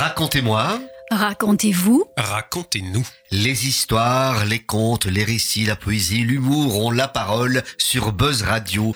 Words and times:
Racontez-moi. 0.00 0.80
Racontez-vous. 1.10 2.06
Racontez-nous. 2.16 3.06
Les 3.32 3.66
histoires, 3.66 4.46
les 4.46 4.60
contes, 4.60 5.04
les 5.04 5.24
récits, 5.24 5.66
la 5.66 5.76
poésie, 5.76 6.22
l'humour 6.22 6.82
ont 6.82 6.90
la 6.90 7.06
parole 7.06 7.62
sur 7.76 8.10
Buzz 8.10 8.40
Radio. 8.40 8.94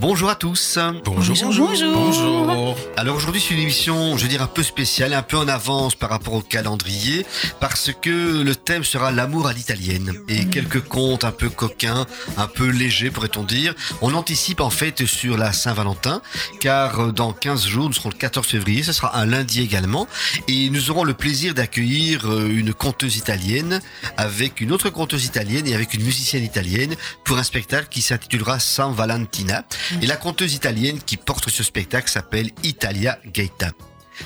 Bonjour 0.00 0.30
à 0.30 0.36
tous. 0.36 0.78
Bonjour. 1.04 1.34
Bonjour, 1.42 1.74
bonjour. 1.92 2.46
Bonjour. 2.46 2.76
Alors 2.96 3.16
aujourd'hui 3.16 3.40
c'est 3.40 3.54
une 3.54 3.60
émission, 3.60 4.16
je 4.16 4.22
veux 4.22 4.28
dire, 4.28 4.42
un 4.42 4.46
peu 4.46 4.62
spéciale, 4.62 5.12
un 5.12 5.22
peu 5.22 5.36
en 5.36 5.48
avance 5.48 5.96
par 5.96 6.10
rapport 6.10 6.34
au 6.34 6.40
calendrier, 6.40 7.26
parce 7.58 7.90
que 8.00 8.42
le 8.44 8.54
thème 8.54 8.84
sera 8.84 9.10
l'amour 9.10 9.48
à 9.48 9.52
l'italienne. 9.52 10.14
Et 10.28 10.46
quelques 10.46 10.82
contes 10.82 11.24
un 11.24 11.32
peu 11.32 11.50
coquins, 11.50 12.06
un 12.36 12.46
peu 12.46 12.68
légers 12.68 13.10
pourrait-on 13.10 13.42
dire. 13.42 13.74
On 14.00 14.14
anticipe 14.14 14.60
en 14.60 14.70
fait 14.70 15.04
sur 15.04 15.36
la 15.36 15.52
Saint-Valentin, 15.52 16.22
car 16.60 17.12
dans 17.12 17.32
15 17.32 17.66
jours, 17.66 17.88
nous 17.88 17.94
serons 17.94 18.10
le 18.10 18.14
14 18.14 18.46
février, 18.46 18.84
ce 18.84 18.92
sera 18.92 19.18
un 19.18 19.26
lundi 19.26 19.62
également, 19.62 20.06
et 20.46 20.70
nous 20.70 20.92
aurons 20.92 21.02
le 21.02 21.14
plaisir 21.14 21.54
d'accueillir 21.54 22.30
euh, 22.30 22.48
une 22.48 22.72
conteuse 22.72 23.16
italienne, 23.16 23.80
avec 24.16 24.60
une 24.60 24.70
autre 24.70 24.90
conteuse 24.90 25.24
italienne 25.24 25.66
et 25.66 25.74
avec 25.74 25.94
une 25.94 26.04
musicienne 26.04 26.44
italienne, 26.44 26.94
pour 27.24 27.36
un 27.38 27.42
spectacle 27.42 27.88
qui 27.90 28.00
s'intitulera 28.00 28.60
San 28.60 28.94
Valentina. 28.94 29.64
Et 30.02 30.06
la 30.06 30.16
conteuse 30.16 30.54
italienne 30.54 30.98
qui 31.04 31.16
porte 31.16 31.48
ce 31.48 31.62
spectacle 31.62 32.10
s'appelle 32.10 32.50
Italia 32.62 33.18
Gaeta. 33.26 33.70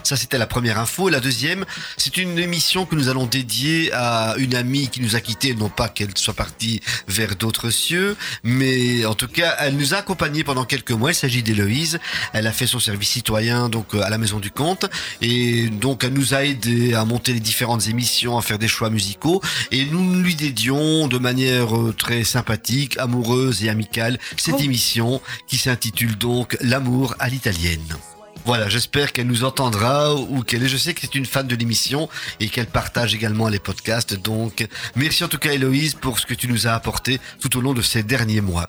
Ça, 0.03 0.17
c'était 0.17 0.39
la 0.39 0.47
première 0.47 0.79
info. 0.79 1.09
Et 1.09 1.13
la 1.13 1.21
deuxième, 1.21 1.65
c'est 1.97 2.17
une 2.17 2.39
émission 2.39 2.87
que 2.87 2.95
nous 2.95 3.09
allons 3.09 3.27
dédier 3.27 3.91
à 3.93 4.35
une 4.39 4.55
amie 4.55 4.89
qui 4.89 5.01
nous 5.01 5.17
a 5.17 5.21
quittés, 5.21 5.55
non 5.55 5.69
pas 5.69 5.89
qu'elle 5.89 6.17
soit 6.17 6.35
partie 6.35 6.81
vers 7.09 7.37
d'autres 7.37 7.71
cieux, 7.71 8.17
mais 8.45 9.05
en 9.07 9.15
tout 9.15 9.29
cas, 9.29 9.57
elle 9.61 9.77
nous 9.77 9.95
a 9.95 9.99
accompagnés 9.99 10.45
pendant 10.45 10.65
quelques 10.65 10.93
mois. 10.93 11.13
Il 11.13 11.15
s'agit 11.15 11.43
d'Héloïse. 11.43 11.99
Elle 12.33 12.47
a 12.47 12.53
fait 12.53 12.67
son 12.67 12.81
service 12.81 13.11
citoyen, 13.11 13.69
donc, 13.69 13.95
euh, 13.95 14.03
à 14.03 14.11
la 14.11 14.19
Maison 14.19 14.39
du 14.39 14.51
Comte. 14.51 14.87
Et 15.21 15.69
donc, 15.69 16.05
elle 16.05 16.13
nous 16.13 16.35
a 16.35 16.45
aidé 16.45 16.95
à 16.95 17.05
monter 17.05 17.33
les 17.33 17.41
différentes 17.41 17.89
émissions, 17.89 18.39
à 18.39 18.43
faire 18.43 18.59
des 18.59 18.69
choix 18.69 18.91
musicaux. 18.91 19.41
Et 19.71 19.85
nous 19.87 20.23
lui 20.23 20.35
dédions 20.35 21.09
de 21.09 21.19
manière 21.19 21.77
euh, 21.77 21.95
très 21.97 22.25
sympathique, 22.25 22.99
amoureuse 22.99 23.65
et 23.65 23.69
amicale 23.69 24.19
cette 24.37 24.55
Oh. 24.59 24.63
émission 24.63 25.21
qui 25.49 25.59
s'intitule 25.59 26.17
donc 26.17 26.57
L'amour 26.61 27.15
à 27.19 27.29
l'italienne. 27.29 27.97
Voilà, 28.45 28.69
j'espère 28.69 29.13
qu'elle 29.13 29.29
nous 29.29 29.45
entendra 29.45 30.15
ou 30.15 30.43
qu'elle 30.43 30.65
est. 30.65 30.69
Je 30.69 30.77
sais 30.77 30.95
que 30.95 31.01
c'est 31.01 31.15
une 31.15 31.27
fan 31.27 31.47
de 31.47 31.55
l'émission 31.55 32.09
et 32.41 32.49
qu'elle 32.49 32.67
partage 32.67 33.15
également 33.15 33.49
les 33.49 33.61
podcasts. 33.61 34.15
Donc, 34.15 34.67
merci 34.97 35.23
en 35.23 35.29
tout 35.29 35.39
cas, 35.39 35.53
Héloïse, 35.53 35.95
pour 35.95 36.19
ce 36.19 36.27
que 36.27 36.35
tu 36.35 36.49
nous 36.49 36.67
as 36.67 36.73
apporté 36.73 37.21
tout 37.41 37.57
au 37.57 37.61
long 37.61 37.73
de 37.73 37.83
ces 37.83 38.03
derniers 38.03 38.41
mois. 38.41 38.69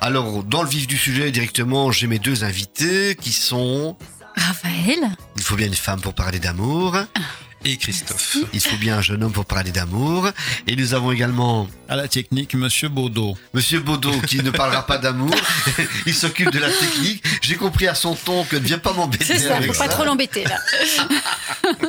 Alors, 0.00 0.44
dans 0.44 0.62
le 0.62 0.68
vif 0.68 0.86
du 0.86 0.98
sujet, 0.98 1.30
directement, 1.30 1.90
j'ai 1.90 2.06
mes 2.06 2.18
deux 2.18 2.44
invités 2.44 3.16
qui 3.18 3.32
sont. 3.32 3.96
Raphaël. 4.36 4.98
Il 5.36 5.42
faut 5.42 5.56
bien 5.56 5.66
une 5.66 5.74
femme 5.74 6.00
pour 6.02 6.12
parler 6.12 6.38
d'amour. 6.38 6.98
Et 7.64 7.76
Christophe. 7.76 8.36
Il 8.52 8.60
faut 8.60 8.76
bien 8.76 8.98
un 8.98 9.02
jeune 9.02 9.24
homme 9.24 9.32
pour 9.32 9.44
parler 9.44 9.70
d'amour. 9.70 10.28
Et 10.66 10.76
nous 10.76 10.94
avons 10.94 11.10
également 11.10 11.68
À 11.88 11.96
la 11.96 12.06
technique, 12.06 12.54
Monsieur 12.54 12.88
Baudot. 12.88 13.36
Monsieur 13.54 13.80
Baudot 13.80 14.20
qui 14.26 14.42
ne 14.42 14.50
parlera 14.50 14.86
pas 14.86 14.98
d'amour. 14.98 15.34
Il 16.06 16.14
s'occupe 16.14 16.50
de 16.50 16.58
la 16.58 16.70
technique. 16.70 17.24
J'ai 17.42 17.56
compris 17.56 17.88
à 17.88 17.94
son 17.94 18.14
ton 18.14 18.44
que 18.44 18.56
ne 18.56 18.64
viens 18.64 18.78
pas 18.78 18.92
m'embêter 18.92 19.24
C'est 19.24 19.38
ça, 19.38 19.56
avec 19.56 19.72
faut 19.72 19.78
pas 19.78 19.88
trop 19.88 20.04
l'embêter 20.04 20.44
là. 20.44 20.60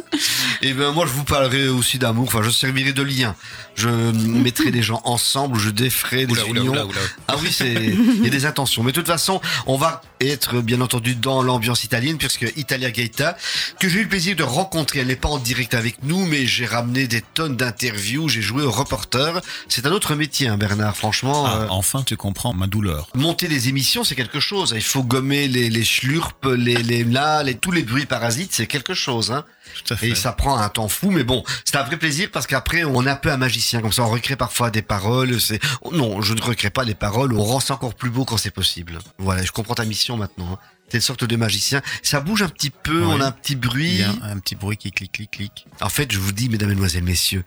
Et 0.62 0.74
ben 0.74 0.92
moi 0.92 1.06
je 1.06 1.12
vous 1.12 1.24
parlerai 1.24 1.68
aussi 1.68 2.00
d'amour, 2.00 2.26
enfin 2.28 2.42
je 2.42 2.50
servirai 2.50 2.94
de 2.94 3.04
lien. 3.04 3.36
Je 3.76 3.90
mettrai 3.90 4.72
les 4.72 4.82
gens 4.82 5.02
ensemble, 5.04 5.60
je 5.60 5.70
déferai 5.70 6.26
des 6.26 6.34
oula, 6.34 6.44
unions. 6.46 6.72
oula, 6.72 6.86
oula. 6.86 7.00
Ah 7.28 7.36
oui, 7.40 7.50
c'est 7.52 7.72
il 7.74 8.24
y 8.24 8.28
a 8.28 8.30
des 8.30 8.46
intentions. 8.46 8.82
Mais 8.82 8.92
de 8.92 8.96
toute 8.96 9.08
façon, 9.08 9.40
on 9.68 9.78
va 9.78 10.02
être 10.20 10.62
bien 10.62 10.82
entendu 10.82 11.14
dans 11.14 11.44
l'ambiance 11.44 11.84
italienne 11.84 12.18
puisque 12.18 12.52
Italia 12.56 12.90
Gaeta 12.90 13.38
que 13.80 13.88
j'ai 13.88 14.00
eu 14.00 14.04
le 14.04 14.10
plaisir 14.10 14.36
de 14.36 14.44
rencontrer, 14.44 15.00
elle 15.00 15.08
n'est 15.08 15.16
pas 15.16 15.30
en 15.30 15.38
direct 15.38 15.57
avec 15.74 16.04
nous 16.04 16.26
mais 16.26 16.46
j'ai 16.46 16.66
ramené 16.66 17.08
des 17.08 17.22
tonnes 17.22 17.56
d'interviews, 17.56 18.30
j'ai 18.30 18.42
joué 18.42 18.64
au 18.64 18.72
reporter. 18.72 19.42
C'est 19.68 19.86
un 19.86 19.92
autre 19.92 20.16
métier 20.16 20.48
hein, 20.48 20.58
Bernard, 20.58 20.96
franchement. 20.96 21.46
Ah, 21.48 21.62
euh, 21.62 21.68
enfin, 21.70 22.04
tu 22.04 22.16
comprends 22.16 22.54
ma 22.54 22.68
douleur. 22.68 23.10
Monter 23.16 23.48
des 23.48 23.68
émissions, 23.70 24.04
c'est 24.04 24.16
quelque 24.16 24.40
chose. 24.40 24.74
Il 24.76 24.82
faut 24.84 25.04
gommer 25.04 25.48
les, 25.48 25.70
les 25.70 25.84
schlurps, 25.84 26.34
les, 26.56 26.76
les 26.76 27.04
là, 27.04 27.44
les, 27.44 27.56
tous 27.56 27.72
les 27.72 27.84
bruits 27.84 28.06
parasites, 28.06 28.54
c'est 28.54 28.68
quelque 28.68 28.94
chose. 28.94 29.32
Hein. 29.32 29.46
Tout 29.86 29.94
à 29.94 29.98
fait. 29.98 30.10
Et 30.10 30.16
ça 30.16 30.32
prend 30.32 30.58
un 30.58 30.70
temps 30.70 30.88
fou, 30.88 31.12
mais 31.12 31.24
bon, 31.24 31.44
c'est 31.66 31.76
un 31.76 31.84
vrai 31.84 31.98
plaisir 31.98 32.30
parce 32.32 32.48
qu'après, 32.48 32.84
on 32.84 33.06
est 33.06 33.10
un 33.10 33.16
peu 33.16 33.32
un 33.32 33.38
magicien, 33.38 33.82
comme 33.82 33.92
ça, 33.92 34.04
on 34.04 34.10
recrée 34.10 34.36
parfois 34.36 34.70
des 34.72 34.82
paroles. 34.82 35.40
C'est 35.42 35.60
non, 35.92 36.22
je 36.22 36.34
ne 36.34 36.42
recrée 36.42 36.70
pas 36.70 36.84
les 36.84 36.96
paroles. 36.96 37.34
On 37.34 37.44
rend 37.44 37.60
ça 37.60 37.74
encore 37.74 37.94
plus 37.96 38.10
beau 38.10 38.26
quand 38.26 38.38
c'est 38.38 38.52
possible. 38.52 39.00
Voilà, 39.18 39.44
je 39.44 39.52
comprends 39.52 39.76
ta 39.76 39.86
mission 39.86 40.18
maintenant. 40.18 40.54
hein. 40.54 40.60
Une 40.94 41.02
sorte 41.02 41.26
de 41.26 41.36
magicien. 41.36 41.82
Ça 42.02 42.22
bouge 42.22 42.42
un 42.44 42.50
petit 42.50 42.70
peu, 42.70 43.04
on 43.06 43.20
a 43.20 43.28
un 43.28 43.32
petit 43.32 43.54
Il 43.54 43.60
bruit. 43.60 43.98
y 43.98 44.04
a 44.04 44.12
un 44.24 44.40
petit 44.40 44.56
bruit 44.56 44.78
qui 44.78 44.92
clique, 44.92 45.12
clique, 45.12 45.32
clique. 45.32 45.68
En 45.82 45.90
fait, 45.90 46.12
je 46.12 46.18
vous 46.18 46.32
dis, 46.32 46.48
mesdames, 46.50 46.70
mesdemoiselles, 46.70 47.04
messieurs, 47.04 47.44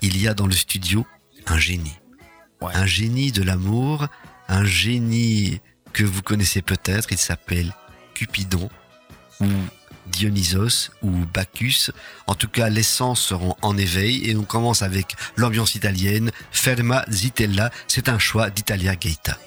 il 0.00 0.20
y 0.20 0.26
a 0.26 0.34
dans 0.34 0.46
le 0.46 0.52
studio 0.54 1.06
un 1.46 1.58
génie. 1.58 1.96
Ouais. 2.60 2.72
Un 2.74 2.86
génie 2.86 3.30
de 3.30 3.42
l'amour, 3.42 4.08
un 4.48 4.64
génie 4.64 5.60
que 5.92 6.02
vous 6.04 6.22
connaissez 6.22 6.62
peut-être. 6.62 7.12
Il 7.12 7.18
s'appelle 7.18 7.72
Cupidon 8.14 8.70
ou 9.40 9.46
Dionysos 10.06 10.90
ou 11.02 11.10
Bacchus. 11.32 11.90
En 12.26 12.34
tout 12.34 12.48
cas, 12.48 12.68
les 12.70 12.82
sens 12.82 13.20
seront 13.20 13.54
en 13.62 13.76
éveil 13.76 14.28
et 14.28 14.34
on 14.34 14.44
commence 14.44 14.82
avec 14.82 15.14
l'ambiance 15.36 15.74
italienne. 15.74 16.30
Ferma 16.50 17.04
Zitella, 17.10 17.70
c'est 17.86 18.08
un 18.08 18.18
choix 18.18 18.50
d'Italia 18.50 18.96
Gaeta. 18.96 19.38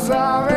sorry 0.00 0.49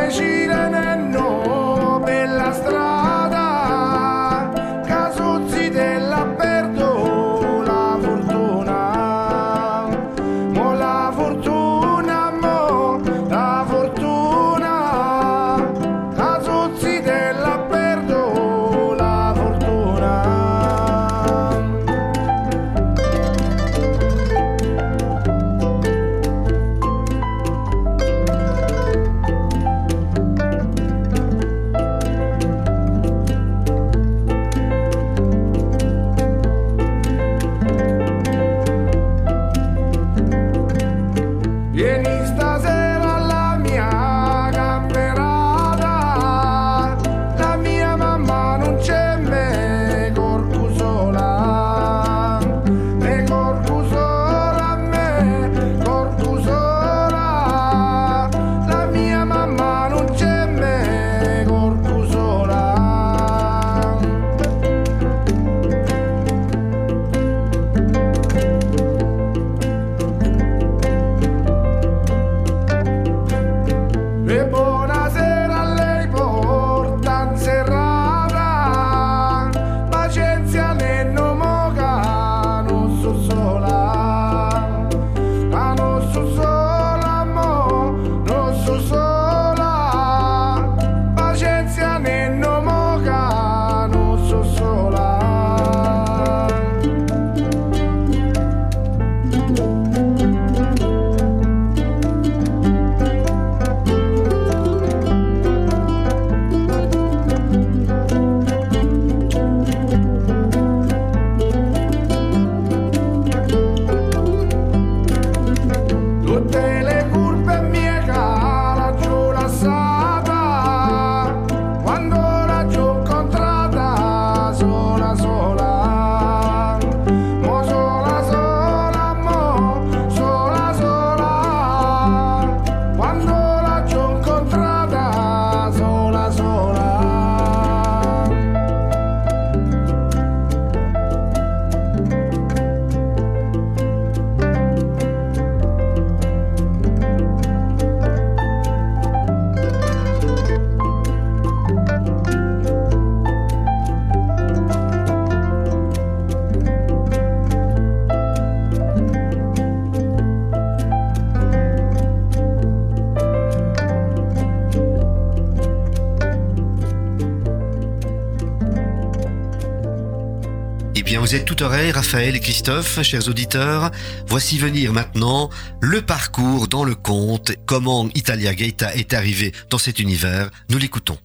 Raphaël 171.66 172.36
et 172.36 172.40
Christophe, 172.42 173.02
chers 173.04 173.30
auditeurs. 173.30 173.92
Voici 174.28 174.58
venir 174.58 174.92
maintenant 174.92 175.50
le 175.80 176.02
parcours 176.02 176.68
dans 176.68 176.84
le 176.84 176.94
conte, 176.94 177.54
comment 177.66 178.10
Italia 178.16 178.54
Gaeta 178.54 178.94
est 178.96 179.14
arrivée 179.14 179.54
dans 179.70 179.78
cet 179.78 180.00
univers. 180.00 180.50
Nous 180.70 180.78
l'écoutons. 180.78 181.18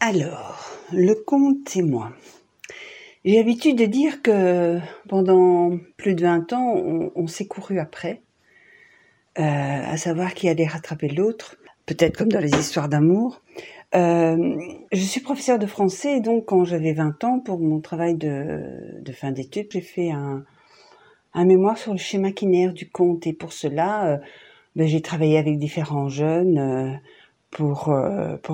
Alors, 0.00 0.64
le 0.90 1.12
conte 1.14 1.76
et 1.76 1.82
moi. 1.82 2.12
J'ai 3.26 3.36
l'habitude 3.36 3.76
de 3.76 3.84
dire 3.84 4.22
que 4.22 4.78
pendant 5.06 5.78
plus 5.98 6.14
de 6.14 6.22
20 6.22 6.52
ans, 6.54 6.74
on, 6.74 7.12
on 7.14 7.26
s'est 7.26 7.46
couru 7.46 7.78
après, 7.78 8.22
euh, 9.38 9.42
à 9.42 9.96
savoir 9.98 10.32
qui 10.32 10.48
allait 10.48 10.66
rattraper 10.66 11.08
l'autre, 11.08 11.56
peut-être 11.84 12.16
comme 12.16 12.32
dans 12.32 12.40
les 12.40 12.58
histoires 12.58 12.88
d'amour. 12.88 13.42
Euh, 13.94 14.58
je 14.92 15.00
suis 15.02 15.22
professeure 15.22 15.58
de 15.58 15.66
français 15.66 16.20
donc 16.20 16.44
quand 16.44 16.64
j'avais 16.64 16.92
20 16.92 17.24
ans, 17.24 17.40
pour 17.40 17.58
mon 17.58 17.80
travail 17.80 18.16
de, 18.16 19.00
fin 19.12 19.32
d'études, 19.32 19.68
j'ai 19.72 19.80
fait 19.80 20.10
un, 20.10 20.44
mémoire 21.34 21.78
sur 21.78 21.92
le 21.92 21.98
schéma 21.98 22.32
quinaire 22.32 22.72
du 22.72 22.90
conte 22.90 23.26
et 23.26 23.32
pour 23.32 23.52
cela, 23.52 24.06
euh, 24.06 24.18
ben, 24.76 24.86
j'ai 24.86 25.00
travaillé 25.00 25.38
avec 25.38 25.58
différents 25.58 26.08
jeunes 26.08 26.58
euh, 26.58 26.92
pour, 27.50 27.88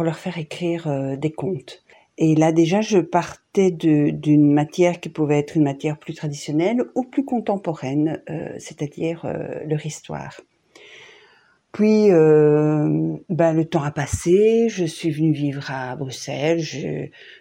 leur 0.02 0.16
faire 0.16 0.38
écrire 0.38 1.18
des 1.18 1.32
contes. 1.32 1.82
Et 2.16 2.36
là 2.36 2.52
déjà, 2.52 2.80
je 2.80 2.98
partais 2.98 3.72
d'une 3.72 4.52
matière 4.52 5.00
qui 5.00 5.08
pouvait 5.08 5.38
être 5.38 5.56
une 5.56 5.64
matière 5.64 5.98
plus 5.98 6.14
traditionnelle 6.14 6.84
ou 6.94 7.02
plus 7.02 7.24
contemporaine, 7.24 8.22
c'est-à-dire 8.58 9.26
leur 9.66 9.84
histoire. 9.84 10.40
Puis, 11.74 12.12
euh, 12.12 13.16
ben, 13.28 13.52
le 13.52 13.64
temps 13.64 13.82
a 13.82 13.90
passé, 13.90 14.68
je 14.68 14.84
suis 14.84 15.10
venue 15.10 15.32
vivre 15.32 15.72
à 15.72 15.96
Bruxelles, 15.96 16.60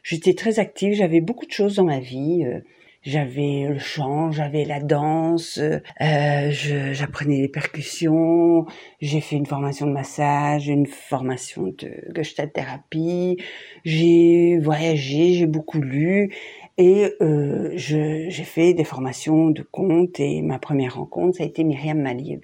j'étais 0.02 0.34
très 0.34 0.58
active, 0.58 0.96
j'avais 0.96 1.22
beaucoup 1.22 1.46
de 1.46 1.52
choses 1.52 1.76
dans 1.76 1.84
ma 1.84 2.00
vie. 2.00 2.44
euh, 2.44 2.62
j'avais 3.04 3.68
le 3.70 3.78
chant, 3.78 4.32
j'avais 4.32 4.66
la 4.66 4.80
danse, 4.80 5.60
euh, 5.60 6.50
j'apprenais 6.50 7.42
les 7.42 7.48
percussions, 7.48 8.66
j'ai 9.02 9.22
fait 9.22 9.36
une 9.36 9.46
formation 9.46 9.86
de 9.86 9.92
massage, 9.92 10.68
une 10.68 10.88
formation 10.88 11.68
de 11.78 11.92
gestalt 12.16 12.54
thérapie, 12.54 13.38
j'ai 13.86 14.58
voyagé, 14.58 15.34
j'ai 15.34 15.48
beaucoup 15.48 15.82
lu 15.82 16.34
et 16.80 17.12
euh, 17.22 17.72
j'ai 17.76 18.32
fait 18.32 18.74
des 18.74 18.86
formations 18.86 19.52
de 19.52 19.62
conte 19.62 20.20
et 20.20 20.42
ma 20.42 20.58
première 20.58 20.96
rencontre, 20.96 21.38
ça 21.38 21.44
a 21.44 21.48
été 21.48 21.64
Myriam 21.64 22.02
Malieb. 22.02 22.42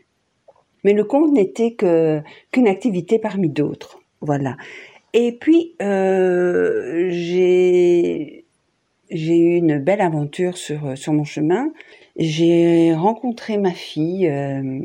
Mais 0.84 0.94
le 0.94 1.04
conte 1.04 1.34
n'était 1.34 1.72
que 1.72 2.22
qu'une 2.52 2.68
activité 2.68 3.20
parmi 3.20 3.50
d'autres, 3.50 4.00
voilà. 4.22 4.58
Et 5.14 5.31
puis 5.31 5.76
euh, 5.81 7.08
j'ai 7.10 8.46
j'ai 9.10 9.38
eu 9.38 9.56
une 9.56 9.80
belle 9.80 10.02
aventure 10.02 10.58
sur 10.58 10.98
sur 10.98 11.14
mon 11.14 11.24
chemin. 11.24 11.72
J'ai 12.18 12.94
rencontré 12.94 13.58
ma 13.58 13.72
fille 13.72 14.28
euh, 14.28 14.80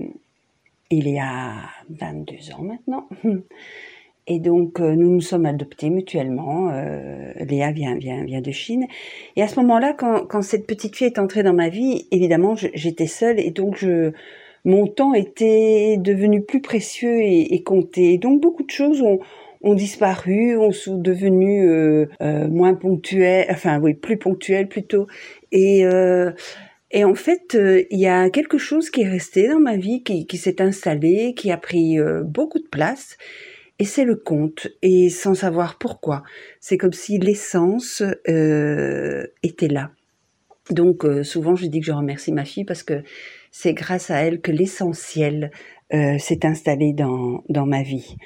il 0.91 1.08
y 1.08 1.19
a 1.19 1.55
22 1.91 2.52
ans 2.52 2.62
maintenant. 2.62 3.08
Et 4.26 4.38
donc, 4.38 4.81
euh, 4.81 4.94
nous 4.94 5.11
nous 5.11 5.20
sommes 5.20 5.44
adoptés 5.44 5.91
mutuellement. 5.91 6.70
Léa 7.41 7.73
vient, 7.73 7.96
vient, 7.96 8.25
vient 8.25 8.41
de 8.41 8.50
Chine. 8.52 8.87
Et 9.37 9.43
à 9.43 9.49
ce 9.49 9.61
moment-là, 9.61 9.93
quand, 9.93 10.25
quand 10.26 10.41
cette 10.41 10.67
petite 10.67 10.96
fille 10.96 11.08
est 11.08 11.19
entrée 11.19 11.43
dans 11.43 11.52
ma 11.52 11.69
vie, 11.69 12.06
évidemment, 12.11 12.55
j'étais 12.56 13.06
seule 13.06 13.38
et 13.38 13.50
donc 13.50 13.76
je, 13.76 14.12
mon 14.64 14.87
temps 14.87 15.12
était 15.12 15.96
devenu 15.99 16.43
plus 16.43 16.60
précieux 16.62 17.20
et, 17.20 17.55
et 17.55 17.62
compté. 17.62 18.19
Donc, 18.19 18.41
beaucoup 18.41 18.62
de 18.62 18.70
choses 18.70 19.03
ont, 19.03 19.74
disparu, 19.74 20.56
ont 20.56 20.72
sont 20.72 21.03
euh, 21.06 22.06
euh, 22.20 22.48
moins 22.48 22.74
ponctuelles, 22.74 23.46
enfin 23.50 23.79
oui, 23.79 23.94
plus 23.94 24.17
ponctuelles 24.17 24.69
plutôt. 24.69 25.06
Et, 25.53 25.84
euh, 25.86 26.32
et 26.91 27.05
en 27.05 27.15
fait, 27.15 27.55
euh, 27.55 27.82
il 27.91 27.98
y 27.98 28.06
a 28.06 28.31
quelque 28.31 28.58
chose 28.58 28.91
qui 28.91 29.03
est 29.03 29.08
resté 29.08 29.48
dans 29.48 29.60
ma 29.60 29.77
vie, 29.77 30.03
qui, 30.03 30.27
qui 30.27 30.39
s'est 30.39 30.62
installé, 30.62 31.34
qui 31.34 31.50
a 31.50 31.56
pris 31.56 31.98
beaucoup 32.24 32.58
de 32.58 32.69
place. 32.69 33.17
Et 33.81 33.84
c'est 33.84 34.05
le 34.05 34.15
conte, 34.15 34.69
et 34.82 35.10
sans 35.10 35.34
savoir 35.34 35.79
pourquoi. 35.79 36.22
C'est 36.60 36.79
comme 36.79 36.93
si 36.93 37.19
l'essence 37.19 38.03
était 39.43 39.69
là. 39.69 39.91
Donc 40.70 41.05
souvent 41.24 41.56
je 41.56 41.67
dis 41.67 41.81
que 41.81 41.86
je 41.86 41.93
remercie 41.93 42.32
ma 42.32 42.44
fille 42.44 42.65
parce 42.65 42.82
que 42.82 43.03
c'est 43.56 43.73
grâce 43.73 44.11
à 44.11 44.17
elle 44.17 44.41
que 44.41 44.51
l'essentiel 44.51 45.53
euh, 45.94 46.19
s'est 46.19 46.44
installé 46.44 46.93
dans, 46.93 47.44
dans 47.49 47.67
ma 47.67 47.84
vie. 47.84 48.17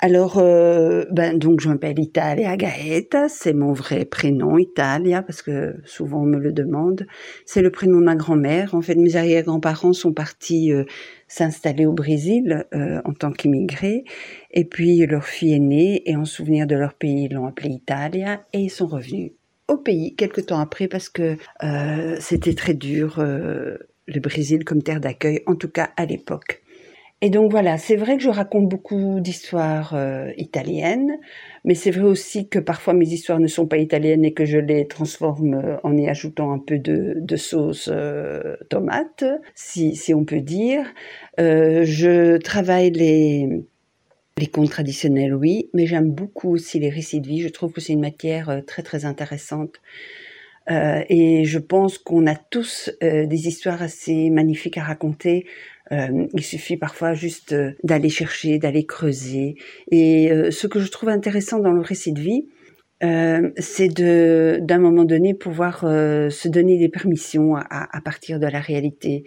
Alors, 0.00 0.38
euh, 0.38 1.04
ben, 1.12 1.38
donc 1.38 1.60
je 1.60 1.68
m'appelle 1.68 2.00
Italia 2.00 2.56
Gaeta, 2.56 3.28
c'est 3.28 3.52
mon 3.52 3.72
vrai 3.72 4.04
prénom, 4.04 4.58
Italia, 4.58 5.22
parce 5.22 5.42
que 5.42 5.76
souvent 5.84 6.22
on 6.22 6.26
me 6.26 6.38
le 6.38 6.52
demande. 6.52 7.06
C'est 7.46 7.62
le 7.62 7.70
prénom 7.70 8.00
de 8.00 8.04
ma 8.04 8.16
grand-mère. 8.16 8.74
En 8.74 8.80
fait, 8.80 8.96
mes 8.96 9.14
arrière-grands-parents 9.14 9.92
sont 9.92 10.12
partis 10.12 10.72
euh, 10.72 10.84
s'installer 11.28 11.86
au 11.86 11.92
Brésil 11.92 12.66
euh, 12.74 13.00
en 13.04 13.12
tant 13.12 13.30
qu'immigrés. 13.30 14.02
Et 14.50 14.64
puis 14.64 15.06
leur 15.06 15.24
fille 15.24 15.54
est 15.54 15.60
née 15.60 16.02
et 16.04 16.16
en 16.16 16.24
souvenir 16.24 16.66
de 16.66 16.74
leur 16.74 16.94
pays, 16.94 17.28
ils 17.30 17.34
l'ont 17.34 17.46
appelée 17.46 17.70
Italia 17.70 18.42
et 18.52 18.58
ils 18.58 18.70
sont 18.70 18.86
revenus 18.86 19.30
au 19.68 19.76
pays 19.76 20.14
quelques 20.16 20.46
temps 20.46 20.58
après 20.58 20.88
parce 20.88 21.08
que 21.08 21.36
euh, 21.62 22.16
c'était 22.20 22.54
très 22.54 22.74
dur 22.74 23.18
euh, 23.18 23.76
le 24.08 24.20
Brésil 24.20 24.64
comme 24.64 24.82
terre 24.82 25.00
d'accueil, 25.00 25.42
en 25.46 25.54
tout 25.54 25.68
cas 25.68 25.90
à 25.96 26.06
l'époque. 26.06 26.62
Et 27.20 27.30
donc 27.30 27.50
voilà, 27.50 27.78
c'est 27.78 27.96
vrai 27.96 28.16
que 28.16 28.22
je 28.22 28.28
raconte 28.28 28.68
beaucoup 28.68 29.18
d'histoires 29.18 29.92
euh, 29.94 30.30
italiennes, 30.36 31.18
mais 31.64 31.74
c'est 31.74 31.90
vrai 31.90 32.04
aussi 32.04 32.48
que 32.48 32.60
parfois 32.60 32.94
mes 32.94 33.08
histoires 33.08 33.40
ne 33.40 33.48
sont 33.48 33.66
pas 33.66 33.78
italiennes 33.78 34.24
et 34.24 34.32
que 34.32 34.44
je 34.44 34.58
les 34.58 34.86
transforme 34.86 35.54
euh, 35.54 35.76
en 35.82 35.96
y 35.96 36.08
ajoutant 36.08 36.52
un 36.52 36.60
peu 36.60 36.78
de, 36.78 37.36
sauce 37.36 37.90
euh, 37.92 38.56
tomate, 38.70 39.24
si, 39.56 39.96
si 39.96 40.14
on 40.14 40.24
peut 40.24 40.40
dire. 40.40 40.86
Je 41.38 42.36
travaille 42.38 42.92
les, 42.92 43.48
les 44.38 44.46
contes 44.46 44.70
traditionnels, 44.70 45.34
oui, 45.34 45.70
mais 45.74 45.86
j'aime 45.86 46.12
beaucoup 46.12 46.50
aussi 46.50 46.78
les 46.78 46.90
récits 46.90 47.20
de 47.20 47.26
vie. 47.26 47.40
Je 47.40 47.48
trouve 47.48 47.72
que 47.72 47.80
c'est 47.80 47.94
une 47.94 48.00
matière 48.00 48.62
très 48.64 48.82
très 48.82 49.04
intéressante. 49.04 49.80
Euh, 50.70 51.02
et 51.08 51.44
je 51.44 51.58
pense 51.58 51.98
qu'on 51.98 52.26
a 52.26 52.34
tous 52.34 52.90
euh, 53.02 53.26
des 53.26 53.48
histoires 53.48 53.82
assez 53.82 54.30
magnifiques 54.30 54.76
à 54.78 54.82
raconter. 54.82 55.46
Euh, 55.92 56.26
il 56.34 56.44
suffit 56.44 56.76
parfois 56.76 57.14
juste 57.14 57.54
d'aller 57.82 58.10
chercher, 58.10 58.58
d'aller 58.58 58.84
creuser. 58.84 59.56
Et 59.90 60.30
ce 60.50 60.66
que 60.66 60.80
je 60.80 60.90
trouve 60.90 61.08
intéressant 61.08 61.60
dans 61.60 61.72
le 61.72 61.80
récit 61.80 62.12
de 62.12 62.20
vie, 62.20 62.48
c'est 63.00 63.88
de, 63.88 64.58
d'un 64.60 64.78
moment 64.78 65.04
donné, 65.04 65.32
pouvoir 65.32 65.80
se 65.80 66.48
donner 66.48 66.78
des 66.78 66.90
permissions 66.90 67.56
à, 67.56 68.00
partir 68.04 68.38
de 68.38 68.46
la 68.46 68.60
réalité 68.60 69.24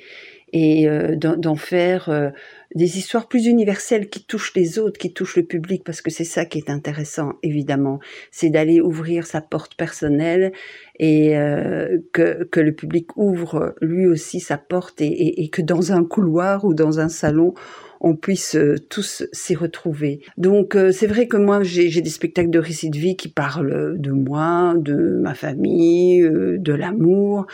et 0.54 0.88
d'en, 1.16 1.56
faire 1.56 2.32
des 2.76 2.98
histoires 2.98 3.28
plus 3.28 3.46
universelles 3.46 4.10
qui 4.10 4.24
touchent 4.24 4.54
les 4.56 4.80
autres, 4.80 5.00
qui 5.00 5.14
touchent 5.14 5.38
le 5.38 5.44
public, 5.44 5.84
parce 5.84 6.02
que 6.02 6.10
c'est 6.10 6.24
ça 6.24 6.46
qui 6.46 6.58
est 6.58 6.70
intéressant, 6.70 7.34
évidemment. 7.44 8.00
C'est 8.32 8.50
d'aller 8.50 8.82
ouvrir 8.82 9.26
sa 9.26 9.42
porte 9.42 9.76
personnelle 9.76 10.52
et 11.00 11.38
euh, 11.38 11.98
que, 12.14 12.44
que 12.46 12.60
le 12.60 12.74
public 12.74 13.16
ouvre 13.18 13.76
lui 13.82 14.06
aussi 14.06 14.40
sa 14.40 14.58
porte 14.58 15.02
et, 15.02 15.08
et, 15.08 15.44
et 15.44 15.50
que 15.50 15.62
dans 15.62 15.92
un 15.92 16.04
couloir 16.04 16.66
ou 16.66 16.74
dans 16.74 17.00
un 17.00 17.10
salon, 17.10 17.54
on 18.02 18.16
puisse 18.16 18.56
euh, 18.56 18.76
tous 18.90 19.24
s'y 19.32 19.56
retrouver. 19.56 20.22
Donc 20.38 20.76
euh, 20.76 20.92
c'est 20.92 21.08
vrai 21.08 21.28
que 21.28 21.38
moi 21.38 21.64
j'ai 21.64 22.02
des 22.02 22.10
spectacles 22.10 22.50
de 22.50 22.60
récits 22.60 22.90
de 22.90 22.98
vie 22.98 23.16
qui 23.16 23.30
parlent 23.30 23.96
de 23.98 24.12
moi, 24.12 24.74
de 24.78 25.20
ma 25.22 25.36
famille, 25.36 26.24
euh, 26.24 26.58
de 26.58 26.74
l'amour. 26.74 27.46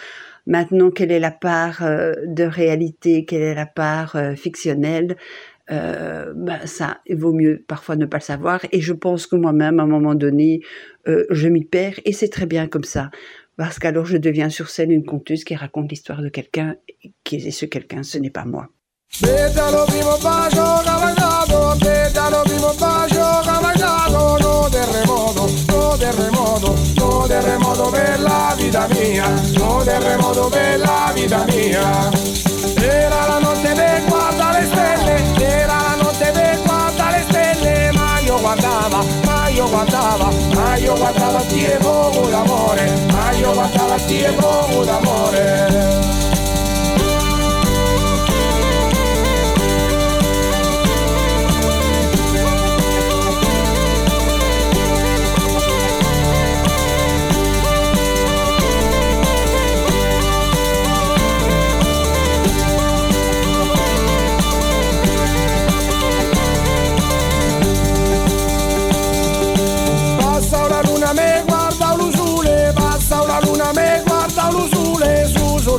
Maintenant, 0.47 0.89
quelle 0.89 1.11
est 1.11 1.19
la 1.19 1.31
part 1.31 1.83
euh, 1.83 2.13
de 2.25 2.43
réalité, 2.43 3.25
quelle 3.25 3.41
est 3.41 3.53
la 3.53 3.65
part 3.65 4.15
euh, 4.15 4.35
fictionnelle 4.35 5.15
ben, 5.69 6.59
ça, 6.63 7.01
il 7.07 7.17
vaut 7.17 7.33
mieux 7.33 7.61
parfois 7.67 7.97
ne 7.97 8.05
pas 8.05 8.19
le 8.19 8.23
savoir. 8.23 8.61
Et 8.71 8.79
je 8.79 8.93
pense 8.93 9.27
que 9.27 9.35
moi-même, 9.35 9.81
à 9.81 9.83
un 9.83 9.87
moment 9.87 10.15
donné, 10.15 10.61
je 11.05 11.49
m'y 11.49 11.65
perds 11.65 11.99
et 12.05 12.13
c'est 12.13 12.29
très 12.29 12.45
bien 12.45 12.67
comme 12.67 12.85
ça. 12.85 13.11
Parce 13.57 13.77
qu'alors 13.77 14.05
je 14.05 14.15
deviens 14.15 14.47
sur 14.47 14.69
scène 14.69 14.91
une 14.91 15.03
conteuse 15.03 15.43
qui 15.43 15.55
raconte 15.55 15.89
l'histoire 15.89 16.21
de 16.21 16.29
quelqu'un, 16.29 16.77
qui 17.25 17.35
est 17.35 17.51
ce 17.51 17.65
quelqu'un, 17.65 18.03
ce 18.03 18.17
n'est 18.17 18.29
pas 18.29 18.45
moi. 18.45 18.69
Per 27.89 28.20
la 28.22 28.53
vita 28.58 28.88
mia, 28.89 29.27
no 29.58 29.82
terremoto 29.84 30.50
per 30.50 30.79
la 30.79 31.12
vita 31.13 31.44
mia. 31.48 32.10
Era 32.79 33.25
la 33.27 33.39
notte 33.39 33.74
per 33.74 34.03
guardare 34.06 34.62
le 34.62 34.65
stelle, 34.65 35.46
era 35.46 35.75
la 35.82 35.96
notte 36.01 36.32
per 36.32 36.62
guardare 36.63 37.17
le 37.17 37.25
stelle, 37.29 37.91
ma 37.94 38.20
io 38.20 38.39
guardava, 38.39 39.03
ma 39.25 39.48
io 39.50 39.70
guardava, 39.70 40.29
ma 40.53 40.75
io 40.77 40.96
guardava 40.96 41.38
a 41.39 41.41
te 41.41 41.77
poco 41.82 42.27
d'amore, 42.27 42.91
ma 43.12 43.32
io 43.32 43.53
guardava 43.53 43.96
a 43.96 44.00
te 44.00 44.34
poco 44.38 44.84
d'amore. 44.84 46.06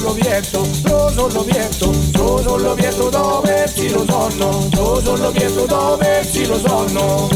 l'Ovieto, 0.09 0.65
solo 0.65 1.29
l'Ovieto, 1.29 1.93
lo 2.15 2.57
l'Ovieto 2.57 3.11
dove 3.11 3.69
si 3.69 3.91
lo 3.91 4.05
sonno, 4.09 4.69
sono, 4.73 5.01
lo 5.01 5.17
l'Ovieto 5.17 5.67
dove 5.67 6.25
si 6.25 6.47
lo 6.47 6.59
sonno. 6.59 7.29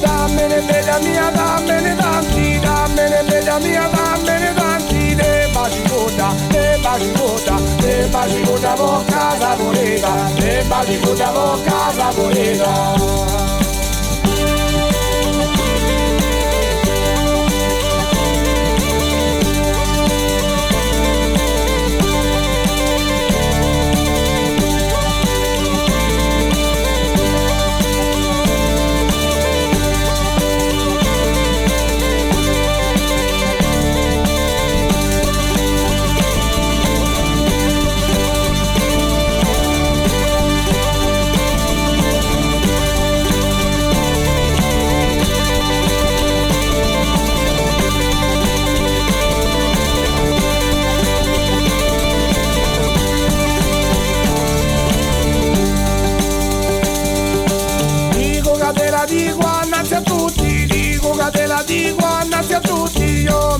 Dammene 0.00 0.60
bella 0.62 0.98
mia, 0.98 1.30
dammene 1.30 1.94
tanti, 1.94 2.58
dammene 2.58 3.22
bella 3.22 3.58
mia, 3.58 3.88
dammene 3.92 4.52
tanti, 4.54 5.14
de 5.14 5.48
bacicota, 5.52 6.34
de 6.48 6.78
bacicota, 6.82 7.56
de 7.78 8.08
bacicota 8.10 8.74
vo 8.74 9.04
casa 9.06 9.54
voleva, 9.54 10.30
de 10.34 10.64
bacicota 10.66 11.30
vo 11.30 11.60
casa 11.62 12.10
voleva. 12.16 13.67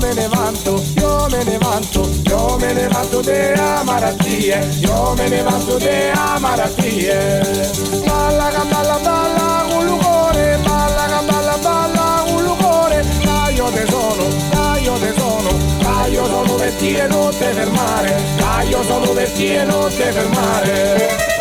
me 0.08 0.14
levanto, 0.14 0.82
yo 0.94 1.28
me 1.30 1.44
levanto, 1.44 2.08
yo 2.22 2.56
me 2.58 2.72
levanto 2.72 3.20
de 3.20 3.54
amar 3.54 4.04
a 4.04 4.12
ti, 4.12 4.50
eh. 4.50 4.60
yo 4.80 5.14
me 5.16 5.28
levanto 5.28 5.78
de 5.78 6.10
amar 6.12 6.60
a 6.60 6.68
ti. 6.68 7.06
Eh. 7.06 7.42
Bala, 8.06 8.50
bala, 8.70 8.98
bala, 9.04 9.66
un 9.76 9.84
lugore, 9.84 10.56
bala, 10.64 11.20
bala, 11.26 11.56
bala, 11.62 12.24
un 12.26 12.42
lugore, 12.42 13.02
caio 13.22 13.70
de 13.70 13.86
sono, 13.86 14.24
caio 14.50 14.98
de 14.98 15.12
sono, 15.14 15.50
caio 15.82 16.26
sono 16.26 16.56
del 16.56 16.78
cielo, 16.78 17.30
te 17.38 17.52
del 17.52 17.70
mare, 17.70 18.10
eh. 18.10 18.40
caio 18.40 18.82
sono 18.84 19.12
del 19.12 19.34
cielo, 19.34 19.88
te 19.88 20.12
del 20.12 20.28
mare. 20.30 21.06
Eh. 21.06 21.37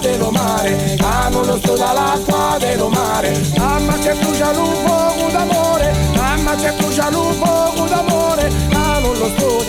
Dello 0.00 0.30
mare, 0.30 0.96
lo 1.30 1.58
dello 2.58 2.88
mare. 2.88 3.32
Mamma 3.56 3.98
c'è 3.98 4.14
d'amore, 5.32 5.92
mamma 6.16 6.54
c'è 6.56 6.74
d'amore, 6.76 8.50
lo 8.70 9.12
lo 9.12 9.28
lo 9.28 9.60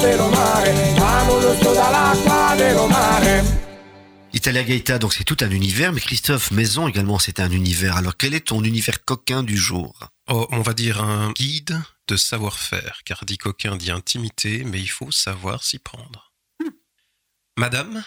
dello 0.00 0.28
mare, 0.28 0.72
lo 1.30 2.56
dello 2.56 2.86
mare. 2.88 3.60
Italia 4.34 4.62
Gaeta, 4.62 4.98
donc 4.98 5.12
c'est 5.12 5.24
tout 5.24 5.36
un 5.42 5.50
univers, 5.50 5.92
mais 5.92 6.00
Christophe 6.00 6.50
Maison 6.52 6.88
également, 6.88 7.18
c'est 7.18 7.38
un 7.38 7.50
univers. 7.50 7.96
Alors 7.96 8.16
quel 8.16 8.32
est 8.32 8.46
ton 8.46 8.64
univers 8.64 9.04
coquin 9.04 9.42
du 9.42 9.58
jour? 9.58 9.94
Oh, 10.28 10.46
on 10.50 10.62
va 10.62 10.72
dire 10.72 11.02
un 11.02 11.32
guide 11.32 11.78
de 12.08 12.16
savoir-faire, 12.16 13.02
car 13.04 13.24
dit 13.26 13.36
coquin 13.36 13.76
dit 13.76 13.90
intimité, 13.90 14.64
mais 14.64 14.80
il 14.80 14.88
faut 14.88 15.10
savoir 15.10 15.62
s'y 15.62 15.78
prendre. 15.78 16.31
Madame, 17.58 18.04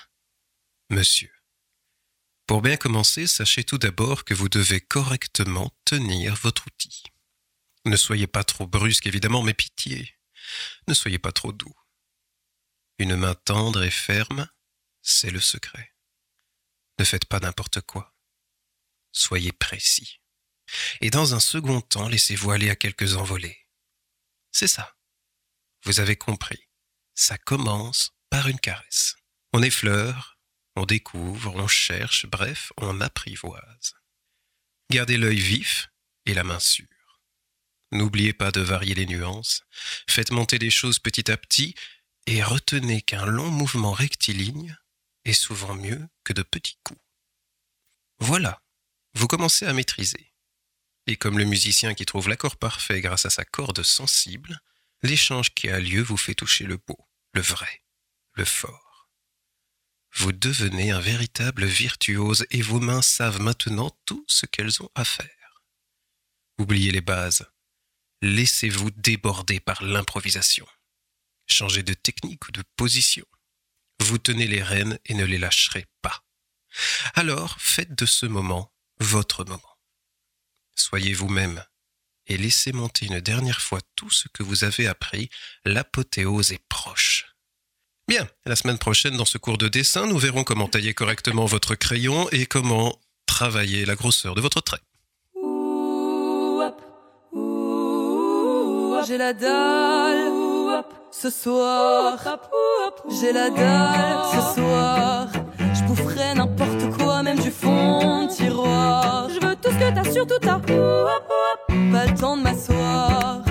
monsieur, 0.89 1.31
pour 2.47 2.61
bien 2.61 2.77
commencer, 2.77 3.25
sachez 3.25 3.63
tout 3.63 3.79
d'abord 3.79 4.23
que 4.23 4.35
vous 4.35 4.49
devez 4.49 4.79
correctement 4.79 5.71
tenir 5.83 6.35
votre 6.35 6.67
outil. 6.67 7.03
Ne 7.85 7.95
soyez 7.95 8.27
pas 8.27 8.43
trop 8.43 8.67
brusque, 8.67 9.07
évidemment, 9.07 9.41
mais 9.41 9.53
pitié. 9.53 10.15
Ne 10.87 10.93
soyez 10.93 11.17
pas 11.17 11.31
trop 11.31 11.51
doux. 11.51 11.73
Une 12.99 13.15
main 13.15 13.33
tendre 13.33 13.83
et 13.83 13.91
ferme, 13.91 14.47
c'est 15.01 15.31
le 15.31 15.39
secret. 15.39 15.95
Ne 16.99 17.05
faites 17.05 17.25
pas 17.25 17.39
n'importe 17.39 17.81
quoi. 17.81 18.15
Soyez 19.11 19.51
précis. 19.51 20.21
Et 21.01 21.09
dans 21.09 21.33
un 21.33 21.39
second 21.39 21.81
temps, 21.81 22.07
laissez-vous 22.07 22.51
aller 22.51 22.69
à 22.69 22.75
quelques 22.75 23.15
envolées. 23.15 23.67
C'est 24.51 24.67
ça. 24.67 24.95
Vous 25.83 25.99
avez 25.99 26.15
compris. 26.15 26.69
Ça 27.15 27.37
commence 27.37 28.11
par 28.29 28.47
une 28.47 28.59
caresse. 28.59 29.15
On 29.57 29.63
effleure, 29.63 30.37
on 30.75 30.85
découvre, 30.85 31.55
on 31.55 31.69
cherche, 31.69 32.25
bref, 32.25 32.73
on 32.75 32.99
apprivoise. 32.99 33.95
Gardez 34.91 35.15
l'œil 35.15 35.39
vif 35.39 35.87
et 36.25 36.33
la 36.33 36.43
main 36.43 36.59
sûre. 36.59 37.21
N'oubliez 37.93 38.33
pas 38.33 38.51
de 38.51 38.59
varier 38.59 38.95
les 38.95 39.05
nuances, 39.05 39.63
faites 40.09 40.31
monter 40.31 40.57
les 40.57 40.71
choses 40.71 40.99
petit 40.99 41.31
à 41.31 41.37
petit 41.37 41.73
et 42.27 42.43
retenez 42.43 43.01
qu'un 43.01 43.25
long 43.25 43.49
mouvement 43.49 43.93
rectiligne 43.93 44.77
est 45.23 45.31
souvent 45.31 45.73
mieux 45.73 46.05
que 46.25 46.33
de 46.33 46.43
petits 46.43 46.77
coups. 46.83 46.99
Voilà, 48.19 48.61
vous 49.13 49.27
commencez 49.27 49.65
à 49.65 49.71
maîtriser. 49.71 50.33
Et 51.07 51.15
comme 51.15 51.39
le 51.39 51.45
musicien 51.45 51.93
qui 51.93 52.05
trouve 52.05 52.27
l'accord 52.27 52.57
parfait 52.57 52.99
grâce 52.99 53.25
à 53.25 53.29
sa 53.29 53.45
corde 53.45 53.83
sensible, 53.83 54.59
l'échange 55.01 55.53
qui 55.53 55.69
a 55.69 55.79
lieu 55.79 56.01
vous 56.01 56.17
fait 56.17 56.35
toucher 56.35 56.65
le 56.65 56.75
beau, 56.75 57.07
le 57.31 57.39
vrai, 57.39 57.85
le 58.33 58.43
fort. 58.43 58.84
Vous 60.17 60.31
devenez 60.31 60.91
un 60.91 60.99
véritable 60.99 61.65
virtuose 61.65 62.45
et 62.49 62.61
vos 62.61 62.79
mains 62.79 63.01
savent 63.01 63.41
maintenant 63.41 63.91
tout 64.05 64.23
ce 64.27 64.45
qu'elles 64.45 64.81
ont 64.81 64.89
à 64.95 65.03
faire. 65.03 65.63
Oubliez 66.57 66.91
les 66.91 67.01
bases. 67.01 67.45
Laissez-vous 68.21 68.91
déborder 68.91 69.59
par 69.59 69.83
l'improvisation. 69.83 70.65
Changez 71.47 71.83
de 71.83 71.93
technique 71.93 72.47
ou 72.47 72.51
de 72.51 72.63
position. 72.77 73.25
Vous 73.99 74.17
tenez 74.17 74.47
les 74.47 74.63
rênes 74.63 74.97
et 75.05 75.13
ne 75.15 75.25
les 75.25 75.37
lâcherez 75.37 75.85
pas. 76.01 76.23
Alors 77.13 77.59
faites 77.59 77.93
de 77.93 78.05
ce 78.05 78.25
moment 78.25 78.73
votre 78.99 79.43
moment. 79.43 79.77
Soyez 80.75 81.13
vous-même 81.13 81.63
et 82.27 82.37
laissez 82.37 82.71
monter 82.71 83.05
une 83.05 83.19
dernière 83.19 83.61
fois 83.61 83.81
tout 83.95 84.09
ce 84.09 84.27
que 84.29 84.43
vous 84.43 84.63
avez 84.63 84.87
appris. 84.87 85.29
L'apothéose 85.65 86.53
est 86.53 86.65
proche. 86.69 87.34
Bien, 88.07 88.27
la 88.45 88.55
semaine 88.55 88.77
prochaine, 88.77 89.17
dans 89.17 89.25
ce 89.25 89.39
cours 89.39 89.57
de 89.57 89.67
dessin, 89.67 90.05
nous 90.05 90.19
verrons 90.19 90.43
comment 90.43 90.67
tailler 90.67 90.93
correctement 90.93 91.45
votre 91.45 91.73
crayon 91.73 92.27
et 92.31 92.45
comment 92.45 92.99
travailler 93.25 93.83
la 93.83 93.95
grosseur 93.95 94.35
de 94.35 94.41
votre 94.41 94.61
trait. 94.61 94.77
J'ai 99.07 99.17
la 99.17 99.33
dalle 99.33 100.83
ce 101.11 101.29
soir. 101.31 102.17
J'ai 103.09 103.31
la 103.31 103.49
dalle 103.49 104.23
ce 104.31 104.55
soir. 104.55 105.27
Je 105.73 105.83
boufferai 105.83 106.35
n'importe 106.35 106.97
quoi, 106.97 107.23
même 107.23 107.39
du 107.39 107.49
fond 107.49 108.27
de 108.27 108.31
tiroir. 108.31 109.29
Je 109.29 109.45
veux 109.45 109.55
tout 109.55 109.71
ce 109.71 109.77
que 109.77 109.93
t'as, 109.95 110.11
surtout 110.11 110.39
t'as. 110.39 110.59
Pas 110.59 112.05
le 112.05 112.19
temps 112.19 112.37
de 112.37 112.43
m'asseoir. 112.43 113.41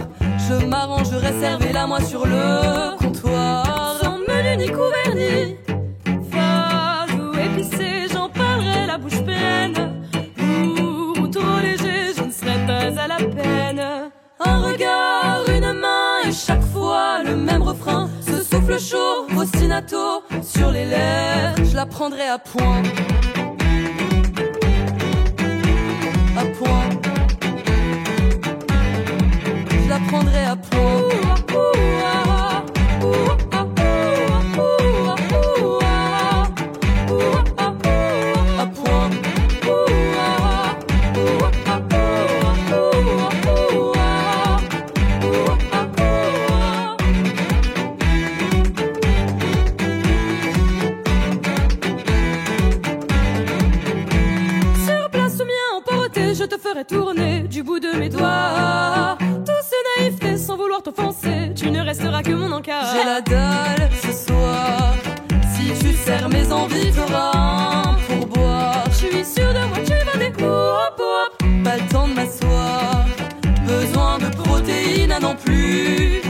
Je 0.48 0.64
m'arrangerai, 0.64 1.40
servez-la 1.40 1.86
moi 1.88 2.00
sur 2.00 2.24
le 2.26 2.96
comptoir 2.98 3.63
vernis. 5.14 5.56
Ou 7.18 7.38
épicé, 7.38 8.06
j'en 8.12 8.28
parlerai 8.28 8.86
la 8.86 8.98
bouche 8.98 9.22
pleine. 9.22 10.02
Ou 11.18 11.26
trop 11.28 11.58
léger, 11.62 12.12
je 12.16 12.22
ne 12.24 12.30
serai 12.30 12.58
pas 12.66 13.02
à 13.02 13.08
la 13.08 13.16
peine. 13.16 13.82
Un 14.40 14.58
regard, 14.58 15.44
une 15.48 15.72
main, 15.72 16.28
et 16.28 16.32
chaque 16.32 16.64
fois 16.72 17.22
le 17.24 17.36
même 17.36 17.62
refrain. 17.62 18.10
Ce 18.20 18.42
souffle 18.42 18.78
chaud, 18.78 19.26
ostinato, 19.36 20.22
sur 20.42 20.70
les 20.70 20.84
lèvres, 20.84 21.64
je 21.64 21.76
la 21.76 21.86
prendrai 21.86 22.28
à 22.28 22.38
point. 22.38 22.82
À 26.36 26.44
point. 26.58 26.88
Je 29.84 29.88
la 29.88 29.98
prendrai 30.08 30.44
à 30.44 30.56
point. 30.56 30.84
Du 57.54 57.62
bout 57.62 57.78
de 57.78 57.96
mes 57.96 58.08
doigts. 58.08 59.16
Tout 59.46 59.62
ce 59.70 60.00
naïveté 60.00 60.36
sans 60.36 60.56
vouloir 60.56 60.82
t'offenser, 60.82 61.52
tu 61.54 61.70
ne 61.70 61.82
resteras 61.82 62.20
que 62.24 62.32
mon 62.32 62.50
encart. 62.50 62.86
J'ai 62.92 63.04
la 63.04 63.20
dalle 63.20 63.88
ce 64.02 64.10
soir. 64.26 64.92
Si 65.54 65.66
tu 65.78 65.92
serres 65.94 66.28
mes 66.30 66.50
envies, 66.50 66.90
t'auras 66.90 67.30
un 67.36 67.94
pourboire. 68.08 68.82
Je 68.88 69.06
suis 69.06 69.24
sûre 69.24 69.54
de 69.54 69.64
moi, 69.68 69.78
tu 69.84 69.92
vas 69.92 70.18
des 70.18 70.32
hop 70.42 71.00
hop. 71.00 71.44
Pas 71.62 71.76
le 71.76 71.92
temps 71.92 72.08
de 72.08 72.14
m'asseoir. 72.14 73.04
Besoin 73.64 74.18
de 74.18 74.34
protéines 74.34 75.12
à 75.12 75.20
non 75.20 75.36
plus 75.36 76.23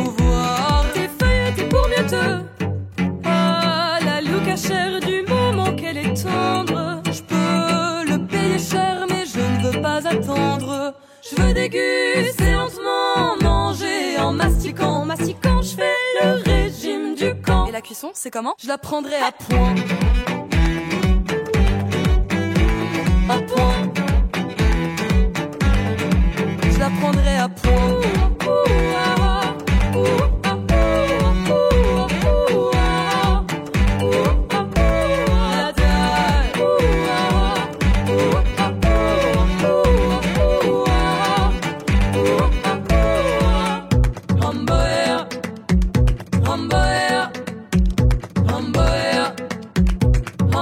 c'est 18.15 18.31
comment 18.31 18.55
Je 18.63 18.69
la 18.69 18.79
prendrai 18.79 19.17
à 19.17 19.31
point. 19.33 19.75
À 23.29 23.39
point. 23.39 23.93
Je 26.73 26.79
la 26.79 26.91
prendrai 26.91 27.37
à 27.37 27.49
point. 27.49 28.94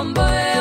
tomboy. 0.02 0.51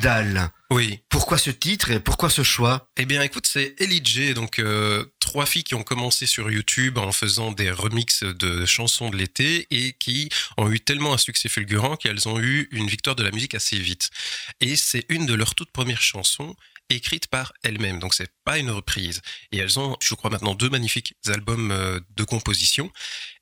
Dalle. 0.00 0.50
Oui. 0.70 1.00
Pourquoi 1.08 1.38
ce 1.38 1.50
titre 1.50 1.90
et 1.90 2.00
pourquoi 2.00 2.30
ce 2.30 2.42
choix? 2.42 2.90
Eh 2.96 3.06
bien, 3.06 3.22
écoute, 3.22 3.46
c'est 3.46 3.74
Ellie 3.78 4.02
J, 4.04 4.34
donc 4.34 4.58
euh, 4.58 5.04
trois 5.18 5.46
filles 5.46 5.64
qui 5.64 5.74
ont 5.74 5.82
commencé 5.82 6.26
sur 6.26 6.50
YouTube 6.50 6.98
en 6.98 7.12
faisant 7.12 7.52
des 7.52 7.70
remixes 7.70 8.22
de 8.22 8.66
chansons 8.66 9.10
de 9.10 9.16
l'été 9.16 9.66
et 9.70 9.94
qui 9.94 10.28
ont 10.56 10.70
eu 10.70 10.80
tellement 10.80 11.14
un 11.14 11.18
succès 11.18 11.48
fulgurant 11.48 11.96
qu'elles 11.96 12.28
ont 12.28 12.38
eu 12.38 12.68
une 12.70 12.86
victoire 12.86 13.16
de 13.16 13.22
la 13.22 13.30
musique 13.30 13.54
assez 13.54 13.78
vite. 13.78 14.10
Et 14.60 14.76
c'est 14.76 15.06
une 15.08 15.26
de 15.26 15.34
leurs 15.34 15.54
toutes 15.54 15.72
premières 15.72 16.02
chansons 16.02 16.54
écrites 16.90 17.26
par 17.26 17.52
elles-mêmes, 17.62 17.98
donc 17.98 18.14
c'est 18.14 18.30
pas 18.44 18.58
une 18.58 18.70
reprise. 18.70 19.20
Et 19.52 19.58
elles 19.58 19.78
ont, 19.78 19.96
je 20.02 20.14
crois 20.14 20.30
maintenant, 20.30 20.54
deux 20.54 20.70
magnifiques 20.70 21.14
albums 21.26 21.70
euh, 21.70 22.00
de 22.16 22.24
composition. 22.24 22.90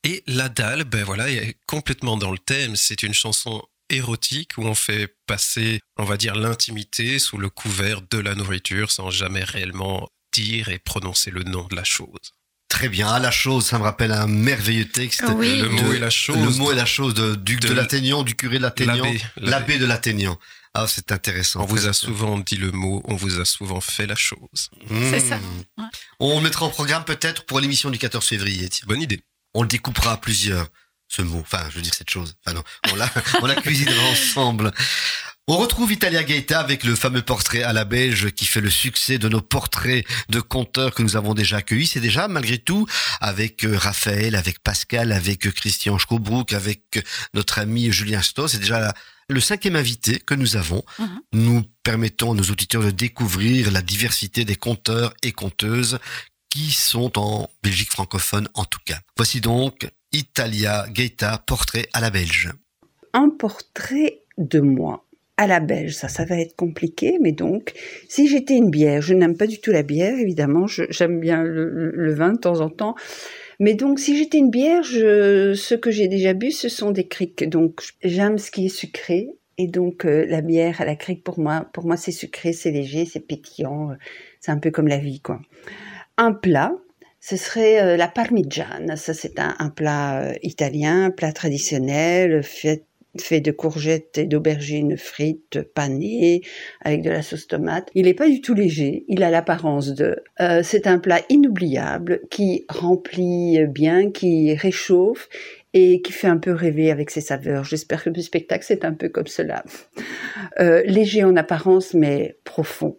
Et 0.04 0.22
La 0.26 0.48
Dalle, 0.48 0.84
ben 0.84 1.04
voilà, 1.04 1.30
est 1.30 1.56
complètement 1.66 2.16
dans 2.16 2.32
le 2.32 2.38
thème. 2.38 2.76
C'est 2.76 3.02
une 3.02 3.14
chanson 3.14 3.62
érotique 3.90 4.52
où 4.58 4.64
on 4.64 4.74
fait 4.74 5.14
passer, 5.26 5.80
on 5.96 6.04
va 6.04 6.16
dire, 6.16 6.34
l'intimité 6.34 7.18
sous 7.18 7.38
le 7.38 7.48
couvert 7.48 8.02
de 8.02 8.18
la 8.18 8.34
nourriture 8.34 8.90
sans 8.90 9.10
jamais 9.10 9.44
réellement 9.44 10.08
dire 10.32 10.68
et 10.68 10.78
prononcer 10.78 11.30
le 11.30 11.42
nom 11.42 11.64
de 11.64 11.76
la 11.76 11.84
chose. 11.84 12.32
Très 12.68 12.88
bien, 12.88 13.08
ah, 13.08 13.18
la 13.20 13.30
chose, 13.30 13.64
ça 13.64 13.78
me 13.78 13.84
rappelle 13.84 14.10
un 14.10 14.26
merveilleux 14.26 14.88
texte. 14.88 15.24
Oui. 15.36 15.60
Le 15.60 15.68
mot 15.68 15.92
et 15.92 15.98
la 15.98 16.10
chose. 16.10 16.36
Le 16.36 16.50
mot 16.58 16.72
et 16.72 16.74
la 16.74 16.84
chose 16.84 17.14
de, 17.14 17.36
du, 17.36 17.56
de, 17.56 17.68
de 17.68 17.72
l'Athénian, 17.72 18.24
du 18.24 18.34
curé 18.34 18.58
de 18.58 18.62
l'Athénian. 18.62 19.06
L'abbé, 19.36 19.78
de 19.78 19.86
l'Athénian. 19.86 20.36
Ah, 20.74 20.86
c'est 20.88 21.12
intéressant. 21.12 21.62
On 21.62 21.64
vous 21.64 21.86
a 21.86 21.92
souvent 21.92 22.38
dit 22.38 22.56
le 22.56 22.72
mot, 22.72 23.02
on 23.06 23.14
vous 23.14 23.40
a 23.40 23.44
souvent 23.44 23.80
fait 23.80 24.06
la 24.06 24.16
chose. 24.16 24.70
Mmh. 24.90 25.10
C'est 25.10 25.20
ça. 25.20 25.38
Ouais. 25.78 25.84
On 26.18 26.36
le 26.36 26.42
mettra 26.42 26.66
en 26.66 26.70
programme 26.70 27.04
peut-être 27.04 27.46
pour 27.46 27.60
l'émission 27.60 27.88
du 27.88 27.98
14 27.98 28.26
février. 28.26 28.68
tiens. 28.68 28.84
Bonne 28.88 29.00
idée. 29.00 29.22
On 29.54 29.62
le 29.62 29.68
découpera 29.68 30.12
à 30.12 30.16
plusieurs, 30.18 30.68
ce 31.08 31.22
mot. 31.22 31.40
Enfin, 31.40 31.62
je 31.70 31.76
veux 31.76 31.82
dire 31.82 31.94
cette 31.94 32.10
chose. 32.10 32.34
Enfin 32.44 32.54
non, 32.56 32.62
on 32.92 32.96
la, 32.96 33.10
on 33.42 33.46
la 33.46 33.54
cuisinera 33.56 34.02
ensemble. 34.08 34.72
On 35.48 35.58
retrouve 35.58 35.92
Italia 35.92 36.24
Gaeta 36.24 36.58
avec 36.58 36.82
le 36.82 36.96
fameux 36.96 37.22
portrait 37.22 37.62
à 37.62 37.72
la 37.72 37.84
belge 37.84 38.32
qui 38.32 38.46
fait 38.46 38.60
le 38.60 38.68
succès 38.70 39.16
de 39.18 39.28
nos 39.28 39.40
portraits 39.40 40.04
de 40.28 40.40
conteurs 40.40 40.92
que 40.92 41.04
nous 41.04 41.14
avons 41.16 41.34
déjà 41.34 41.58
accueillis. 41.58 41.86
C'est 41.86 42.00
déjà, 42.00 42.26
malgré 42.26 42.58
tout, 42.58 42.84
avec 43.20 43.64
euh, 43.64 43.78
Raphaël, 43.78 44.34
avec 44.34 44.58
Pascal, 44.58 45.12
avec 45.12 45.46
euh, 45.46 45.52
Christian 45.52 45.98
Schkobrook, 45.98 46.52
avec 46.52 46.82
euh, 46.96 47.02
notre 47.32 47.60
ami 47.60 47.92
Julien 47.92 48.22
Stoss. 48.22 48.52
C'est 48.52 48.58
déjà 48.58 48.80
la- 48.80 48.94
le 49.28 49.40
cinquième 49.40 49.76
invité 49.76 50.18
que 50.18 50.34
nous 50.34 50.56
avons. 50.56 50.84
Mhm. 50.98 51.20
Nous 51.34 51.64
permettons 51.84 52.32
à 52.32 52.34
nos 52.34 52.42
auditeurs 52.50 52.82
de 52.82 52.90
découvrir 52.90 53.70
la 53.70 53.82
diversité 53.82 54.44
des 54.44 54.56
conteurs 54.56 55.14
et 55.22 55.30
conteuses 55.30 55.98
qui 56.50 56.72
sont 56.72 57.16
en 57.18 57.48
Belgique 57.62 57.90
francophone 57.92 58.48
en 58.54 58.64
tout 58.64 58.78
cas. 58.84 58.98
Voici 59.16 59.40
donc 59.40 59.86
Italia 60.12 60.86
Gaeta, 60.90 61.42
portrait 61.46 61.86
à 61.92 62.00
la 62.00 62.10
belge. 62.10 62.50
un 63.12 63.30
portrait 63.30 64.20
de 64.38 64.60
moi 64.60 65.04
à 65.36 65.46
la 65.46 65.60
belge. 65.60 65.94
Ça, 65.94 66.08
ça 66.08 66.24
va 66.24 66.38
être 66.38 66.56
compliqué, 66.56 67.18
mais 67.20 67.32
donc, 67.32 67.72
si 68.08 68.26
j'étais 68.28 68.56
une 68.56 68.70
bière, 68.70 69.02
je 69.02 69.14
n'aime 69.14 69.36
pas 69.36 69.46
du 69.46 69.60
tout 69.60 69.70
la 69.70 69.82
bière, 69.82 70.18
évidemment, 70.18 70.66
j'aime 70.66 71.20
bien 71.20 71.42
le, 71.42 72.14
vin 72.14 72.32
de 72.32 72.38
temps 72.38 72.60
en 72.60 72.70
temps. 72.70 72.94
Mais 73.60 73.74
donc, 73.74 73.98
si 73.98 74.16
j'étais 74.16 74.38
une 74.38 74.50
bière, 74.50 74.84
ce 74.84 75.74
que 75.74 75.90
j'ai 75.90 76.08
déjà 76.08 76.34
bu, 76.34 76.50
ce 76.50 76.68
sont 76.68 76.90
des 76.90 77.06
criques. 77.06 77.48
Donc, 77.48 77.82
j'aime 78.02 78.38
ce 78.38 78.50
qui 78.50 78.66
est 78.66 78.70
sucré. 78.70 79.28
Et 79.58 79.68
donc, 79.68 80.04
euh, 80.04 80.26
la 80.28 80.42
bière 80.42 80.82
à 80.82 80.84
la 80.84 80.96
crique, 80.96 81.24
pour 81.24 81.38
moi, 81.38 81.66
pour 81.72 81.86
moi, 81.86 81.96
c'est 81.96 82.12
sucré, 82.12 82.52
c'est 82.52 82.70
léger, 82.70 83.06
c'est 83.06 83.20
pétillant. 83.20 83.92
euh, 83.92 83.94
C'est 84.40 84.50
un 84.52 84.58
peu 84.58 84.70
comme 84.70 84.86
la 84.88 84.98
vie, 84.98 85.20
quoi. 85.20 85.40
Un 86.18 86.34
plat, 86.34 86.74
ce 87.20 87.36
serait 87.36 87.82
euh, 87.82 87.96
la 87.96 88.08
parmigiana. 88.08 88.96
Ça, 88.96 89.14
c'est 89.14 89.38
un, 89.38 89.70
plat 89.70 90.22
euh, 90.22 90.34
italien, 90.42 91.10
plat 91.10 91.32
traditionnel, 91.32 92.42
fait, 92.42 92.84
de 93.30 93.50
courgettes 93.50 94.18
et 94.18 94.26
d'aubergines 94.26 94.98
frites, 94.98 95.62
panées, 95.74 96.42
avec 96.82 97.02
de 97.02 97.08
la 97.08 97.22
sauce 97.22 97.46
tomate. 97.46 97.88
Il 97.94 98.04
n'est 98.04 98.14
pas 98.14 98.28
du 98.28 98.42
tout 98.42 98.52
léger, 98.52 99.04
il 99.08 99.22
a 99.22 99.30
l'apparence 99.30 99.94
de... 99.94 100.22
Euh, 100.40 100.60
c'est 100.62 100.86
un 100.86 100.98
plat 100.98 101.22
inoubliable 101.30 102.20
qui 102.30 102.66
remplit 102.68 103.66
bien, 103.66 104.10
qui 104.10 104.54
réchauffe 104.54 105.28
et 105.72 106.02
qui 106.02 106.12
fait 106.12 106.28
un 106.28 106.36
peu 106.36 106.52
rêver 106.52 106.90
avec 106.90 107.10
ses 107.10 107.22
saveurs. 107.22 107.64
J'espère 107.64 108.04
que 108.04 108.10
le 108.10 108.20
spectacle, 108.20 108.64
c'est 108.68 108.84
un 108.84 108.92
peu 108.92 109.08
comme 109.08 109.26
cela. 109.26 109.64
Léger 110.58 111.24
en 111.24 111.36
apparence, 111.36 111.92
mais 111.92 112.36
profond. 112.44 112.98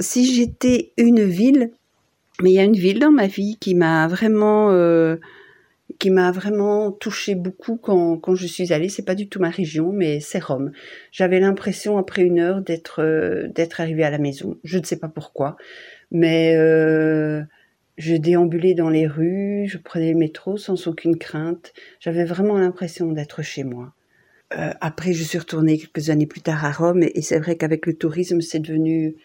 Si 0.00 0.34
j'étais 0.34 0.92
une 0.96 1.22
ville, 1.22 1.70
mais 2.40 2.50
il 2.50 2.54
y 2.54 2.58
a 2.58 2.64
une 2.64 2.76
ville 2.76 2.98
dans 2.98 3.10
ma 3.10 3.26
vie 3.26 3.56
qui 3.60 3.74
m'a 3.74 4.08
vraiment, 4.08 4.70
euh, 4.70 5.16
vraiment 6.32 6.90
touché 6.90 7.34
beaucoup 7.34 7.76
quand, 7.76 8.16
quand 8.18 8.34
je 8.34 8.46
suis 8.46 8.72
allée. 8.72 8.88
C'est 8.88 9.04
pas 9.04 9.14
du 9.14 9.28
tout 9.28 9.38
ma 9.38 9.50
région, 9.50 9.92
mais 9.92 10.20
c'est 10.20 10.42
Rome. 10.42 10.72
J'avais 11.10 11.40
l'impression 11.40 11.98
après 11.98 12.22
une 12.22 12.40
heure 12.40 12.62
d'être 12.62 13.02
euh, 13.02 13.48
arrivée 13.78 14.04
à 14.04 14.10
la 14.10 14.18
maison. 14.18 14.58
Je 14.64 14.78
ne 14.78 14.84
sais 14.84 14.98
pas 14.98 15.08
pourquoi, 15.08 15.56
mais 16.10 16.56
euh, 16.56 17.42
je 17.98 18.14
déambulais 18.16 18.74
dans 18.74 18.90
les 18.90 19.06
rues, 19.06 19.66
je 19.68 19.78
prenais 19.78 20.12
le 20.12 20.18
métro 20.18 20.56
sans 20.56 20.86
aucune 20.86 21.18
crainte. 21.18 21.72
J'avais 22.00 22.24
vraiment 22.24 22.56
l'impression 22.58 23.12
d'être 23.12 23.42
chez 23.42 23.64
moi. 23.64 23.92
Après, 24.82 25.14
je 25.14 25.24
suis 25.24 25.38
retournée 25.38 25.78
quelques 25.78 26.10
années 26.10 26.26
plus 26.26 26.42
tard 26.42 26.66
à 26.66 26.72
Rome, 26.72 27.02
et 27.02 27.22
c'est 27.22 27.38
vrai 27.38 27.56
qu'avec 27.56 27.86
le 27.86 27.94
tourisme, 27.94 28.42
c'est 28.42 28.58
devenu 28.58 29.16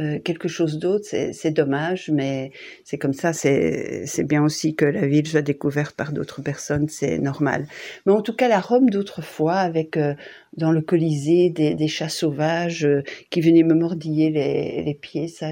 euh, 0.00 0.18
quelque 0.18 0.48
chose 0.48 0.78
d'autre. 0.78 1.06
C'est 1.08 1.50
dommage, 1.50 2.10
mais 2.12 2.50
c'est 2.84 2.98
comme 2.98 3.12
ça. 3.12 3.32
C'est 3.32 4.24
bien 4.26 4.42
aussi 4.42 4.74
que 4.74 4.84
la 4.84 5.06
ville 5.06 5.26
soit 5.26 5.42
découverte 5.42 5.94
par 5.94 6.12
d'autres 6.12 6.42
personnes, 6.42 6.88
c'est 6.88 7.18
normal. 7.18 7.66
Mais 8.06 8.12
en 8.12 8.20
tout 8.22 8.34
cas, 8.34 8.48
la 8.48 8.60
Rome 8.60 8.90
d'autrefois, 8.90 9.56
avec 9.56 9.96
euh, 9.96 10.14
dans 10.56 10.72
le 10.72 10.80
Colisée 10.80 11.50
des, 11.50 11.74
des 11.74 11.88
chats 11.88 12.08
sauvages 12.08 12.84
euh, 12.84 13.02
qui 13.30 13.40
venaient 13.40 13.62
me 13.62 13.74
mordiller 13.74 14.30
les, 14.30 14.82
les 14.82 14.94
pieds, 14.94 15.28
ça, 15.28 15.50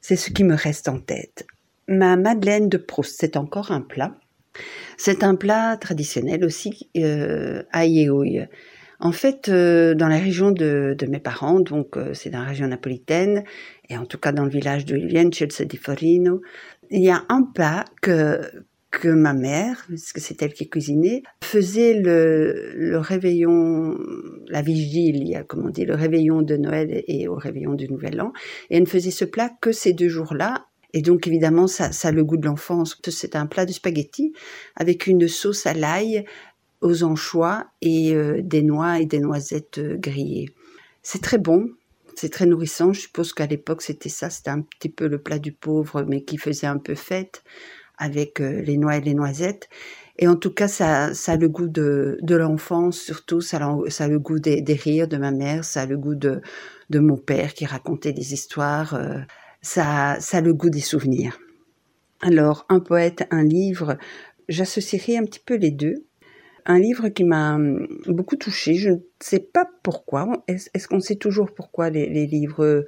c'est 0.00 0.16
ce 0.16 0.30
qui 0.30 0.44
me 0.44 0.54
reste 0.54 0.88
en 0.88 0.98
tête. 0.98 1.46
Ma 1.86 2.16
Madeleine 2.16 2.68
de 2.68 2.76
Proust, 2.76 3.16
c'est 3.18 3.36
encore 3.36 3.72
un 3.72 3.80
plat. 3.80 4.14
C'est 4.96 5.22
un 5.22 5.36
plat 5.36 5.76
traditionnel 5.76 6.44
aussi 6.44 6.88
euh, 6.96 7.62
à 7.72 7.86
Yeouille. 7.86 8.46
En 9.00 9.12
fait, 9.12 9.48
euh, 9.48 9.94
dans 9.94 10.08
la 10.08 10.18
région 10.18 10.50
de, 10.50 10.96
mes 11.08 11.20
parents, 11.20 11.60
donc 11.60 11.96
euh, 11.96 12.14
c'est 12.14 12.30
dans 12.30 12.40
la 12.40 12.48
région 12.48 12.66
napolitaine, 12.66 13.44
et 13.88 13.96
en 13.96 14.06
tout 14.06 14.18
cas 14.18 14.32
dans 14.32 14.44
le 14.44 14.50
village 14.50 14.84
d'où 14.84 14.96
ils 14.96 15.06
viennent, 15.06 15.32
Celso 15.32 15.64
di 15.64 15.76
Forino, 15.76 16.40
il 16.90 17.02
y 17.02 17.10
a 17.10 17.24
un 17.28 17.42
plat 17.42 17.84
que 18.02 18.40
que 18.90 19.08
ma 19.08 19.34
mère, 19.34 19.84
parce 19.88 20.12
que 20.12 20.20
c'est 20.20 20.40
elle 20.42 20.52
qui 20.52 20.68
cuisinait, 20.68 21.22
faisait 21.44 21.94
le, 21.94 22.96
réveillon, 22.98 23.96
la 24.48 24.62
vigile, 24.62 25.44
comme 25.46 25.66
on 25.66 25.70
dit, 25.70 25.84
le 25.84 25.94
réveillon 25.94 26.42
de 26.42 26.56
Noël 26.56 27.02
et 27.06 27.28
au 27.28 27.34
réveillon 27.34 27.74
du 27.74 27.88
Nouvel 27.88 28.20
An. 28.20 28.32
Et 28.70 28.76
elle 28.76 28.84
ne 28.84 28.88
faisait 28.88 29.10
ce 29.10 29.24
plat 29.24 29.50
que 29.60 29.72
ces 29.72 29.92
deux 29.92 30.08
jours-là. 30.08 30.66
Et 30.94 31.02
donc, 31.02 31.26
évidemment, 31.26 31.66
ça, 31.66 31.92
ça 31.92 32.08
a 32.08 32.12
le 32.12 32.24
goût 32.24 32.38
de 32.38 32.46
l'enfance. 32.46 32.98
C'est 33.08 33.36
un 33.36 33.46
plat 33.46 33.66
de 33.66 33.72
spaghetti 33.72 34.32
avec 34.74 35.06
une 35.06 35.28
sauce 35.28 35.66
à 35.66 35.74
l'ail, 35.74 36.24
aux 36.80 37.02
anchois 37.04 37.66
et 37.80 38.14
euh, 38.14 38.40
des 38.42 38.62
noix 38.62 39.00
et 39.00 39.06
des 39.06 39.20
noisettes 39.20 39.78
euh, 39.78 39.96
grillées. 39.96 40.50
C'est 41.02 41.22
très 41.22 41.38
bon. 41.38 41.70
C'est 42.14 42.30
très 42.30 42.46
nourrissant. 42.46 42.92
Je 42.92 43.02
suppose 43.02 43.32
qu'à 43.32 43.46
l'époque, 43.46 43.82
c'était 43.82 44.08
ça. 44.08 44.30
C'était 44.30 44.50
un 44.50 44.62
petit 44.62 44.88
peu 44.88 45.06
le 45.06 45.18
plat 45.18 45.38
du 45.38 45.52
pauvre, 45.52 46.02
mais 46.02 46.22
qui 46.22 46.36
faisait 46.36 46.66
un 46.66 46.78
peu 46.78 46.94
fête 46.94 47.42
avec 47.96 48.40
euh, 48.40 48.60
les 48.62 48.76
noix 48.76 48.96
et 48.96 49.00
les 49.00 49.14
noisettes. 49.14 49.68
Et 50.18 50.26
en 50.26 50.36
tout 50.36 50.52
cas, 50.52 50.68
ça, 50.68 51.14
ça 51.14 51.32
a 51.32 51.36
le 51.36 51.48
goût 51.48 51.68
de, 51.68 52.18
l'enfance, 52.28 52.98
surtout, 52.98 53.40
ça, 53.40 53.58
a- 53.58 54.08
le 54.08 54.18
goût 54.18 54.40
des, 54.40 54.62
rires 54.74 55.06
de 55.06 55.16
ma 55.16 55.30
mère, 55.30 55.64
ça 55.64 55.82
a 55.82 55.86
le 55.86 55.96
goût 55.96 56.16
de, 56.16 56.40
mon 56.92 57.16
père 57.16 57.54
qui 57.54 57.66
racontait 57.66 58.12
des 58.12 58.34
histoires, 58.34 58.98
ça, 59.62 60.16
ça 60.18 60.38
a 60.38 60.40
le 60.40 60.54
goût 60.54 60.70
des 60.70 60.80
souvenirs. 60.80 61.38
Alors, 62.20 62.66
un 62.68 62.80
poète, 62.80 63.28
un 63.30 63.44
livre, 63.44 63.96
j'associerai 64.48 65.18
un 65.18 65.24
petit 65.24 65.40
peu 65.44 65.54
les 65.54 65.70
deux. 65.70 66.07
Un 66.68 66.78
livre 66.78 67.08
qui 67.08 67.24
m'a 67.24 67.54
hum, 67.54 67.88
beaucoup 68.06 68.36
touchée, 68.36 68.74
je 68.74 68.90
ne 68.90 68.98
sais 69.20 69.40
pas 69.40 69.68
pourquoi, 69.82 70.44
est-ce 70.48 70.86
qu'on 70.86 71.00
sait 71.00 71.16
toujours 71.16 71.52
pourquoi 71.52 71.88
les, 71.90 72.26
livres 72.26 72.84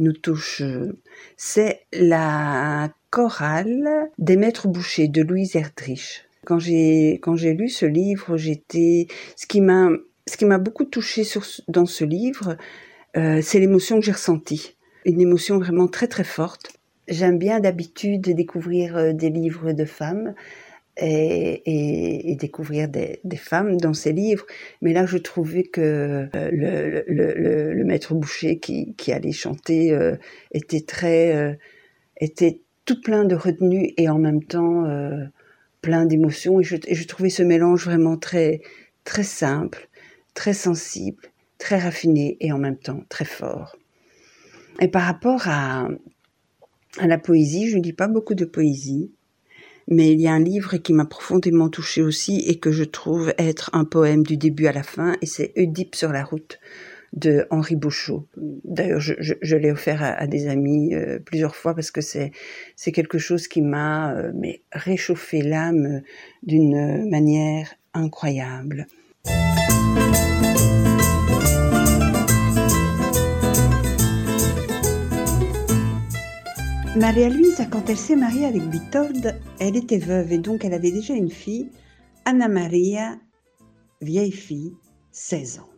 nous 0.00 0.12
touchent 0.12 0.62
euh, 0.62 0.98
C'est 1.36 1.82
la 1.92 2.90
chorale 3.10 4.10
des 4.18 4.36
maîtres 4.36 4.66
bouchers 4.66 5.06
de 5.06 5.22
Louise 5.22 5.54
Erdrich. 5.54 6.24
Quand 6.44 6.58
j'ai 6.58 7.20
lu 7.54 7.68
ce 7.68 7.86
livre, 7.86 8.36
j'étais 8.36 9.06
ce 9.36 9.46
qui 9.46 9.60
m'a 9.60 9.90
ce 10.28 10.36
qui 10.36 10.44
m'a 10.44 10.58
beaucoup 10.58 10.84
touché 10.84 11.24
sur 11.24 11.44
ce- 11.44 11.62
dans 11.68 11.86
ce 11.86 12.04
livre, 12.04 12.56
euh, 13.16 13.40
c'est 13.42 13.60
l'émotion 13.60 13.98
que 13.98 14.04
j'ai 14.06 14.12
ressentie, 14.12 14.76
une 15.04 15.20
émotion 15.20 15.58
vraiment 15.58 15.88
très 15.88 16.08
très 16.08 16.24
forte. 16.24 16.72
J'aime 17.08 17.38
bien 17.38 17.60
d'habitude 17.60 18.22
découvrir 18.22 18.96
euh, 18.96 19.12
des 19.12 19.30
livres 19.30 19.72
de 19.72 19.84
femmes 19.84 20.34
et, 20.96 22.36
découvrir 22.38 22.88
des, 22.88 23.20
femmes 23.36 23.76
dans 23.76 23.94
ces 23.94 24.12
livres, 24.12 24.46
mais 24.80 24.92
là 24.92 25.06
je 25.06 25.18
trouvais 25.18 25.62
que 25.62 26.28
euh, 26.34 27.02
le, 27.06 27.84
maître 27.84 28.14
boucher 28.14 28.58
qui, 28.58 29.12
allait 29.12 29.32
chanter 29.32 29.92
euh, 29.92 30.16
était 30.52 30.82
très 30.82 31.34
euh, 31.34 31.54
était 32.20 32.60
tout 32.84 33.00
plein 33.00 33.24
de 33.24 33.34
retenue 33.34 33.92
et 33.96 34.08
en 34.08 34.18
même 34.18 34.42
temps 34.42 34.84
plein 35.82 36.04
d'émotions. 36.04 36.60
Et 36.60 36.64
et 36.86 36.94
je 36.94 37.06
trouvais 37.06 37.30
ce 37.30 37.42
mélange 37.42 37.84
vraiment 37.84 38.16
très 38.16 38.60
très 39.04 39.22
simple, 39.22 39.88
très 40.34 40.52
sensible, 40.52 41.22
très 41.58 41.78
raffiné 41.78 42.36
et 42.40 42.52
en 42.52 42.58
même 42.58 42.78
temps 42.78 43.02
très 43.08 43.24
fort. 43.24 43.76
Et 44.80 44.88
par 44.88 45.02
rapport 45.02 45.42
à, 45.46 45.88
à 46.98 47.06
la 47.06 47.18
poésie, 47.18 47.68
je 47.68 47.78
ne 47.78 47.82
lis 47.82 47.92
pas 47.92 48.08
beaucoup 48.08 48.34
de 48.34 48.44
poésie, 48.44 49.12
mais 49.88 50.12
il 50.12 50.20
y 50.20 50.28
a 50.28 50.32
un 50.32 50.42
livre 50.42 50.76
qui 50.76 50.92
m'a 50.92 51.04
profondément 51.04 51.68
touchée 51.68 52.02
aussi 52.02 52.42
et 52.46 52.58
que 52.58 52.72
je 52.72 52.84
trouve 52.84 53.32
être 53.38 53.70
un 53.72 53.84
poème 53.84 54.22
du 54.24 54.36
début 54.36 54.66
à 54.66 54.72
la 54.72 54.82
fin, 54.82 55.16
et 55.22 55.26
c'est 55.26 55.52
Oedipe 55.56 55.94
sur 55.94 56.12
la 56.12 56.24
route 56.24 56.58
de 57.12 57.46
Henri 57.50 57.76
Bouchot. 57.76 58.26
D'ailleurs, 58.36 59.00
je, 59.00 59.56
l'ai 59.56 59.70
offert 59.70 60.02
à, 60.02 60.12
à 60.12 60.26
des 60.26 60.48
amis 60.48 60.94
euh, 60.94 61.18
plusieurs 61.18 61.56
fois 61.56 61.74
parce 61.74 61.90
que 61.90 62.00
c'est 62.00 62.32
c'est 62.74 62.92
quelque 62.92 63.18
chose 63.18 63.48
qui 63.48 63.60
m'a 63.60 64.14
euh, 64.14 64.32
mais 64.34 64.62
réchauffé 64.72 65.42
l'âme 65.42 66.00
d'une 66.42 67.08
manière 67.10 67.74
incroyable. 67.92 68.86
Maria-Louise, 76.96 77.66
quand 77.70 77.88
elle 77.88 77.96
s'est 77.96 78.16
mariée 78.16 78.44
avec 78.44 78.60
Vitorde, 78.64 79.34
elle 79.58 79.76
était 79.76 79.96
veuve 79.96 80.30
et 80.30 80.38
donc 80.38 80.62
elle 80.62 80.74
avait 80.74 80.90
déjà 80.90 81.14
une 81.14 81.30
fille, 81.30 81.70
Anna 82.26 82.48
Maria, 82.48 83.18
vieille 84.02 84.30
fille, 84.30 84.74
16 85.10 85.60
ans. 85.60 85.70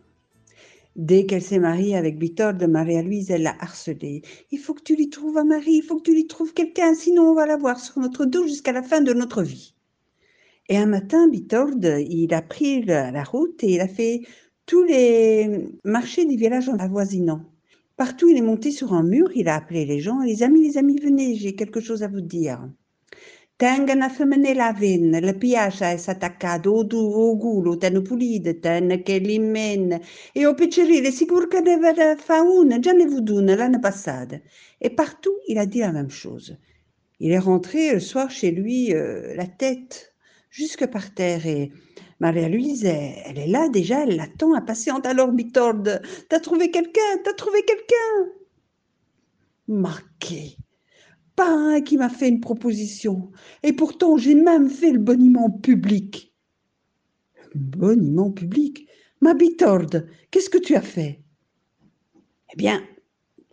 Dès 0.96 1.24
qu'elle 1.24 1.42
s'est 1.42 1.60
mariée 1.60 1.96
avec 1.96 2.18
Vitorde, 2.18 2.64
Maria-Louise, 2.64 3.30
elle 3.30 3.44
l'a 3.44 3.54
harcelée. 3.60 4.22
Il 4.50 4.58
faut 4.58 4.74
que 4.74 4.82
tu 4.82 4.96
lui 4.96 5.08
trouves 5.08 5.38
un 5.38 5.44
mari, 5.44 5.74
il 5.76 5.82
faut 5.82 5.98
que 5.98 6.02
tu 6.02 6.14
lui 6.14 6.26
trouves 6.26 6.52
quelqu'un, 6.52 6.94
sinon 6.96 7.30
on 7.30 7.34
va 7.34 7.46
l'avoir 7.46 7.78
sur 7.78 8.00
notre 8.00 8.24
dos 8.24 8.48
jusqu'à 8.48 8.72
la 8.72 8.82
fin 8.82 9.00
de 9.00 9.12
notre 9.12 9.44
vie. 9.44 9.76
Et 10.68 10.76
un 10.78 10.86
matin, 10.86 11.28
Vitorde, 11.30 11.96
il 12.08 12.34
a 12.34 12.42
pris 12.42 12.82
la, 12.82 13.22
route 13.22 13.62
et 13.62 13.74
il 13.74 13.80
a 13.80 13.88
fait 13.88 14.22
tous 14.66 14.82
les 14.82 15.68
marchés 15.84 16.24
des 16.24 16.34
villages 16.34 16.70
avoisinants. 16.76 17.53
Partout, 17.96 18.28
il 18.28 18.36
est 18.36 18.42
monté 18.42 18.72
sur 18.72 18.92
un 18.92 19.04
mur, 19.04 19.30
il 19.36 19.48
a 19.48 19.54
appelé 19.54 19.84
les 19.84 20.00
gens. 20.00 20.20
Les 20.20 20.42
amis, 20.42 20.62
les 20.66 20.78
amis, 20.78 20.98
venez, 21.00 21.36
j'ai 21.36 21.54
quelque 21.54 21.80
chose 21.80 22.02
à 22.02 22.08
vous 22.08 22.20
dire. 22.20 22.68
Tenga 23.56 23.94
na 23.94 24.08
femene 24.08 24.52
la 24.52 24.72
vin, 24.72 25.20
le 25.20 25.32
piace 25.32 25.84
è 25.84 26.10
attaccato 26.10 26.72
o 26.72 26.86
tu 26.88 26.96
o 26.96 27.36
gulo, 27.36 27.76
tenu 27.76 28.02
pulite, 28.02 28.58
ten 28.58 29.00
che 29.04 29.18
li 29.18 29.38
men. 29.38 30.00
E 30.32 30.44
au 30.44 30.54
piccerile, 30.54 31.12
sicur 31.12 31.46
che 31.46 31.62
deve 31.62 32.16
fa 32.16 32.42
una, 32.42 32.80
già 32.80 32.90
ne 32.90 33.06
vudune 33.06 33.54
l'année 33.54 33.78
passée. 33.78 34.42
Et 34.80 34.90
partout, 34.90 35.38
il 35.46 35.58
a 35.58 35.66
dit 35.66 35.78
la 35.78 35.92
même 35.92 36.10
chose. 36.10 36.58
Il 37.20 37.30
est 37.30 37.38
rentré 37.38 37.92
le 37.92 38.00
soir 38.00 38.28
chez 38.28 38.50
lui, 38.50 38.92
euh, 38.92 39.36
la 39.36 39.46
tête 39.46 40.14
jusque 40.50 40.86
par 40.86 41.14
terre 41.14 41.46
et 41.46 41.70
Maria-Louise, 42.24 42.86
elle, 42.86 43.36
est 43.36 43.46
là 43.46 43.68
déjà, 43.68 44.04
elle 44.04 44.16
l'attend 44.16 44.54
impatiente. 44.54 45.04
Alors, 45.04 45.30
Bitorde, 45.30 46.00
t'as 46.30 46.40
trouvé 46.40 46.70
quelqu'un, 46.70 47.18
t'as 47.22 47.34
trouvé 47.34 47.60
quelqu'un 47.66 48.32
Marqué. 49.68 50.56
Pas 51.36 51.50
un 51.50 51.82
qui 51.82 51.98
m'a 51.98 52.08
fait 52.08 52.30
une 52.30 52.40
proposition. 52.40 53.30
Et 53.62 53.74
pourtant, 53.74 54.16
j'ai 54.16 54.34
même 54.34 54.70
fait 54.70 54.92
le 54.92 55.00
boniment 55.00 55.50
public. 55.50 56.34
Le 57.52 57.60
boniment 57.60 58.30
public 58.30 58.88
Ma 59.20 59.34
Bitorde, 59.34 60.08
qu'est-ce 60.30 60.48
que 60.48 60.56
tu 60.56 60.76
as 60.76 60.80
fait? 60.80 61.20
Eh 62.54 62.56
bien, 62.56 62.82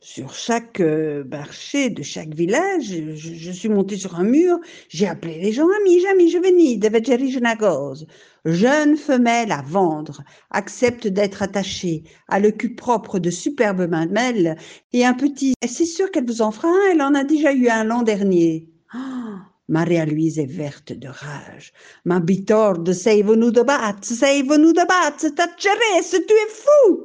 sur 0.03 0.33
chaque 0.33 0.79
euh, 0.79 1.23
marché 1.25 1.91
de 1.91 2.01
chaque 2.01 2.33
village, 2.33 2.85
je, 2.85 3.13
je 3.15 3.51
suis 3.51 3.69
montée 3.69 3.97
sur 3.97 4.15
un 4.15 4.23
mur, 4.23 4.57
j'ai 4.89 5.07
appelé 5.07 5.39
les 5.39 5.51
gens, 5.51 5.67
amis, 5.79 6.05
amis, 6.07 6.31
je 6.31 6.39
venais 6.39 6.77
de. 6.77 8.07
Jeune 8.43 8.97
femelle 8.97 9.51
à 9.51 9.61
vendre, 9.61 10.23
accepte 10.49 11.07
d'être 11.07 11.43
attachée, 11.43 12.03
a 12.27 12.39
le 12.39 12.49
cul 12.49 12.73
propre 12.73 13.19
de 13.19 13.29
superbes 13.29 13.87
mamelles 13.87 14.57
et 14.91 15.05
un 15.05 15.13
petit. 15.13 15.53
Et 15.61 15.67
c'est 15.67 15.85
sûr 15.85 16.09
qu'elle 16.09 16.25
vous 16.25 16.41
en 16.41 16.51
fera 16.51 16.69
un, 16.69 16.91
elle 16.91 17.01
en 17.03 17.13
a 17.13 17.23
déjà 17.23 17.53
eu 17.53 17.69
un 17.69 17.83
l'an 17.83 18.01
dernier. 18.01 18.67
Ah, 18.91 19.51
Maria-Louise 19.67 20.39
est 20.39 20.51
verte 20.51 20.93
de 20.93 21.09
rage. 21.09 21.73
Ma 22.05 22.19
bitorde, 22.19 22.91
sei 22.91 23.21
venuto 23.21 23.63
pazzo, 23.63 24.15
sei 24.15 24.41
venuto 24.41 24.83
pazzo, 24.87 25.29
Tacceresse, 25.29 26.25
tu 26.27 26.33
es 26.33 26.49
fou! 26.49 27.03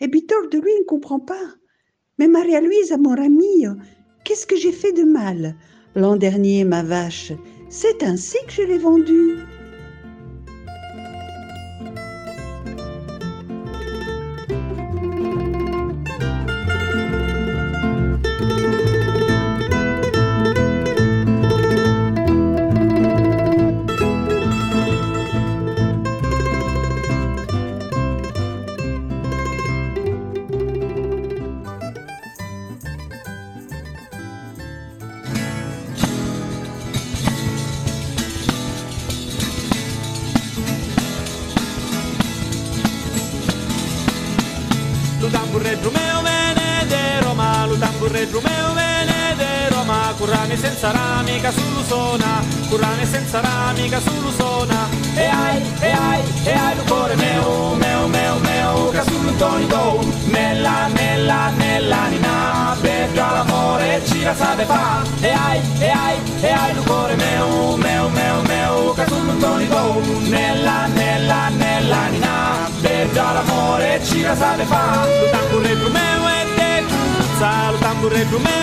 Et 0.00 0.08
bitorde, 0.08 0.54
lui, 0.54 0.72
ne 0.80 0.84
comprend 0.84 1.20
pas. 1.20 1.61
Mais 2.22 2.28
Maria-Louise, 2.28 2.96
mon 3.00 3.20
ami, 3.20 3.66
qu'est-ce 4.22 4.46
que 4.46 4.54
j'ai 4.54 4.70
fait 4.70 4.92
de 4.92 5.02
mal? 5.02 5.56
L'an 5.96 6.14
dernier, 6.14 6.62
ma 6.62 6.84
vache, 6.84 7.32
c'est 7.68 8.04
ainsi 8.04 8.36
que 8.46 8.52
je 8.52 8.62
l'ai 8.62 8.78
vendue. 8.78 9.38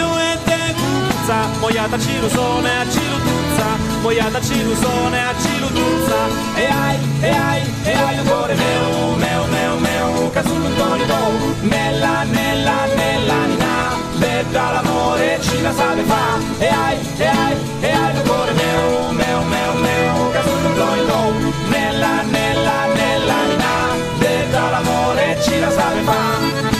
uetecuzza 0.01 1.37
Moiata 1.59 1.99
cirusone 1.99 2.69
a 2.79 2.89
cirutuzza 2.89 3.65
Moiata 4.01 4.41
cirusone 4.41 5.25
a 5.25 5.33
cirutuzza 5.39 6.17
E 6.55 6.65
ai, 6.65 6.97
e 7.21 7.29
ai, 7.29 7.61
e 7.83 7.93
ai 7.93 8.17
ancora 8.17 8.53
meu, 8.55 9.15
meu, 9.17 9.47
meu, 9.47 9.79
meu 9.79 10.29
Casulluntoni 10.31 11.05
do, 11.05 11.67
nella, 11.67 12.23
nella, 12.23 12.85
nella 12.95 13.45
nina 13.45 13.97
Bella 14.19 14.71
l'amore 14.71 15.39
ci 15.41 15.61
la 15.61 15.71
sape 15.71 16.03
fa. 16.03 16.37
E 16.59 16.67
ai, 16.67 16.97
e 17.17 17.25
ai, 17.25 17.55
e 17.81 17.91
ai 17.91 18.17
ancora 18.17 18.51
meu, 18.51 19.13
meu, 19.13 19.43
meu, 19.43 19.73
meu 19.75 20.31
Casulluntoni 20.31 21.05
do, 21.05 21.69
nella, 21.69 22.21
nella, 22.23 22.85
nella 22.93 23.43
nina 23.47 23.95
Bella 24.17 24.69
l'amore 24.69 25.37
ci 25.41 25.59
la 25.59 25.71
sape 25.71 26.01
fa. 26.01 26.78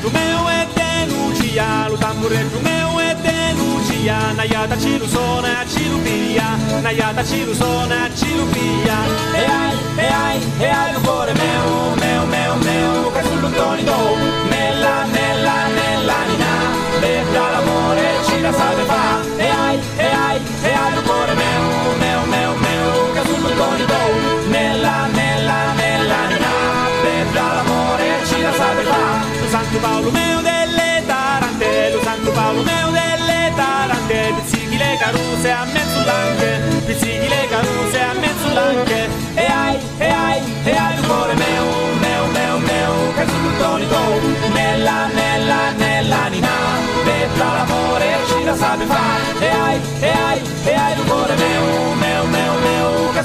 do 0.00 0.10
meu 0.10 0.48
é 0.48 0.62
eterno 0.62 1.30
tá 1.30 1.36
é 1.36 1.42
dia, 1.42 1.88
luta 1.88 2.06
por 2.08 2.30
do 2.30 2.60
meu 2.60 3.00
eterno 3.00 3.80
dia. 3.84 4.32
Nayada 4.34 4.68
tá 4.68 4.76
tiro 4.76 5.06
zona, 5.06 5.48
é 5.48 5.64
tiro 5.66 5.98
pia, 5.98 6.80
Nayada 6.82 7.14
tá 7.14 7.24
tiro 7.24 7.54
zona, 7.54 8.10
tiro 8.16 8.46
pia. 8.46 8.96
E 9.34 9.44
ai, 9.44 9.76
e 9.96 10.12
ai, 10.12 10.40
e 10.60 10.64
ai, 10.64 10.96
o 10.96 11.00
cuore 11.00 11.32
meu, 11.34 11.96
meu, 11.96 12.26
meu, 12.26 12.56
meu, 12.56 13.12
che 13.12 13.22
sull'ottonico, 13.28 13.96
nella, 14.48 15.04
nella, 15.04 15.68
nell'anima, 15.68 16.52
berta 17.00 17.50
l'amore 17.50 18.08
ci 18.26 18.40
la 18.40 18.52
sape 18.52 18.84
fa. 18.84 19.20
E 19.36 19.48
ai, 19.48 19.80
e 19.98 20.06
ai, 20.06 20.40
e 20.64 20.72
ai, 20.72 20.98
o 20.98 21.02
cuore 21.02 21.34
meu, 21.34 21.96
meu, 21.98 22.26
meu, 22.26 22.56
meu, 22.56 23.12
che 23.12 23.86
do. 23.86 24.29
Paolo 29.80 30.10
meo 30.10 30.40
delle 30.40 31.02
tarante, 31.06 31.90
lu 31.92 32.02
Santo 32.02 32.30
Paolo 32.32 32.62
meo 32.62 32.90
delle 32.90 33.52
tarante, 33.56 34.34
pizzichi 34.36 34.76
le 34.76 34.96
caruse 34.98 35.50
a 35.50 35.64
mezzo 35.64 36.04
lanche, 36.04 36.60
pizzichi 36.84 37.28
le 37.28 37.48
a 37.98 38.12
mezzo 38.20 38.52
lanche. 38.52 39.08
E 39.34 39.44
ai, 39.46 39.78
e 39.98 40.06
ai, 40.06 40.38
e 40.64 40.70
ai, 40.76 40.96
lu 40.96 41.02
cuore 41.06 41.34
meo, 41.34 41.64
meo, 41.98 42.26
meo, 42.26 42.58
meo, 42.58 42.92
che 43.14 43.26
sull'untoni 43.26 43.86
do, 43.86 44.50
nella, 44.52 45.06
nella, 45.06 45.70
nell'anima, 45.76 46.48
bevga 47.04 47.44
l'amore 47.44 48.18
ci 48.28 48.44
la 48.44 48.56
sa 48.56 48.76
de 48.76 48.84
fa. 48.84 49.04
E 49.38 49.48
ai, 49.48 49.80
e 50.00 50.08
ai, 50.10 50.40
e 50.64 50.74
ai, 50.74 50.96
lu 50.96 51.04
cuore 51.04 51.34
meo, 51.36 51.94
meo, 51.94 52.24
meo, 52.26 52.52
meo, 52.60 53.10
che 53.12 53.22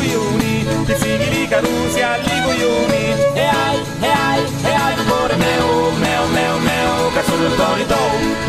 coglioni, 0.00 0.66
i 0.86 0.94
figli 0.94 1.28
di 1.28 1.48
Carusia 1.48 2.16
li 2.16 2.42
coglioni. 2.44 3.02
E 3.34 3.44
ai, 3.44 3.78
e 4.00 4.08
ai, 4.08 4.42
e 4.64 4.72
ai, 4.72 4.94
amore 4.98 5.36
meo, 5.36 5.90
meo, 5.98 6.26
meo, 6.26 6.58
meo, 6.58 7.10
cazzo 7.12 7.36
del 7.36 7.54
torito, 7.54 7.96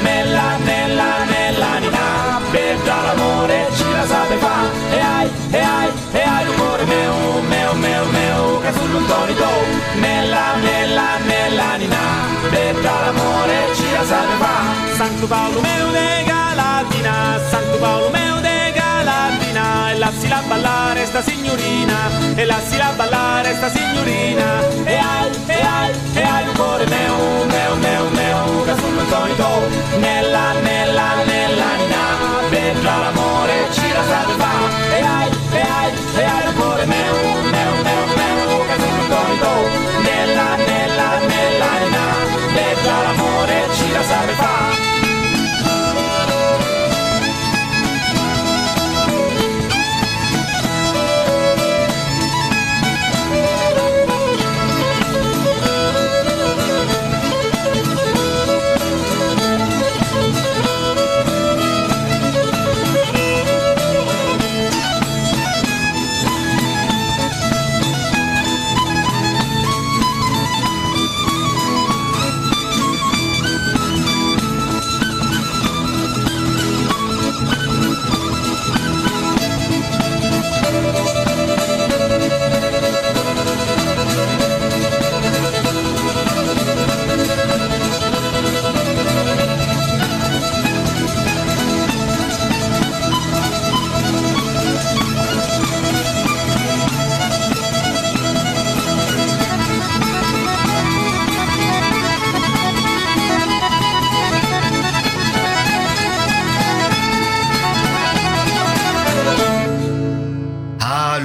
nella, 0.02 0.56
nella, 0.64 1.24
nella 1.26 1.78
nina, 1.80 2.40
bella 2.52 2.96
l'amore, 3.06 3.68
ci 3.76 3.92
la 3.92 4.06
sape 4.06 4.36
fa. 4.38 4.58
E 4.92 5.00
ai, 5.00 5.30
e 5.52 5.60
ai, 5.60 5.90
e 6.12 6.22
ai, 6.22 6.46
amore 6.54 6.86
meo, 6.86 7.42
meo, 7.48 7.74
meo, 7.74 8.06
meo, 8.06 8.60
cazzo 8.62 8.86
del 8.86 9.06
torito, 9.06 9.50
nella, 10.00 10.56
nella, 10.56 11.18
nella 11.26 11.76
nina, 11.76 12.04
bella 12.50 12.94
l'amore, 13.06 13.76
ci 13.76 13.92
la 13.92 14.06
sape 14.06 14.36
fa. 14.40 14.96
Santo 14.96 15.28
Paolo 15.28 15.60
meo 15.60 15.92
de 15.92 16.24
Galatina, 16.26 17.40
Santo 17.50 17.78
Paolo 17.78 18.10
meo 18.10 18.31
lassila 20.12 20.41
ballare 20.47 21.06
sta 21.06 21.21
signorina, 21.21 22.10
e 22.36 22.45
lassila 22.45 22.91
ballare 22.95 23.56
sta 23.56 23.69
signorina. 23.69 24.60
E 24.84 24.95
hai, 24.95 25.30
e 25.47 25.62
hai, 25.62 25.91
e 26.13 26.21
hai 26.21 26.47
un 26.47 26.54
cuore 26.56 26.86
meo, 26.88 27.45
meo, 27.45 28.10
meo, 28.10 28.63
che 28.63 28.76
sono 28.76 29.02
il 29.02 29.08
solito, 29.08 29.47
nella, 30.00 30.52
nella, 30.62 31.24
nell'anima, 31.26 32.50
vedrà 32.50 32.97
l'amore, 32.97 33.67
ci 33.71 33.91
la 33.93 34.04
sa. 34.04 34.19
E 34.95 35.02
hai, 35.02 35.30
e 35.52 35.62
hai, 35.62 35.91
e 36.15 36.24
hai 36.24 36.47
un 36.47 36.56
cuore. 36.56 37.01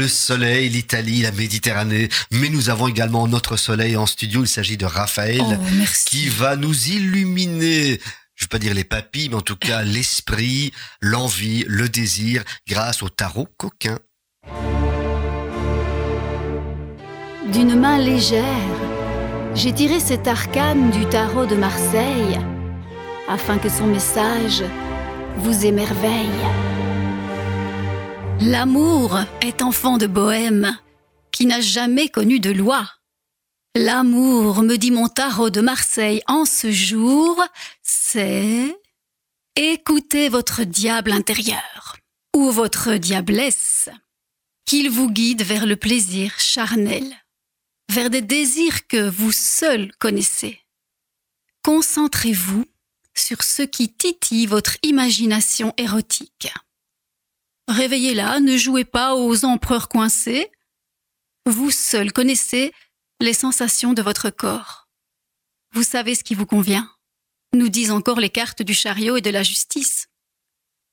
Le 0.06 0.10
soleil, 0.10 0.68
l'Italie, 0.68 1.22
la 1.22 1.32
Méditerranée, 1.32 2.08
mais 2.30 2.48
nous 2.48 2.70
avons 2.70 2.86
également 2.86 3.26
notre 3.26 3.56
soleil 3.56 3.96
en 3.96 4.06
studio. 4.06 4.44
Il 4.44 4.48
s'agit 4.48 4.76
de 4.76 4.86
Raphaël 4.86 5.42
Oh, 5.42 5.84
qui 6.06 6.28
va 6.28 6.54
nous 6.54 6.90
illuminer. 6.90 8.00
Je 8.36 8.44
veux 8.44 8.48
pas 8.48 8.60
dire 8.60 8.72
les 8.72 8.84
papilles, 8.84 9.30
mais 9.30 9.34
en 9.34 9.40
tout 9.40 9.56
cas 9.56 9.82
l'esprit, 9.82 10.70
l'envie, 11.00 11.64
le 11.66 11.88
désir, 11.88 12.44
grâce 12.68 13.02
au 13.02 13.08
tarot 13.08 13.48
coquin. 13.56 13.98
D'une 17.52 17.74
main 17.74 17.98
légère, 17.98 18.44
j'ai 19.56 19.72
tiré 19.72 19.98
cet 19.98 20.28
arcane 20.28 20.92
du 20.92 21.04
tarot 21.06 21.46
de 21.46 21.56
Marseille 21.56 22.38
afin 23.28 23.58
que 23.58 23.68
son 23.68 23.88
message 23.88 24.62
vous 25.38 25.66
émerveille. 25.66 26.85
L'amour 28.40 29.18
est 29.40 29.62
enfant 29.62 29.98
de 29.98 30.06
bohème 30.06 30.78
qui 31.32 31.46
n'a 31.46 31.60
jamais 31.60 32.08
connu 32.08 32.40
de 32.40 32.50
loi. 32.50 32.88
L'amour, 33.74 34.62
me 34.62 34.76
dit 34.76 34.90
mon 34.90 35.08
tarot 35.08 35.50
de 35.50 35.60
Marseille 35.60 36.22
en 36.26 36.44
ce 36.44 36.70
jour, 36.70 37.42
c'est 37.82 38.76
écoutez 39.54 40.28
votre 40.28 40.64
diable 40.64 41.12
intérieur 41.12 41.96
ou 42.34 42.50
votre 42.50 42.94
diablesse, 42.94 43.88
qu'il 44.64 44.90
vous 44.90 45.10
guide 45.10 45.42
vers 45.42 45.66
le 45.66 45.76
plaisir 45.76 46.38
charnel 46.38 47.16
vers 47.88 48.10
des 48.10 48.22
désirs 48.22 48.86
que 48.88 49.08
vous 49.08 49.32
seul 49.32 49.92
connaissez. 49.98 50.60
Concentrez-vous 51.62 52.64
sur 53.14 53.42
ce 53.42 53.62
qui 53.62 53.92
titille 53.92 54.46
votre 54.46 54.76
imagination 54.82 55.72
érotique. 55.76 56.52
Réveillez-la, 57.68 58.40
ne 58.40 58.56
jouez 58.56 58.84
pas 58.84 59.14
aux 59.16 59.44
empereurs 59.44 59.88
coincés. 59.88 60.50
Vous 61.46 61.70
seul 61.70 62.12
connaissez 62.12 62.72
les 63.20 63.32
sensations 63.32 63.92
de 63.92 64.02
votre 64.02 64.30
corps. 64.30 64.88
Vous 65.72 65.82
savez 65.82 66.14
ce 66.14 66.24
qui 66.24 66.34
vous 66.34 66.46
convient, 66.46 66.90
nous 67.54 67.68
disent 67.68 67.90
encore 67.90 68.20
les 68.20 68.30
cartes 68.30 68.62
du 68.62 68.74
chariot 68.74 69.16
et 69.16 69.20
de 69.20 69.30
la 69.30 69.42
justice. 69.42 70.08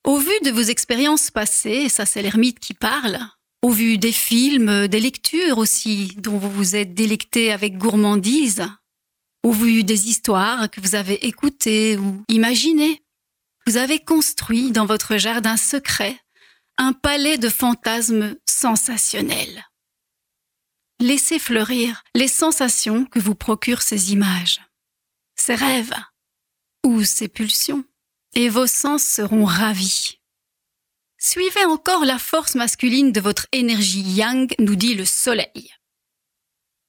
Au 0.04 0.18
vu 0.18 0.32
de 0.44 0.50
vos 0.50 0.62
expériences 0.62 1.30
passées, 1.30 1.88
ça 1.88 2.06
c'est 2.06 2.22
l'ermite 2.22 2.60
qui 2.60 2.74
parle, 2.74 3.18
au 3.62 3.70
vu 3.70 3.96
des 3.96 4.12
films, 4.12 4.88
des 4.88 5.00
lectures 5.00 5.58
aussi, 5.58 6.12
dont 6.18 6.36
vous 6.36 6.50
vous 6.50 6.76
êtes 6.76 6.92
délecté 6.92 7.52
avec 7.52 7.78
gourmandise, 7.78 8.66
au 9.42 9.52
vu 9.52 9.84
des 9.84 10.08
histoires 10.08 10.70
que 10.70 10.80
vous 10.80 10.94
avez 10.94 11.26
écoutées 11.26 11.96
ou 11.96 12.22
imaginées. 12.28 13.02
Vous 13.66 13.76
avez 13.78 13.98
construit 13.98 14.72
dans 14.72 14.84
votre 14.84 15.16
jardin 15.16 15.56
secret 15.56 16.18
un 16.78 16.92
palais 16.92 17.38
de 17.38 17.48
fantasmes 17.48 18.36
sensationnels. 18.48 19.64
Laissez 21.00 21.38
fleurir 21.38 22.02
les 22.14 22.28
sensations 22.28 23.04
que 23.04 23.18
vous 23.18 23.34
procurent 23.34 23.82
ces 23.82 24.12
images, 24.12 24.60
ces 25.34 25.54
rêves 25.54 25.94
ou 26.84 27.04
ces 27.04 27.28
pulsions, 27.28 27.84
et 28.34 28.48
vos 28.48 28.66
sens 28.66 29.02
seront 29.02 29.44
ravis. 29.44 30.20
Suivez 31.18 31.64
encore 31.64 32.04
la 32.04 32.18
force 32.18 32.54
masculine 32.54 33.12
de 33.12 33.20
votre 33.20 33.46
énergie 33.52 34.02
yang, 34.02 34.52
nous 34.58 34.76
dit 34.76 34.94
le 34.94 35.04
soleil. 35.04 35.72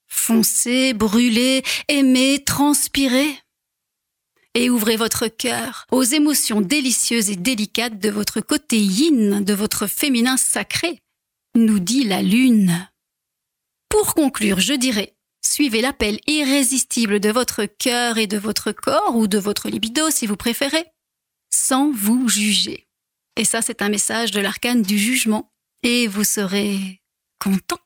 Foncez, 0.07 0.93
brûlez, 0.93 1.63
aimez, 1.87 2.43
transpirez. 2.43 3.39
Et 4.55 4.69
ouvrez 4.69 4.95
votre 4.95 5.27
cœur 5.27 5.85
aux 5.91 6.03
émotions 6.03 6.61
délicieuses 6.61 7.29
et 7.29 7.35
délicates 7.35 7.99
de 7.99 8.09
votre 8.09 8.39
côté 8.39 8.79
yin, 8.79 9.43
de 9.43 9.53
votre 9.53 9.85
féminin 9.85 10.37
sacré, 10.37 11.01
nous 11.55 11.79
dit 11.79 12.05
la 12.05 12.21
lune. 12.21 12.89
Pour 13.89 14.15
conclure, 14.15 14.61
je 14.61 14.73
dirais, 14.73 15.13
suivez 15.45 15.81
l'appel 15.81 16.19
irrésistible 16.25 17.19
de 17.19 17.29
votre 17.29 17.65
cœur 17.65 18.17
et 18.17 18.27
de 18.27 18.37
votre 18.37 18.71
corps, 18.71 19.15
ou 19.15 19.27
de 19.27 19.37
votre 19.37 19.69
libido 19.69 20.09
si 20.09 20.25
vous 20.25 20.37
préférez, 20.37 20.85
sans 21.53 21.91
vous 21.91 22.29
juger. 22.29 22.87
Et 23.35 23.43
ça, 23.43 23.61
c'est 23.61 23.81
un 23.81 23.89
message 23.89 24.31
de 24.31 24.39
l'arcane 24.39 24.81
du 24.81 24.97
jugement. 24.97 25.51
Et 25.83 26.07
vous 26.07 26.23
serez 26.23 27.01
content. 27.39 27.84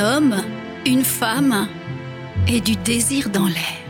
Homme, 0.00 0.44
une 0.86 1.04
femme 1.04 1.68
et 2.46 2.60
du 2.60 2.76
désir 2.76 3.30
dans 3.30 3.46
l'air. 3.46 3.86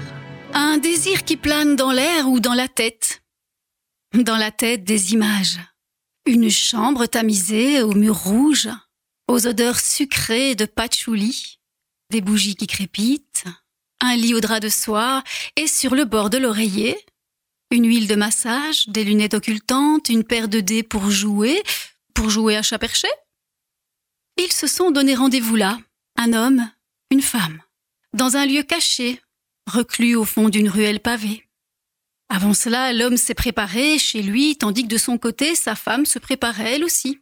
Un 0.54 0.78
désir 0.78 1.24
qui 1.24 1.36
plane 1.36 1.76
dans 1.76 1.92
l'air 1.92 2.28
ou 2.28 2.40
dans 2.40 2.54
la 2.54 2.66
tête. 2.66 3.22
Dans 4.14 4.38
la 4.38 4.50
tête 4.50 4.84
des 4.84 5.12
images. 5.12 5.58
Une 6.24 6.50
chambre 6.50 7.06
tamisée 7.06 7.82
aux 7.82 7.92
murs 7.92 8.22
rouges, 8.24 8.70
aux 9.28 9.46
odeurs 9.46 9.80
sucrées 9.80 10.54
de 10.54 10.64
patchouli, 10.64 11.58
des 12.10 12.22
bougies 12.22 12.56
qui 12.56 12.66
crépitent, 12.66 13.44
un 14.00 14.16
lit 14.16 14.34
au 14.34 14.40
drap 14.40 14.60
de 14.60 14.70
soie 14.70 15.22
et 15.56 15.66
sur 15.66 15.94
le 15.94 16.04
bord 16.04 16.30
de 16.30 16.38
l'oreiller, 16.38 16.96
une 17.70 17.86
huile 17.86 18.08
de 18.08 18.14
massage, 18.14 18.88
des 18.88 19.04
lunettes 19.04 19.34
occultantes, 19.34 20.08
une 20.08 20.24
paire 20.24 20.48
de 20.48 20.60
dés 20.60 20.82
pour 20.82 21.10
jouer, 21.10 21.62
pour 22.14 22.30
jouer 22.30 22.56
à 22.56 22.62
chat 22.62 22.78
perché. 22.78 23.08
Ils 24.38 24.52
se 24.52 24.66
sont 24.66 24.90
donné 24.90 25.14
rendez-vous 25.14 25.56
là, 25.56 25.78
un 26.18 26.32
homme, 26.32 26.70
une 27.10 27.22
femme 27.22 27.62
dans 28.12 28.36
un 28.36 28.46
lieu 28.46 28.62
caché, 28.62 29.20
reclus 29.66 30.16
au 30.16 30.24
fond 30.24 30.48
d'une 30.48 30.68
ruelle 30.68 31.00
pavée. 31.00 31.48
Avant 32.28 32.52
cela, 32.52 32.92
l'homme 32.92 33.16
s'est 33.16 33.34
préparé 33.34 33.98
chez 33.98 34.22
lui, 34.22 34.56
tandis 34.56 34.82
que 34.82 34.88
de 34.88 34.98
son 34.98 35.16
côté, 35.16 35.54
sa 35.54 35.74
femme 35.74 36.04
se 36.04 36.18
préparait 36.18 36.74
elle 36.74 36.84
aussi. 36.84 37.20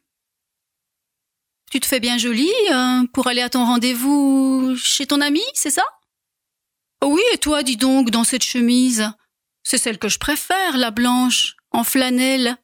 Tu 1.71 1.81
te 1.81 1.87
fais 1.87 2.01
bien 2.01 2.19
jolie 2.19 2.51
euh, 2.73 3.07
pour 3.13 3.27
aller 3.27 3.43
à 3.43 3.51
ton 3.51 3.65
rendez-vous 3.65 4.75
chez 4.77 5.07
ton 5.07 5.21
ami, 5.21 5.43
c'est 5.55 5.71
ça 5.71 5.85
Oui, 7.05 7.23
et 7.35 7.39
toi, 7.39 7.63
dis 7.63 7.77
donc, 7.77 8.11
dans 8.11 8.25
cette 8.25 8.45
chemise 8.45 9.11
C'est 9.63 9.79
celle 9.79 9.99
que 9.99 10.09
je 10.09 10.19
préfère, 10.19 10.77
la 10.77 10.91
blanche, 10.91 11.57
en 11.73 11.85
flanelle. 11.85 12.57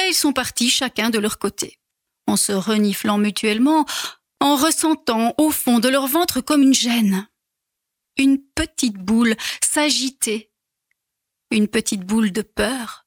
Et 0.00 0.08
ils 0.08 0.14
sont 0.14 0.32
partis 0.32 0.70
chacun 0.70 1.10
de 1.10 1.18
leur 1.18 1.38
côté, 1.38 1.78
en 2.26 2.36
se 2.36 2.52
reniflant 2.52 3.18
mutuellement, 3.18 3.86
en 4.40 4.56
ressentant 4.56 5.34
au 5.38 5.50
fond 5.50 5.78
de 5.78 5.88
leur 5.88 6.06
ventre 6.06 6.40
comme 6.40 6.62
une 6.62 6.74
gêne. 6.74 7.28
Une 8.18 8.42
petite 8.42 8.96
boule 8.96 9.36
s'agitait. 9.62 10.50
Une 11.50 11.68
petite 11.68 12.02
boule 12.02 12.32
de 12.32 12.42
peur, 12.42 13.06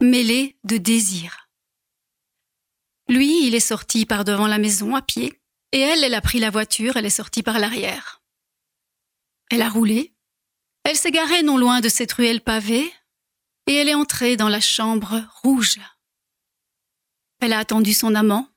mêlée 0.00 0.58
de 0.64 0.76
désir. 0.76 1.48
Lui, 3.08 3.46
il 3.46 3.54
est 3.54 3.60
sorti 3.60 4.04
par 4.04 4.24
devant 4.24 4.46
la 4.46 4.58
maison 4.58 4.94
à 4.94 5.02
pied, 5.02 5.40
et 5.72 5.80
elle, 5.80 6.04
elle 6.04 6.14
a 6.14 6.20
pris 6.20 6.38
la 6.38 6.50
voiture, 6.50 6.96
elle 6.96 7.06
est 7.06 7.10
sortie 7.10 7.42
par 7.42 7.58
l'arrière. 7.58 8.22
Elle 9.50 9.62
a 9.62 9.70
roulé, 9.70 10.14
elle 10.84 10.96
s'est 10.96 11.10
garée 11.10 11.42
non 11.42 11.56
loin 11.56 11.80
de 11.80 11.88
cette 11.88 12.12
ruelle 12.12 12.42
pavée, 12.42 12.92
et 13.66 13.74
elle 13.74 13.88
est 13.88 13.94
entrée 13.94 14.36
dans 14.36 14.48
la 14.48 14.60
chambre 14.60 15.22
rouge. 15.42 15.78
Elle 17.40 17.52
a 17.52 17.58
attendu 17.58 17.94
son 17.94 18.14
amant, 18.14 18.48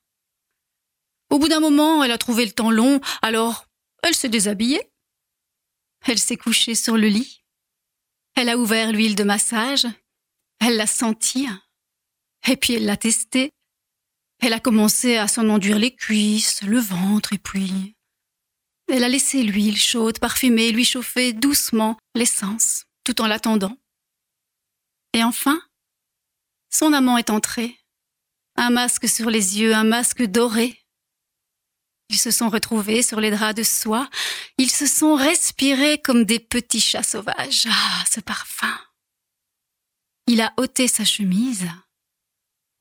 au 1.32 1.40
bout 1.40 1.48
d'un 1.48 1.60
moment, 1.60 2.04
elle 2.04 2.12
a 2.12 2.18
trouvé 2.18 2.46
le 2.46 2.52
temps 2.52 2.70
long, 2.70 3.02
alors 3.22 3.66
elle 4.04 4.14
s'est 4.14 4.30
déshabillée. 4.30 4.92
Elle 6.06 6.20
s'est 6.20 6.38
couchée 6.38 6.76
sur 6.76 6.98
le 6.98 7.08
lit. 7.08 7.44
Elle 8.36 8.50
a 8.50 8.58
ouvert 8.58 8.92
l'huile 8.92 9.16
de 9.16 9.24
massage. 9.24 9.88
Elle 10.60 10.78
l'a 10.78 10.88
sentie. 10.88 11.48
Et 12.48 12.58
puis 12.58 12.74
elle 12.74 12.86
l'a 12.86 12.98
testée. 12.98 13.52
Elle 14.40 14.54
a 14.54 14.60
commencé 14.60 15.18
à 15.18 15.28
s'en 15.28 15.50
enduire 15.50 15.80
les 15.80 15.96
cuisses, 15.96 16.64
le 16.64 16.80
ventre, 16.80 17.34
et 17.34 17.38
puis 17.38 17.96
elle 18.88 19.06
a 19.06 19.10
laissé 19.10 19.44
l'huile 19.44 19.78
chaude, 19.78 20.20
parfumée, 20.20 20.72
lui 20.72 20.84
chauffer 20.84 21.32
doucement 21.32 21.98
l'essence, 22.14 22.84
tout 23.06 23.22
en 23.22 23.28
l'attendant. 23.28 23.78
Et 25.14 25.24
enfin, 25.24 25.62
son 26.70 26.92
amant 26.92 27.18
est 27.18 27.30
entré. 27.30 27.78
Un 28.58 28.70
masque 28.70 29.08
sur 29.08 29.30
les 29.30 29.60
yeux, 29.60 29.74
un 29.74 29.86
masque 29.86 30.24
doré, 30.24 30.81
ils 32.12 32.18
se 32.18 32.32
sont 32.32 32.50
retrouvés 32.50 33.02
sur 33.02 33.20
les 33.20 33.32
draps 33.32 33.56
de 33.56 33.64
soie. 33.64 34.10
Ils 34.58 34.70
se 34.70 34.86
sont 34.86 35.16
respirés 35.16 35.98
comme 36.00 36.26
des 36.26 36.40
petits 36.40 36.82
chats 36.82 37.04
sauvages. 37.04 37.68
Ah, 37.70 38.04
ce 38.10 38.20
parfum. 38.20 38.78
Il 40.28 40.42
a 40.42 40.54
ôté 40.58 40.88
sa 40.88 41.06
chemise. 41.06 41.68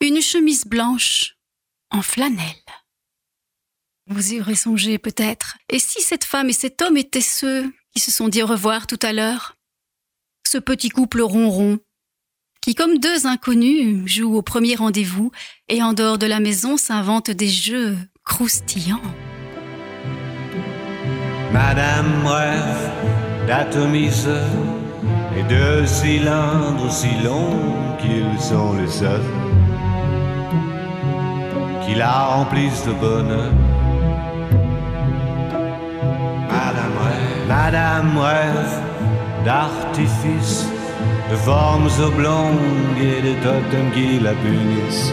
Une 0.00 0.20
chemise 0.20 0.64
blanche 0.64 1.36
en 1.90 2.02
flanelle. 2.02 2.64
Vous 4.06 4.32
y 4.32 4.40
aurez 4.40 4.56
songé 4.56 4.98
peut-être. 4.98 5.56
Et 5.68 5.78
si 5.78 6.02
cette 6.02 6.24
femme 6.24 6.50
et 6.50 6.54
cet 6.54 6.82
homme 6.82 6.96
étaient 6.96 7.20
ceux 7.20 7.72
qui 7.94 8.00
se 8.00 8.10
sont 8.10 8.28
dit 8.28 8.42
au 8.42 8.46
revoir 8.46 8.86
tout 8.86 8.98
à 9.02 9.12
l'heure? 9.12 9.56
Ce 10.46 10.58
petit 10.58 10.88
couple 10.88 11.20
ronron 11.20 11.78
qui, 12.60 12.74
comme 12.74 12.98
deux 12.98 13.26
inconnus, 13.26 14.06
jouent 14.06 14.36
au 14.36 14.42
premier 14.42 14.74
rendez-vous 14.74 15.30
et 15.68 15.82
en 15.82 15.92
dehors 15.92 16.18
de 16.18 16.26
la 16.26 16.40
maison 16.40 16.76
s'inventent 16.76 17.30
des 17.30 17.48
jeux 17.48 17.96
croustillants. 18.30 19.10
Madame 21.52 22.12
rêve 22.24 22.82
d'atomiseur 23.48 24.50
et 25.36 25.44
de 25.54 25.84
cylindres 25.84 26.84
aussi 26.86 27.12
longs 27.24 27.96
qu'ils 28.00 28.40
sont 28.40 28.72
les 28.80 28.92
seuls 29.00 29.32
qui 31.82 31.94
la 31.96 32.14
remplissent 32.34 32.86
de 32.86 32.94
bonheur. 33.06 33.52
Madame 36.54 36.96
rêve, 37.04 37.40
Madame 37.56 38.12
rêve 38.28 38.74
d'artifices, 39.44 40.66
de 41.30 41.36
formes 41.48 41.90
oblongues 42.08 43.00
et 43.08 43.20
de 43.28 43.34
totems 43.44 43.90
qui 43.92 44.20
la 44.20 44.34
punissent. 44.44 45.12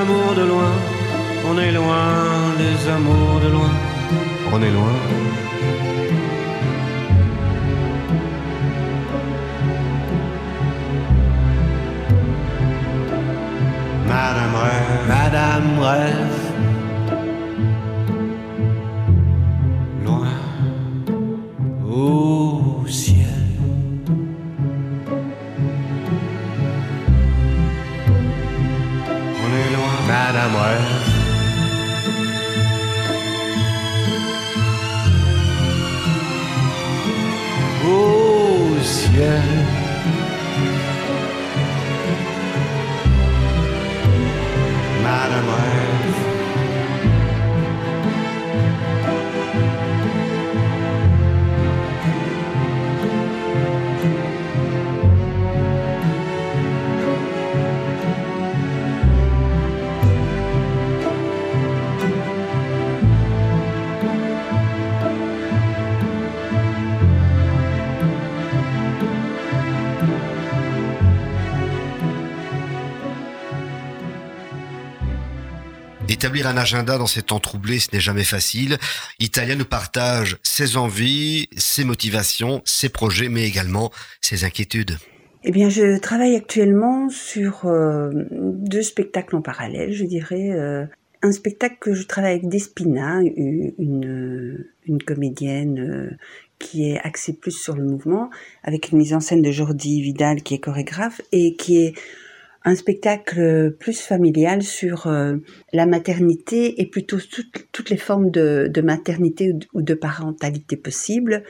amours 0.00 0.34
de 0.34 0.44
loin, 0.52 0.72
on 1.48 1.58
est 1.58 1.72
loin 1.72 2.54
des 2.62 2.76
amours 2.90 3.40
de 3.44 3.48
loin, 3.56 3.72
on 4.52 4.62
est 4.62 4.70
loin. 4.78 4.96
Madame 14.08 14.54
rêve, 14.64 15.08
Madame 15.08 15.78
rêve. 15.80 16.41
Établir 76.32 76.48
un 76.50 76.56
agenda 76.56 76.96
dans 76.96 77.06
ces 77.06 77.20
temps 77.20 77.40
troublés, 77.40 77.78
ce 77.78 77.88
n'est 77.92 78.00
jamais 78.00 78.24
facile. 78.24 78.78
Italia 79.18 79.54
nous 79.54 79.66
partage 79.66 80.38
ses 80.42 80.78
envies, 80.78 81.46
ses 81.58 81.84
motivations, 81.84 82.62
ses 82.64 82.88
projets, 82.88 83.28
mais 83.28 83.46
également 83.46 83.90
ses 84.22 84.44
inquiétudes. 84.44 84.96
Eh 85.44 85.50
bien, 85.50 85.68
je 85.68 85.98
travaille 85.98 86.34
actuellement 86.34 87.10
sur 87.10 87.66
euh, 87.66 88.08
deux 88.30 88.80
spectacles 88.80 89.36
en 89.36 89.42
parallèle, 89.42 89.92
je 89.92 90.06
dirais. 90.06 90.52
euh, 90.52 90.86
un 91.20 91.32
spectacle 91.32 91.76
que 91.78 91.92
je 91.92 92.06
travaille 92.06 92.32
avec 92.32 92.48
Despina, 92.48 93.20
une, 93.20 94.64
comédienne 95.06 95.78
euh, 95.80 96.16
qui 96.58 96.90
est 96.90 96.98
axée 97.00 97.34
plus 97.34 97.52
sur 97.52 97.76
le 97.76 97.84
mouvement, 97.84 98.30
avec 98.64 98.90
une 98.90 98.96
mise 98.96 99.12
en 99.12 99.20
scène 99.20 99.42
de 99.42 99.50
Jordi 99.50 100.00
Vidal 100.00 100.42
qui 100.42 100.54
est 100.54 100.60
chorégraphe 100.60 101.20
et 101.30 101.56
qui 101.56 101.84
est 101.84 101.94
un 102.64 102.74
spectacle 102.74 103.74
plus 103.78 104.00
familial 104.00 104.62
sur 104.62 105.06
euh, 105.06 105.36
la 105.72 105.86
maternité 105.86 106.80
et 106.80 106.86
plutôt 106.86 107.18
toutes, 107.72 107.90
les 107.90 107.96
formes 107.96 108.30
de, 108.30 108.70
maternité 108.82 109.50
ou 109.52 109.58
de- 109.58 109.66
ou 109.74 109.82
de 109.82 109.94
parentalité 109.94 110.76
possibles, 110.76 111.42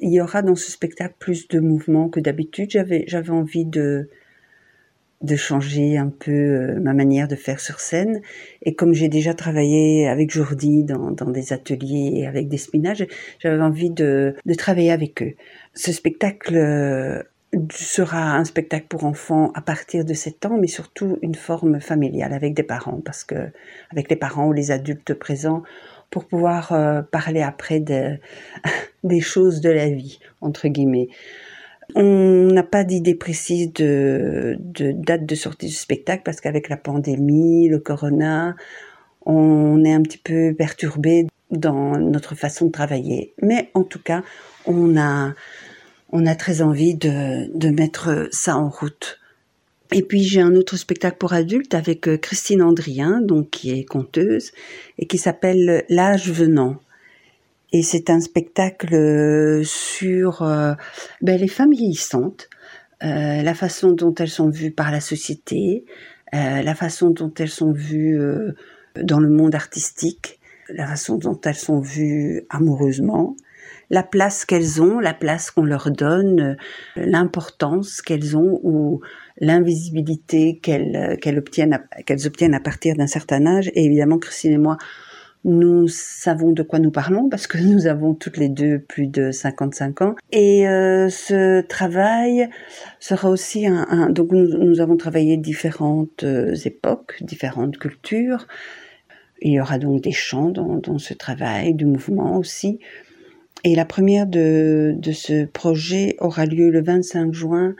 Il 0.00 0.12
y 0.12 0.20
aura 0.20 0.42
dans 0.42 0.56
ce 0.56 0.70
spectacle 0.72 1.14
plus 1.18 1.48
de 1.48 1.60
mouvements 1.60 2.08
que 2.08 2.20
d'habitude. 2.20 2.70
J'avais, 2.70 3.04
j'avais 3.08 3.30
envie 3.30 3.64
de, 3.66 4.08
de 5.22 5.36
changer 5.36 5.96
un 5.96 6.08
peu 6.08 6.32
euh, 6.32 6.80
ma 6.80 6.94
manière 6.94 7.28
de 7.28 7.36
faire 7.36 7.60
sur 7.60 7.78
scène. 7.78 8.20
Et 8.62 8.74
comme 8.74 8.92
j'ai 8.92 9.08
déjà 9.08 9.34
travaillé 9.34 10.08
avec 10.08 10.30
Jordi 10.32 10.82
dans, 10.82 11.12
dans 11.12 11.30
des 11.30 11.52
ateliers 11.52 12.12
et 12.16 12.26
avec 12.26 12.48
des 12.48 12.56
spinages, 12.58 13.06
j'avais 13.38 13.62
envie 13.62 13.90
de, 13.90 14.34
de 14.44 14.54
travailler 14.54 14.90
avec 14.90 15.22
eux. 15.22 15.34
Ce 15.74 15.92
spectacle 15.92 16.56
euh, 16.56 17.22
sera 17.70 18.36
un 18.36 18.44
spectacle 18.44 18.86
pour 18.88 19.04
enfants 19.04 19.50
à 19.54 19.60
partir 19.60 20.04
de 20.04 20.14
7 20.14 20.46
ans, 20.46 20.58
mais 20.58 20.66
surtout 20.66 21.18
une 21.22 21.34
forme 21.34 21.80
familiale 21.80 22.32
avec 22.32 22.54
des 22.54 22.62
parents, 22.62 23.00
parce 23.04 23.24
que 23.24 23.50
avec 23.90 24.08
les 24.08 24.16
parents 24.16 24.46
ou 24.46 24.52
les 24.52 24.70
adultes 24.70 25.14
présents, 25.14 25.62
pour 26.10 26.26
pouvoir 26.26 26.72
euh, 26.72 27.02
parler 27.02 27.42
après 27.42 27.80
de, 27.80 28.18
des 29.04 29.20
choses 29.20 29.60
de 29.60 29.70
la 29.70 29.88
vie, 29.88 30.18
entre 30.40 30.68
guillemets. 30.68 31.08
On 31.94 32.48
n'a 32.52 32.62
pas 32.62 32.84
d'idée 32.84 33.14
précise 33.14 33.72
de 33.72 34.56
date 34.58 35.26
de 35.26 35.34
sortie 35.34 35.66
du 35.66 35.72
spectacle 35.72 36.22
parce 36.24 36.40
qu'avec 36.40 36.68
la 36.68 36.76
pandémie, 36.76 37.68
le 37.68 37.80
corona, 37.80 38.56
on 39.26 39.84
est 39.84 39.92
un 39.92 40.02
petit 40.02 40.18
peu 40.18 40.54
perturbé 40.56 41.26
dans 41.50 41.98
notre 41.98 42.34
façon 42.34 42.66
de 42.66 42.72
travailler. 42.72 43.34
Mais 43.42 43.70
en 43.74 43.82
tout 43.82 43.98
cas, 43.98 44.22
on 44.64 44.96
a, 44.96 45.34
on 46.12 46.26
a 46.26 46.34
très 46.34 46.60
envie 46.62 46.94
de, 46.94 47.70
mettre 47.70 48.28
ça 48.30 48.56
en 48.56 48.68
route. 48.68 49.18
Et 49.90 50.02
puis 50.02 50.22
j'ai 50.22 50.40
un 50.40 50.54
autre 50.54 50.76
spectacle 50.76 51.16
pour 51.18 51.32
adultes 51.32 51.74
avec 51.74 52.08
euh, 52.08 52.16
Christine 52.16 52.62
Andrien, 52.62 53.20
donc 53.20 53.50
qui 53.50 53.70
est 53.70 53.84
conteuse, 53.84 54.52
et 54.98 55.06
qui 55.06 55.18
s'appelle 55.18 55.84
L'âge 55.88 56.30
venant. 56.30 56.76
Et 57.72 57.82
c'est 57.82 58.10
un 58.10 58.20
spectacle 58.20 58.94
euh, 58.94 59.62
sur 59.64 60.42
euh, 60.42 60.74
ben, 61.22 61.38
les 61.38 61.48
femmes 61.48 61.72
vieillissantes, 61.72 62.48
la 63.00 63.54
façon 63.54 63.90
dont 63.90 64.14
elles 64.14 64.30
sont 64.30 64.48
vues 64.48 64.70
par 64.70 64.92
la 64.92 65.00
société, 65.00 65.84
la 66.32 66.74
façon 66.76 67.10
dont 67.10 67.34
elles 67.36 67.50
sont 67.50 67.72
vues 67.72 68.16
dans 68.94 69.18
le 69.18 69.28
monde 69.28 69.56
artistique, 69.56 70.38
la 70.68 70.86
façon 70.86 71.16
dont 71.16 71.40
elles 71.44 71.56
sont 71.56 71.80
vues 71.80 72.44
amoureusement, 72.48 73.34
la 73.92 74.02
place 74.02 74.44
qu'elles 74.46 74.82
ont, 74.82 74.98
la 74.98 75.12
place 75.14 75.50
qu'on 75.52 75.64
leur 75.64 75.90
donne, 75.90 76.40
euh, 76.40 76.54
l'importance 76.96 78.00
qu'elles 78.00 78.36
ont 78.36 78.58
ou 78.64 79.00
l'invisibilité 79.38 80.58
qu'elles 80.62 81.18
qu'elles 81.20 81.38
obtiennent, 81.38 81.74
à- 81.74 82.02
qu'elles 82.02 82.26
obtiennent 82.26 82.54
à 82.54 82.60
partir 82.60 82.96
d'un 82.96 83.06
certain 83.06 83.46
âge. 83.46 83.70
Et 83.74 83.84
évidemment, 83.84 84.18
Christine 84.18 84.52
et 84.52 84.58
moi, 84.58 84.78
nous 85.44 85.88
savons 85.88 86.52
de 86.52 86.62
quoi 86.62 86.78
nous 86.78 86.90
parlons 86.90 87.28
parce 87.28 87.46
que 87.46 87.58
nous 87.72 87.86
avons 87.86 88.14
toutes 88.14 88.38
les 88.38 88.48
deux 88.48 88.78
plus 88.78 89.08
de 89.08 89.30
55 89.30 90.00
ans. 90.00 90.14
Et 90.30 90.66
euh, 90.66 91.10
ce 91.10 91.60
travail 91.60 92.48
sera 92.98 93.28
aussi 93.28 93.66
un... 93.66 94.08
donc 94.08 94.32
nous, 94.32 94.80
avons 94.80 94.96
travaillé 94.96 95.36
différentes 95.36 96.24
euh, 96.24 96.54
époques, 96.64 97.16
différentes 97.20 97.76
cultures. 97.76 98.46
Il 99.42 99.52
y 99.52 99.60
aura 99.60 99.78
donc 99.78 100.00
des 100.02 100.12
chants 100.12 100.50
dans 100.50 100.98
ce 100.98 101.14
travail, 101.14 101.74
du 101.74 101.84
mouvement 101.84 102.38
aussi. 102.38 102.78
Et 103.64 103.76
la 103.76 103.84
première 103.84 104.26
de, 104.26 104.98
ce 105.12 105.44
projet 105.44 106.16
aura 106.18 106.46
lieu 106.46 106.70
le 106.70 106.82
25 106.82 107.32
juin 107.32 107.74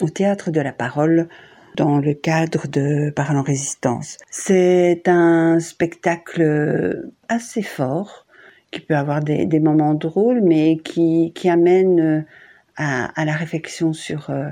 au 0.00 0.08
Théâtre 0.08 0.50
de 0.50 0.60
la 0.60 0.72
Parole 0.72 1.28
dans 1.76 1.98
le 1.98 2.14
cadre 2.14 2.68
de 2.68 3.10
Parole 3.10 3.38
en 3.38 3.42
résistance. 3.42 4.18
C'est 4.30 5.08
un 5.08 5.58
spectacle 5.58 7.10
assez 7.28 7.62
fort 7.62 8.26
qui 8.70 8.80
peut 8.80 8.96
avoir 8.96 9.20
des, 9.20 9.60
moments 9.60 9.94
drôles 9.94 10.40
mais 10.42 10.76
qui, 10.76 11.32
amène 11.48 12.00
euh, 12.00 12.20
à, 12.76 13.24
la 13.24 13.32
réflexion 13.32 13.92
sur, 13.92 14.30
euh, 14.30 14.48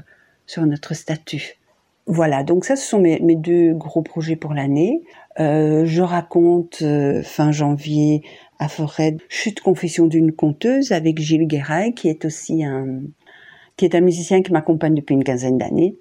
sur 0.46 0.64
notre 0.66 0.94
statut. 0.94 1.58
Voilà, 2.06 2.42
donc 2.42 2.64
ça 2.64 2.74
ce 2.74 2.84
sont 2.84 2.98
mes, 2.98 3.20
deux 3.36 3.74
gros 3.74 4.02
projets 4.02 4.34
pour 4.34 4.54
l'année. 4.54 5.02
Euh, 5.38 5.84
je 5.86 6.02
raconte 6.02 6.82
fin 7.22 7.52
janvier 7.52 8.22
à 8.62 8.68
Forêt 8.68 9.16
Chute 9.28 9.60
confession 9.60 10.06
d'une 10.06 10.32
conteuse 10.32 10.92
avec 10.92 11.18
Gilles 11.18 11.46
Guérail 11.46 11.94
qui 11.94 12.08
est 12.08 12.24
aussi 12.24 12.64
un 12.64 13.00
qui 13.76 13.84
est 13.84 13.94
un 13.94 14.00
musicien 14.00 14.42
qui 14.42 14.52
m'accompagne 14.52 14.94
depuis 14.94 15.14
une 15.14 15.24
quinzaine 15.24 15.58
d'années. 15.58 15.96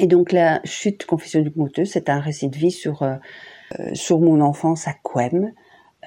Et 0.00 0.06
donc 0.06 0.32
la 0.32 0.60
chute 0.64 1.04
confession 1.04 1.40
d'une 1.42 1.52
conteuse, 1.52 1.90
c'est 1.90 2.08
un 2.08 2.20
récit 2.20 2.48
de 2.48 2.56
vie 2.56 2.70
sur 2.70 3.02
euh, 3.02 3.16
sur 3.92 4.20
mon 4.20 4.40
enfance 4.40 4.88
à 4.88 4.94
Couem, 4.94 5.52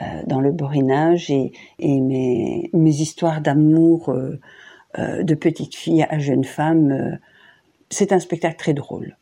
euh, 0.01 0.05
dans 0.27 0.41
le 0.41 0.51
Borinage 0.51 1.29
et, 1.29 1.53
et 1.79 2.01
mes, 2.01 2.69
mes 2.73 2.95
histoires 2.95 3.39
d'amour 3.39 4.09
euh, 4.09 4.41
euh, 4.99 5.23
de 5.23 5.35
petite 5.35 5.73
fille 5.73 6.03
à 6.03 6.19
jeune 6.19 6.43
femme. 6.43 7.17
c'est 7.89 8.11
un 8.11 8.19
spectacle 8.19 8.57
très 8.57 8.73
drôle. 8.73 9.15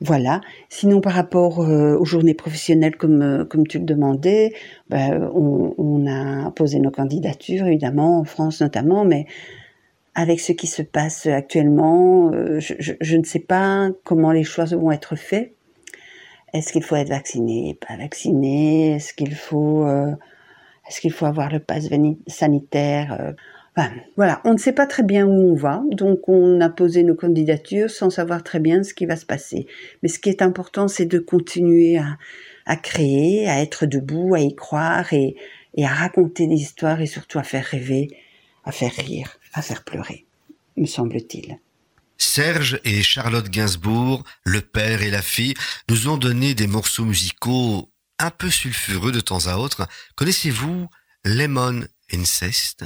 Voilà. 0.00 0.40
Sinon, 0.68 1.00
par 1.00 1.12
rapport 1.12 1.60
euh, 1.60 1.98
aux 1.98 2.04
journées 2.04 2.34
professionnelles, 2.34 2.96
comme, 2.96 3.22
euh, 3.22 3.44
comme 3.44 3.66
tu 3.66 3.78
le 3.78 3.84
demandais, 3.84 4.52
ben, 4.88 5.28
on, 5.34 6.06
a 6.06 6.50
posé 6.52 6.78
nos 6.78 6.90
candidatures, 6.90 7.66
évidemment, 7.66 8.20
en 8.20 8.24
France 8.24 8.60
notamment, 8.60 9.04
mais 9.04 9.26
avec 10.14 10.40
ce 10.40 10.52
qui 10.52 10.68
se 10.68 10.82
passe 10.82 11.26
actuellement, 11.26 12.30
euh, 12.32 12.60
je, 12.60 13.16
ne 13.16 13.24
sais 13.24 13.40
pas 13.40 13.90
comment 14.04 14.30
les 14.30 14.44
choix 14.44 14.66
vont 14.66 14.92
être 14.92 15.16
faits. 15.16 15.54
Est-ce 16.54 16.72
qu'il 16.72 16.82
faut 16.82 16.96
être 16.96 17.08
vacciné, 17.08 17.76
pas 17.86 17.96
vacciné? 17.96 18.92
Est-ce 18.94 19.12
qu'il 19.12 19.34
faut, 19.34 19.86
est-ce 20.88 21.06
faut 21.10 21.26
avoir 21.26 21.52
le 21.52 21.58
pass 21.58 21.88
sanitaire 22.26 23.34
voilà, 24.16 24.40
on 24.44 24.54
ne 24.54 24.58
sait 24.58 24.72
pas 24.72 24.86
très 24.86 25.02
bien 25.02 25.26
où 25.26 25.52
on 25.52 25.54
va, 25.54 25.82
donc 25.92 26.28
on 26.28 26.60
a 26.60 26.68
posé 26.68 27.02
nos 27.02 27.14
candidatures 27.14 27.90
sans 27.90 28.10
savoir 28.10 28.42
très 28.42 28.60
bien 28.60 28.82
ce 28.82 28.94
qui 28.94 29.06
va 29.06 29.16
se 29.16 29.26
passer. 29.26 29.66
Mais 30.02 30.08
ce 30.08 30.18
qui 30.18 30.30
est 30.30 30.42
important, 30.42 30.88
c'est 30.88 31.06
de 31.06 31.18
continuer 31.18 31.98
à, 31.98 32.18
à 32.66 32.76
créer, 32.76 33.48
à 33.48 33.60
être 33.60 33.86
debout, 33.86 34.34
à 34.34 34.40
y 34.40 34.54
croire 34.54 35.12
et, 35.12 35.36
et 35.74 35.84
à 35.84 35.94
raconter 35.94 36.46
des 36.46 36.56
histoires 36.56 37.00
et 37.00 37.06
surtout 37.06 37.38
à 37.38 37.44
faire 37.44 37.64
rêver, 37.64 38.08
à 38.64 38.72
faire 38.72 38.92
rire, 38.92 39.38
à 39.54 39.62
faire 39.62 39.84
pleurer, 39.84 40.26
me 40.76 40.86
semble-t-il. 40.86 41.58
Serge 42.16 42.80
et 42.84 43.02
Charlotte 43.02 43.48
Gainsbourg, 43.48 44.24
le 44.44 44.60
père 44.60 45.02
et 45.02 45.10
la 45.10 45.22
fille, 45.22 45.54
nous 45.88 46.08
ont 46.08 46.16
donné 46.16 46.54
des 46.54 46.66
morceaux 46.66 47.04
musicaux 47.04 47.88
un 48.18 48.30
peu 48.30 48.50
sulfureux 48.50 49.12
de 49.12 49.20
temps 49.20 49.46
à 49.46 49.56
autre. 49.58 49.86
Connaissez-vous 50.16 50.88
Lemon 51.24 51.84
Incest? 52.12 52.84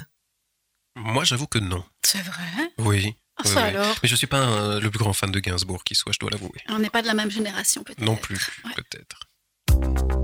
Moi, 0.96 1.24
j'avoue 1.24 1.46
que 1.46 1.58
non. 1.58 1.84
C'est 2.04 2.22
vrai? 2.22 2.44
Oui. 2.78 3.14
Ah, 3.38 3.42
oui, 3.46 3.50
ça 3.50 3.62
oui. 3.62 3.68
alors? 3.68 3.96
Mais 4.02 4.08
je 4.08 4.14
suis 4.16 4.26
pas 4.26 4.38
un- 4.38 4.78
le 4.80 4.90
plus 4.90 4.98
grand 4.98 5.12
fan 5.14 5.30
de 5.30 5.40
Gainsbourg 5.40 5.84
qui 5.84 5.94
soit, 5.94 6.12
je 6.12 6.18
dois 6.18 6.30
l'avouer. 6.30 6.50
On 6.68 6.78
n'est 6.78 6.90
pas 6.90 7.00
de 7.02 7.06
la 7.06 7.14
même 7.14 7.30
génération, 7.30 7.82
peut-être. 7.82 8.00
Non 8.02 8.16
plus, 8.16 8.50
Ouais. 8.64 8.72
peut-être. 8.76 10.21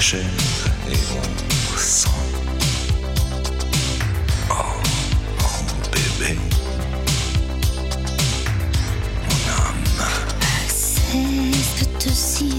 Et 0.00 0.96
mon 1.10 1.76
sang. 1.76 2.08
Oh, 4.48 4.54
mon 5.40 5.90
bébé, 5.90 6.38
mon 9.24 9.40
âme. 9.50 10.08
Cesse 10.68 11.88
de 12.04 12.10
citron. 12.10 12.57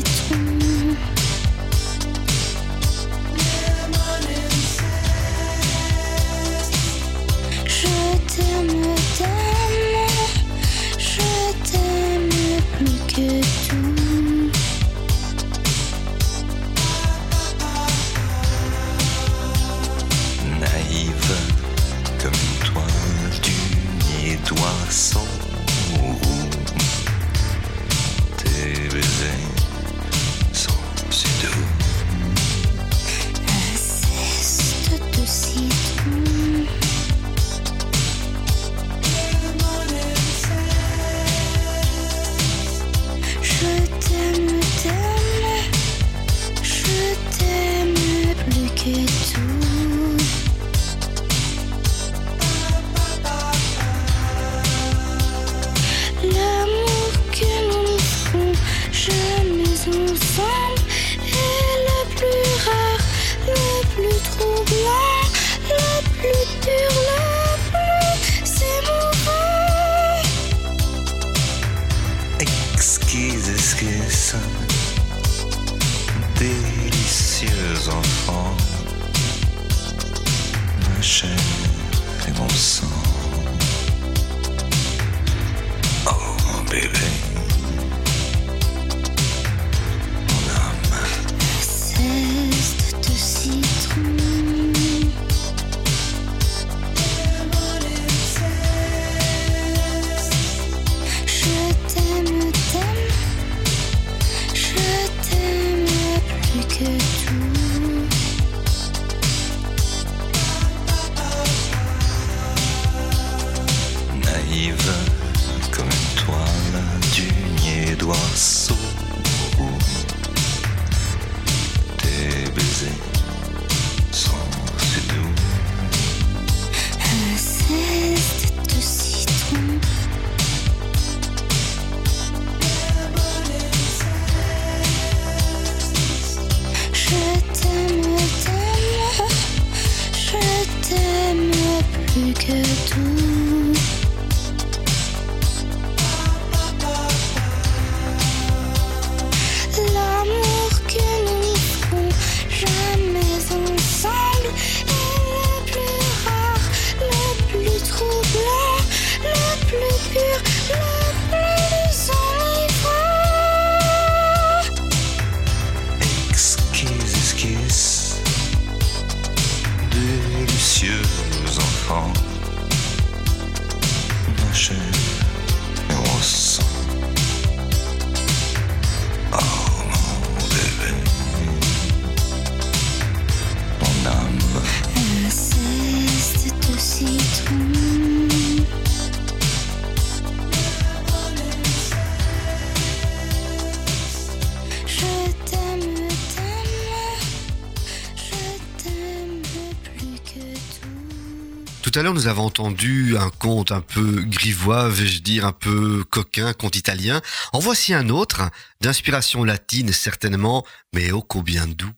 À 202.00 202.04
l'heure, 202.04 202.14
nous 202.14 202.28
avons 202.28 202.46
entendu 202.46 203.18
un 203.18 203.30
conte 203.30 203.74
un 203.74 203.82
peu 203.82 204.24
grivois, 204.24 204.88
vais-je 204.88 205.22
dire, 205.22 205.46
un 205.46 205.52
peu 205.52 206.06
coquin, 206.10 206.54
conte 206.54 206.78
italien. 206.78 207.22
En 207.52 207.60
voici 207.60 207.94
un 207.94 208.08
autre, 208.08 208.50
d'inspiration 208.80 209.44
latine 209.44 209.92
certainement, 209.92 210.66
mais 210.94 211.12
ô 211.12 211.22
combien 211.22 211.68
doux. 211.68 211.92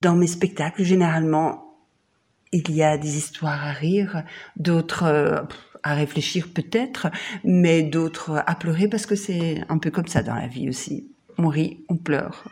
Dans 0.00 0.16
mes 0.16 0.26
spectacles, 0.26 0.84
généralement, 0.84 1.76
il 2.52 2.70
y 2.70 2.82
a 2.82 2.96
des 2.96 3.18
histoires 3.18 3.62
à 3.62 3.72
rire, 3.72 4.22
d'autres 4.56 5.02
euh, 5.02 5.42
à 5.82 5.94
réfléchir 5.94 6.48
peut-être, 6.54 7.08
mais 7.44 7.82
d'autres 7.82 8.42
à 8.46 8.54
pleurer 8.54 8.88
parce 8.88 9.04
que 9.04 9.16
c'est 9.16 9.60
un 9.68 9.76
peu 9.76 9.90
comme 9.90 10.08
ça 10.08 10.22
dans 10.22 10.34
la 10.34 10.46
vie 10.46 10.70
aussi. 10.70 11.10
On 11.36 11.48
rit, 11.48 11.84
on 11.90 11.96
pleure. 11.96 12.44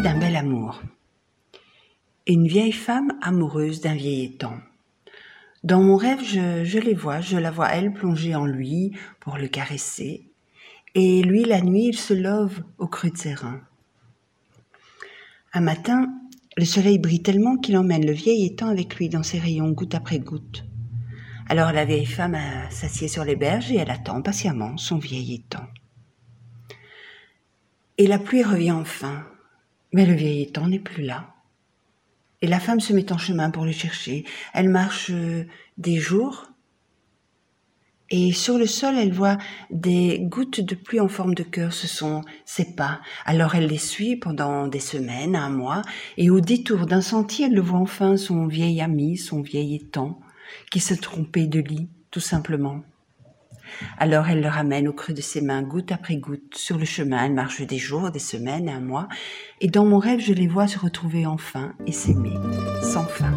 D'un 0.00 0.18
bel 0.18 0.36
amour. 0.36 0.80
Une 2.26 2.46
vieille 2.46 2.72
femme 2.72 3.12
amoureuse 3.20 3.80
d'un 3.82 3.94
vieil 3.94 4.24
étang. 4.24 4.56
Dans 5.64 5.82
mon 5.82 5.96
rêve, 5.96 6.22
je, 6.24 6.64
je 6.64 6.78
les 6.78 6.94
vois, 6.94 7.20
je 7.20 7.36
la 7.36 7.50
vois 7.50 7.68
elle 7.68 7.92
plongée 7.92 8.34
en 8.34 8.46
lui 8.46 8.92
pour 9.20 9.36
le 9.36 9.48
caresser, 9.48 10.26
et 10.94 11.22
lui 11.22 11.44
la 11.44 11.60
nuit 11.60 11.88
il 11.88 11.98
se 11.98 12.14
love 12.14 12.62
au 12.78 12.86
creux 12.86 13.10
de 13.10 13.18
ses 13.18 13.34
reins. 13.34 13.60
Un 15.52 15.60
matin, 15.60 16.08
le 16.56 16.64
soleil 16.64 16.98
brille 16.98 17.22
tellement 17.22 17.56
qu'il 17.58 17.76
emmène 17.76 18.06
le 18.06 18.12
vieil 18.12 18.46
étang 18.46 18.68
avec 18.68 18.96
lui 18.96 19.10
dans 19.10 19.22
ses 19.22 19.38
rayons 19.38 19.70
goutte 19.72 19.94
après 19.94 20.20
goutte. 20.20 20.64
Alors 21.48 21.72
la 21.72 21.84
vieille 21.84 22.06
femme 22.06 22.38
s'assied 22.70 23.08
sur 23.08 23.24
les 23.24 23.36
berges 23.36 23.70
et 23.70 23.76
elle 23.76 23.90
attend 23.90 24.22
patiemment 24.22 24.78
son 24.78 24.96
vieil 24.96 25.34
étang. 25.34 25.66
Et 27.98 28.06
la 28.06 28.18
pluie 28.18 28.42
revient 28.42 28.72
enfin, 28.72 29.26
mais 29.92 30.06
le 30.06 30.14
vieil 30.14 30.42
étang 30.42 30.68
n'est 30.68 30.78
plus 30.78 31.02
là. 31.02 31.34
Et 32.40 32.48
la 32.48 32.60
femme 32.60 32.80
se 32.80 32.92
met 32.92 33.12
en 33.12 33.18
chemin 33.18 33.50
pour 33.50 33.64
le 33.64 33.72
chercher. 33.72 34.24
Elle 34.52 34.68
marche 34.68 35.10
euh, 35.10 35.44
des 35.78 35.96
jours. 35.96 36.48
Et 38.10 38.32
sur 38.32 38.58
le 38.58 38.66
sol, 38.66 38.96
elle 38.98 39.12
voit 39.12 39.38
des 39.70 40.18
gouttes 40.20 40.60
de 40.60 40.74
pluie 40.74 41.00
en 41.00 41.08
forme 41.08 41.34
de 41.34 41.44
cœur. 41.44 41.72
Ce 41.72 41.86
sont 41.86 42.22
ses 42.44 42.74
pas. 42.74 43.00
Alors 43.24 43.54
elle 43.54 43.68
les 43.68 43.78
suit 43.78 44.16
pendant 44.16 44.66
des 44.66 44.80
semaines, 44.80 45.36
un 45.36 45.50
mois. 45.50 45.82
Et 46.18 46.30
au 46.30 46.40
détour 46.40 46.86
d'un 46.86 47.00
sentier, 47.00 47.46
elle 47.46 47.54
le 47.54 47.62
voit 47.62 47.78
enfin, 47.78 48.16
son 48.16 48.46
vieil 48.46 48.80
ami, 48.82 49.16
son 49.16 49.40
vieil 49.40 49.76
étang. 49.76 50.20
qui 50.70 50.80
se 50.80 50.92
trompaient 50.92 51.46
de 51.46 51.60
lit, 51.60 51.88
tout 52.10 52.20
simplement. 52.20 52.82
Alors 53.98 54.28
elle 54.28 54.40
le 54.40 54.48
ramène 54.48 54.88
au 54.88 54.92
creux 54.92 55.14
de 55.14 55.20
ses 55.20 55.40
mains, 55.40 55.62
goutte 55.62 55.92
après 55.92 56.16
goutte. 56.16 56.56
Sur 56.56 56.78
le 56.78 56.84
chemin, 56.84 57.24
elle 57.24 57.34
marche 57.34 57.62
des 57.62 57.78
jours, 57.78 58.10
des 58.10 58.18
semaines, 58.18 58.68
un 58.68 58.80
mois, 58.80 59.08
et 59.60 59.68
dans 59.68 59.84
mon 59.84 59.98
rêve, 59.98 60.20
je 60.20 60.32
les 60.32 60.48
vois 60.48 60.66
se 60.66 60.78
retrouver 60.78 61.26
enfin 61.26 61.74
et 61.86 61.92
s'aimer, 61.92 62.34
sans 62.82 63.04
fin. 63.04 63.32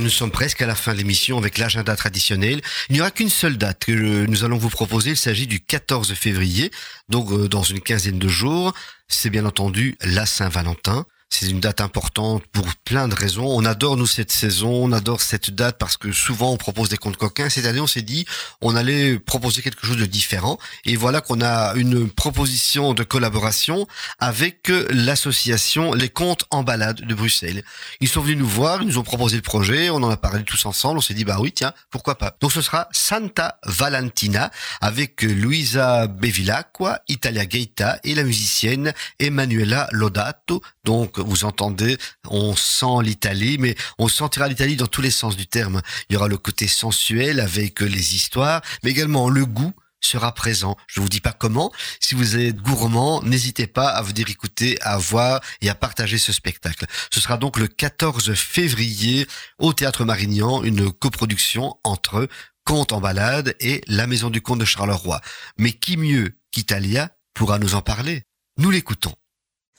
Nous 0.00 0.10
sommes 0.10 0.30
presque 0.30 0.62
à 0.62 0.66
la 0.66 0.74
fin 0.74 0.92
de 0.92 0.98
l'émission 0.98 1.38
avec 1.38 1.58
l'agenda 1.58 1.94
traditionnel. 1.96 2.60
Il 2.88 2.94
n'y 2.94 3.00
aura 3.00 3.10
qu'une 3.10 3.28
seule 3.28 3.56
date 3.56 3.84
que 3.84 4.26
nous 4.26 4.44
allons 4.44 4.58
vous 4.58 4.70
proposer. 4.70 5.10
Il 5.10 5.16
s'agit 5.16 5.46
du 5.46 5.60
14 5.60 6.14
février, 6.14 6.70
donc 7.08 7.30
euh, 7.30 7.48
dans 7.48 7.62
une 7.62 7.80
quinzaine 7.80 8.18
de 8.18 8.28
jours. 8.28 8.72
C'est 9.08 9.30
bien 9.30 9.44
entendu 9.44 9.96
la 10.02 10.26
Saint-Valentin. 10.26 11.06
C'est 11.36 11.50
une 11.50 11.58
date 11.58 11.80
importante 11.80 12.44
pour 12.52 12.64
plein 12.84 13.08
de 13.08 13.14
raisons. 13.16 13.44
On 13.44 13.64
adore 13.64 13.96
nous 13.96 14.06
cette 14.06 14.30
saison, 14.30 14.70
on 14.70 14.92
adore 14.92 15.20
cette 15.20 15.50
date 15.50 15.78
parce 15.78 15.96
que 15.96 16.12
souvent 16.12 16.52
on 16.52 16.56
propose 16.56 16.90
des 16.90 16.96
contes 16.96 17.16
coquins. 17.16 17.50
Cette 17.50 17.66
année, 17.66 17.80
on 17.80 17.88
s'est 17.88 18.02
dit 18.02 18.24
on 18.60 18.76
allait 18.76 19.18
proposer 19.18 19.60
quelque 19.60 19.84
chose 19.84 19.96
de 19.96 20.06
différent. 20.06 20.60
Et 20.84 20.94
voilà 20.94 21.20
qu'on 21.20 21.40
a 21.40 21.74
une 21.74 22.08
proposition 22.08 22.94
de 22.94 23.02
collaboration 23.02 23.88
avec 24.20 24.70
l'association 24.90 25.92
Les 25.92 26.08
Contes 26.08 26.44
en 26.52 26.62
Balade 26.62 27.00
de 27.00 27.14
Bruxelles. 27.16 27.64
Ils 27.98 28.08
sont 28.08 28.20
venus 28.20 28.38
nous 28.38 28.46
voir, 28.46 28.82
ils 28.82 28.86
nous 28.86 28.98
ont 28.98 29.02
proposé 29.02 29.34
le 29.34 29.42
projet, 29.42 29.90
on 29.90 30.04
en 30.04 30.10
a 30.10 30.16
parlé 30.16 30.44
tous 30.44 30.64
ensemble. 30.66 30.98
On 30.98 31.02
s'est 31.02 31.14
dit 31.14 31.24
bah 31.24 31.38
oui 31.40 31.50
tiens 31.50 31.72
pourquoi 31.90 32.16
pas. 32.16 32.36
Donc 32.40 32.52
ce 32.52 32.62
sera 32.62 32.88
Santa 32.92 33.58
Valentina 33.64 34.52
avec 34.80 35.22
Luisa 35.22 36.06
Bevilacqua, 36.06 37.00
Italia 37.08 37.44
Gaeta 37.44 37.98
et 38.04 38.14
la 38.14 38.22
musicienne 38.22 38.92
Emanuela 39.18 39.88
Lodato. 39.90 40.62
Donc 40.84 41.23
vous 41.24 41.44
entendez, 41.44 41.98
on 42.28 42.54
sent 42.56 43.02
l'Italie, 43.02 43.58
mais 43.58 43.74
on 43.98 44.08
sentira 44.08 44.48
l'Italie 44.48 44.76
dans 44.76 44.86
tous 44.86 45.02
les 45.02 45.10
sens 45.10 45.36
du 45.36 45.46
terme. 45.46 45.80
Il 46.08 46.14
y 46.14 46.16
aura 46.16 46.28
le 46.28 46.38
côté 46.38 46.68
sensuel 46.68 47.40
avec 47.40 47.82
euh, 47.82 47.86
les 47.86 48.14
histoires, 48.14 48.62
mais 48.82 48.90
également 48.90 49.28
le 49.28 49.46
goût 49.46 49.72
sera 50.00 50.32
présent. 50.32 50.76
Je 50.86 51.00
ne 51.00 51.04
vous 51.04 51.08
dis 51.08 51.20
pas 51.20 51.32
comment. 51.32 51.72
Si 52.00 52.14
vous 52.14 52.36
êtes 52.36 52.56
gourmand, 52.56 53.22
n'hésitez 53.22 53.66
pas 53.66 53.88
à 53.88 54.02
venir 54.02 54.28
écouter, 54.28 54.78
à 54.82 54.98
voir 54.98 55.40
et 55.60 55.68
à 55.68 55.74
partager 55.74 56.18
ce 56.18 56.32
spectacle. 56.32 56.86
Ce 57.10 57.20
sera 57.20 57.36
donc 57.36 57.58
le 57.58 57.66
14 57.66 58.34
février 58.34 59.26
au 59.58 59.72
Théâtre 59.72 60.04
Marignan, 60.04 60.62
une 60.62 60.92
coproduction 60.92 61.76
entre 61.84 62.28
Conte 62.64 62.92
en 62.92 63.00
balade 63.00 63.54
et 63.60 63.82
la 63.86 64.06
Maison 64.06 64.30
du 64.30 64.40
Comte 64.40 64.60
de 64.60 64.64
Charleroi. 64.64 65.20
Mais 65.58 65.72
qui 65.72 65.96
mieux 65.96 66.38
qu'Italia 66.50 67.10
pourra 67.34 67.58
nous 67.58 67.74
en 67.74 67.82
parler? 67.82 68.22
Nous 68.56 68.70
l'écoutons. 68.70 69.14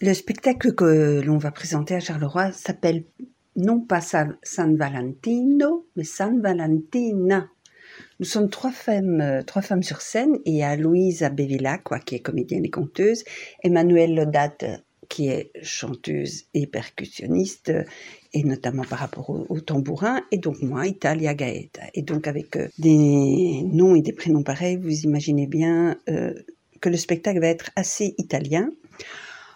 Le 0.06 0.14
spectacle 0.14 0.76
que 0.76 1.20
l'on 1.26 1.40
va 1.40 1.50
présenter 1.50 1.96
à 1.96 2.00
Charleroi 2.00 2.52
s'appelle 2.52 3.06
non 3.56 3.80
pas 3.80 4.02
San 4.02 4.38
Valentino, 4.78 5.88
mais 5.96 6.04
San 6.04 6.42
Valentina. 6.42 7.50
Nous 8.20 8.28
sommes 8.28 8.52
trois 8.52 8.70
femmes, 8.70 9.20
euh, 9.20 9.42
trois 9.42 9.64
femmes 9.64 9.82
sur 9.82 10.02
scène. 10.02 10.38
Il 10.46 10.54
y 10.54 10.62
a 10.62 10.76
Louisa 10.76 11.30
Bevilla, 11.30 11.80
quoi, 11.80 11.98
qui 11.98 12.14
est 12.14 12.20
comédienne 12.20 12.66
et 12.66 12.70
conteuse, 12.70 13.24
Emmanuelle 13.64 14.14
Lodat, 14.14 14.58
qui 15.10 15.30
est 15.30 15.52
chanteuse 15.64 16.44
et 16.54 16.68
percussionniste, 16.68 17.74
et 18.32 18.44
notamment 18.44 18.84
par 18.84 19.00
rapport 19.00 19.32
au, 19.32 19.48
au 19.50 19.60
tambourin, 19.60 20.22
et 20.30 20.38
donc 20.38 20.62
moi, 20.62 20.86
Italia 20.86 21.34
Gaeta. 21.34 21.82
Et 21.96 22.04
donc 22.04 22.28
avec 22.28 22.58
euh, 22.58 22.68
des 22.78 23.64
noms 23.64 23.96
et 23.96 24.04
des 24.04 24.14
prénoms 24.14 24.44
pareils, 24.44 24.78
vous 24.78 25.00
imaginez 25.00 25.48
bien 25.48 25.98
euh, 26.10 26.36
que 26.80 26.90
le 26.90 26.98
spectacle 26.98 27.40
va 27.40 27.48
être 27.48 27.72
assez 27.76 28.14
italien. 28.20 28.70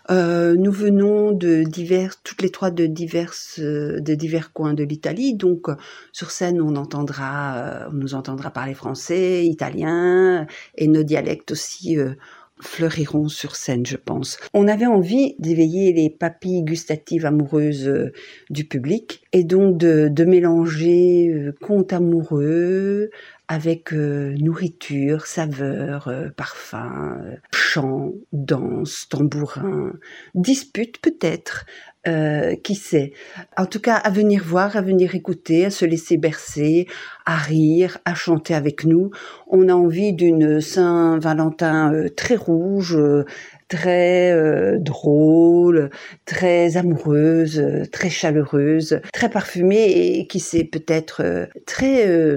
Euh, 0.10 0.56
nous 0.56 0.72
venons 0.72 1.32
de 1.34 1.64
divers, 1.64 2.20
toutes 2.24 2.42
les 2.42 2.50
trois 2.50 2.72
de 2.72 2.88
divers, 2.88 3.34
euh, 3.60 4.00
de 4.00 4.16
divers 4.16 4.52
coins 4.54 4.74
de 4.74 4.84
l'Italie. 4.84 5.36
Donc, 5.36 5.68
sur 6.12 6.32
scène, 6.32 6.62
on 6.62 6.76
entendra, 6.78 7.58
euh, 7.58 7.90
on 7.92 7.94
nous 7.94 8.16
entendra 8.16 8.50
parler 8.50 8.74
français, 8.74 9.46
italien, 9.46 10.48
et 10.76 10.88
nos 10.88 11.04
dialectes 11.04 11.52
aussi 11.52 12.00
euh, 12.00 12.16
fleuriront 12.62 13.28
sur 13.28 13.56
scène, 13.56 13.86
je 13.86 13.98
pense. 13.98 14.38
On 14.54 14.68
avait 14.68 14.86
envie 14.86 15.36
d'éveiller 15.40 15.94
les 15.94 16.10
papilles 16.10 16.64
gustatives 16.64 17.26
amoureuses 17.26 17.88
euh, 17.88 18.12
du 18.50 18.66
public, 18.66 19.22
et 19.34 19.44
donc 19.44 19.78
de, 19.78 20.08
de 20.10 20.26
mélanger 20.26 21.30
euh, 21.30 21.56
contes 21.62 21.94
amoureux 21.94 23.10
avec 23.48 23.94
euh, 23.94 24.36
nourriture, 24.40 25.26
saveur, 25.26 26.08
euh, 26.08 26.30
parfum, 26.30 27.20
chant, 27.52 28.14
danse, 28.32 29.08
tambourin, 29.10 29.94
dispute 30.36 31.02
peut-être, 31.02 31.66
euh, 32.10 32.56
qui 32.56 32.74
sait? 32.74 33.14
En 33.56 33.66
tout 33.66 33.80
cas, 33.80 33.96
à 33.96 34.10
venir 34.10 34.44
voir, 34.44 34.76
à 34.76 34.82
venir 34.82 35.14
écouter, 35.14 35.66
à 35.66 35.70
se 35.70 35.86
laisser 35.86 36.18
bercer, 36.18 36.88
à 37.26 37.36
rire, 37.36 38.00
à 38.04 38.16
chanter 38.16 38.56
avec 38.56 38.84
nous. 38.84 39.12
On 39.48 39.70
a 39.70 39.74
envie 39.74 40.14
d'une 40.14 40.60
Saint-Valentin 40.60 41.94
euh, 41.94 42.10
très 42.10 42.36
rouge, 42.36 42.96
euh, 42.98 43.26
très 43.68 44.34
drôle, 44.80 45.92
très 46.26 46.78
amoureuse, 46.78 47.64
très 47.92 48.10
chaleureuse, 48.10 49.00
très 49.14 49.30
parfumée 49.30 50.18
et 50.18 50.26
qui 50.26 50.40
sait 50.40 50.64
peut-être 50.64 51.48
très 51.68 52.36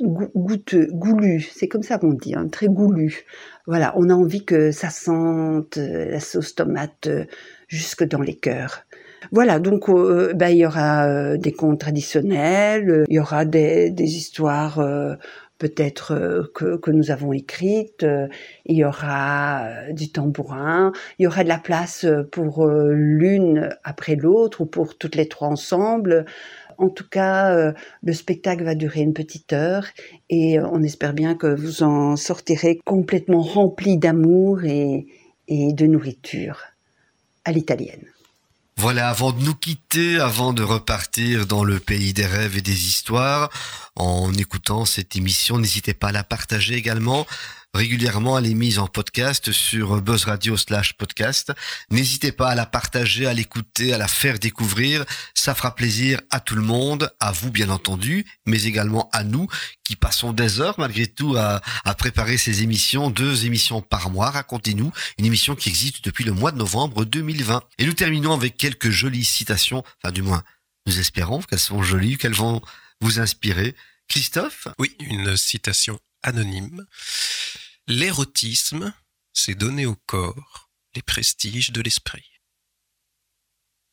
goûteux, 0.00 0.88
goulu. 0.90 1.48
C'est 1.54 1.68
comme 1.68 1.84
ça 1.84 1.98
qu'on 1.98 2.14
dit, 2.14 2.34
hein, 2.34 2.48
très 2.50 2.66
goulu. 2.66 3.24
Voilà, 3.68 3.94
on 3.96 4.10
a 4.10 4.14
envie 4.14 4.44
que 4.44 4.72
ça 4.72 4.90
sente 4.90 5.76
la 5.76 6.18
sauce 6.18 6.56
tomate 6.56 7.08
jusque 7.68 8.02
dans 8.02 8.20
les 8.20 8.34
cœurs. 8.34 8.84
Voilà, 9.32 9.60
donc 9.60 9.90
ben, 10.34 10.48
il 10.50 10.58
y 10.58 10.66
aura 10.66 11.06
euh, 11.08 11.38
des 11.38 11.52
contes 11.52 11.80
traditionnels, 11.80 12.90
euh, 12.90 13.04
il 13.08 13.14
y 13.14 13.18
aura 13.18 13.46
des, 13.46 13.90
des 13.90 14.16
histoires 14.16 14.78
peut-être 15.56 16.50
que, 16.54 16.76
que 16.76 16.90
nous 16.90 17.10
avons 17.10 17.32
écrites, 17.32 18.02
euh, 18.02 18.28
il 18.66 18.76
y 18.76 18.84
aura 18.84 19.90
du 19.92 20.12
tambourin, 20.12 20.92
il 21.18 21.22
y 21.22 21.26
aura 21.26 21.44
de 21.44 21.48
la 21.48 21.58
place 21.58 22.04
pour 22.30 22.66
l'une 22.66 23.70
après 23.84 24.16
l'autre 24.16 24.60
ou 24.60 24.66
pour 24.66 24.98
toutes 24.98 25.14
les 25.14 25.28
trois 25.28 25.48
ensemble. 25.48 26.26
En 26.76 26.90
tout 26.90 27.08
cas, 27.08 27.72
le 28.02 28.12
spectacle 28.12 28.64
va 28.64 28.74
durer 28.74 29.00
une 29.00 29.14
petite 29.14 29.54
heure 29.54 29.86
et 30.28 30.60
on 30.60 30.82
espère 30.82 31.14
bien 31.14 31.36
que 31.36 31.46
vous 31.46 31.82
en 31.82 32.16
sortirez 32.16 32.80
complètement 32.84 33.40
rempli 33.40 33.96
d'amour 33.96 34.64
et, 34.64 35.06
et 35.48 35.72
de 35.72 35.86
nourriture 35.86 36.60
à 37.44 37.52
l'italienne. 37.52 38.04
Voilà, 38.76 39.10
avant 39.10 39.32
de 39.32 39.42
nous 39.42 39.54
quitter, 39.54 40.18
avant 40.18 40.52
de 40.52 40.62
repartir 40.62 41.46
dans 41.46 41.62
le 41.62 41.78
pays 41.78 42.12
des 42.12 42.26
rêves 42.26 42.56
et 42.56 42.62
des 42.62 42.86
histoires, 42.88 43.50
en 43.96 44.32
écoutant 44.34 44.84
cette 44.84 45.14
émission, 45.14 45.58
n'hésitez 45.58 45.94
pas 45.94 46.08
à 46.08 46.12
la 46.12 46.24
partager 46.24 46.74
également. 46.74 47.26
Régulièrement, 47.74 48.38
elle 48.38 48.50
est 48.50 48.54
mise 48.54 48.78
en 48.78 48.86
podcast 48.86 49.50
sur 49.50 50.02
Buzz 50.02 50.26
Radio 50.26 50.58
slash 50.58 50.92
podcast. 50.92 51.54
N'hésitez 51.90 52.30
pas 52.30 52.50
à 52.50 52.54
la 52.54 52.66
partager, 52.66 53.26
à 53.26 53.32
l'écouter, 53.32 53.94
à 53.94 53.98
la 53.98 54.08
faire 54.08 54.38
découvrir. 54.38 55.06
Ça 55.32 55.54
fera 55.54 55.74
plaisir 55.74 56.20
à 56.30 56.40
tout 56.40 56.54
le 56.54 56.60
monde, 56.60 57.10
à 57.18 57.32
vous 57.32 57.50
bien 57.50 57.70
entendu, 57.70 58.26
mais 58.44 58.64
également 58.64 59.08
à 59.14 59.24
nous 59.24 59.48
qui 59.84 59.96
passons 59.96 60.34
des 60.34 60.60
heures 60.60 60.78
malgré 60.78 61.06
tout 61.06 61.34
à, 61.38 61.62
à 61.86 61.94
préparer 61.94 62.36
ces 62.36 62.62
émissions, 62.62 63.08
deux 63.08 63.46
émissions 63.46 63.80
par 63.80 64.10
mois. 64.10 64.28
Racontez-nous 64.28 64.92
une 65.16 65.24
émission 65.24 65.56
qui 65.56 65.70
existe 65.70 66.04
depuis 66.04 66.24
le 66.24 66.32
mois 66.32 66.52
de 66.52 66.58
novembre 66.58 67.06
2020. 67.06 67.62
Et 67.78 67.86
nous 67.86 67.94
terminons 67.94 68.34
avec 68.34 68.58
quelques 68.58 68.90
jolies 68.90 69.24
citations, 69.24 69.82
enfin 70.02 70.12
du 70.12 70.20
moins, 70.20 70.42
nous 70.86 70.98
espérons 70.98 71.40
qu'elles 71.40 71.58
sont 71.58 71.82
jolies, 71.82 72.18
qu'elles 72.18 72.34
vont 72.34 72.60
vous 73.00 73.18
inspirer. 73.18 73.74
Christophe? 74.08 74.68
Oui, 74.78 74.94
une 75.00 75.38
citation 75.38 75.98
anonyme. 76.22 76.84
L'érotisme, 77.86 78.92
c'est 79.32 79.54
donner 79.54 79.86
au 79.86 79.96
corps 80.06 80.70
les 80.94 81.02
prestiges 81.02 81.70
de 81.72 81.80
l'esprit. 81.80 82.28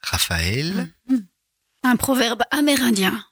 Raphaël 0.02 0.94
Un 1.84 1.96
proverbe 1.96 2.44
amérindien. 2.52 3.26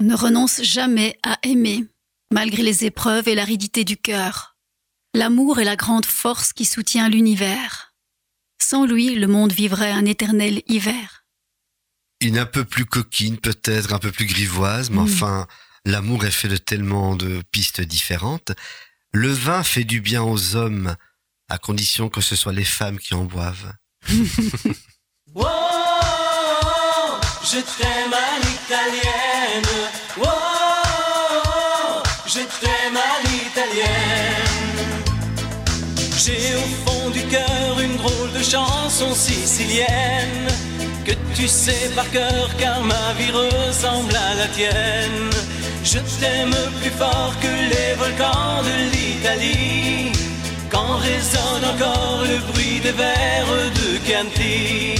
Ne 0.00 0.14
renonce 0.14 0.62
jamais 0.62 1.18
à 1.22 1.38
aimer, 1.42 1.84
malgré 2.32 2.62
les 2.62 2.84
épreuves 2.84 3.28
et 3.28 3.34
l'aridité 3.34 3.84
du 3.84 3.96
cœur. 3.96 4.56
L'amour 5.14 5.58
est 5.60 5.64
la 5.64 5.76
grande 5.76 6.06
force 6.06 6.52
qui 6.52 6.64
soutient 6.64 7.08
l'univers. 7.08 7.94
Sans 8.60 8.86
lui, 8.86 9.14
le 9.14 9.26
monde 9.26 9.52
vivrait 9.52 9.90
un 9.92 10.04
éternel 10.04 10.62
hiver. 10.66 11.24
Une 12.20 12.38
un 12.38 12.46
peu 12.46 12.64
plus 12.64 12.84
coquine 12.84 13.38
peut-être, 13.38 13.92
un 13.92 13.98
peu 13.98 14.10
plus 14.12 14.26
grivoise, 14.26 14.90
mais 14.90 14.98
Mm. 14.98 15.04
enfin, 15.04 15.46
l'amour 15.84 16.24
est 16.24 16.30
fait 16.32 16.48
de 16.48 16.56
tellement 16.56 17.16
de 17.16 17.42
pistes 17.52 17.80
différentes. 17.80 18.52
Le 19.20 19.32
vin 19.32 19.64
fait 19.64 19.82
du 19.82 20.00
bien 20.00 20.22
aux 20.22 20.54
hommes, 20.54 20.94
à 21.48 21.58
condition 21.58 22.08
que 22.08 22.20
ce 22.20 22.36
soit 22.36 22.52
les 22.52 22.62
femmes 22.62 23.00
qui 23.00 23.14
en 23.14 23.24
boivent. 23.24 23.72
Whoa, 25.34 25.44
je 27.42 27.58
t'aime 27.58 28.14
à 28.14 28.38
l'italienne. 28.38 29.90
Oh, 30.20 30.28
je 32.26 32.42
t'aime 32.60 32.96
à. 32.96 33.18
J'ai 36.16 36.54
au 36.54 36.68
fond 36.86 37.10
du 37.10 37.24
cœur 37.26 37.80
une 37.80 37.96
drôle 37.96 38.32
de 38.32 38.42
chanson 38.44 39.12
sicilienne 39.16 40.46
que 41.04 41.12
tu 41.34 41.48
sais 41.48 41.90
par 41.96 42.08
cœur 42.12 42.56
car 42.56 42.84
ma 42.84 43.14
vie 43.14 43.32
ressemble 43.32 44.14
à 44.14 44.34
la 44.34 44.46
tienne. 44.46 45.30
Je 45.90 46.00
t'aime 46.20 46.54
plus 46.82 46.90
fort 46.90 47.32
que 47.40 47.46
les 47.46 47.94
volcans 47.94 48.60
de 48.62 48.74
l'Italie 48.92 50.12
quand 50.68 50.96
résonne 50.98 51.64
encore 51.64 52.24
le 52.30 52.36
bruit 52.52 52.78
des 52.80 52.92
vers 52.92 53.46
de 53.78 53.88
Chianti. 54.04 54.96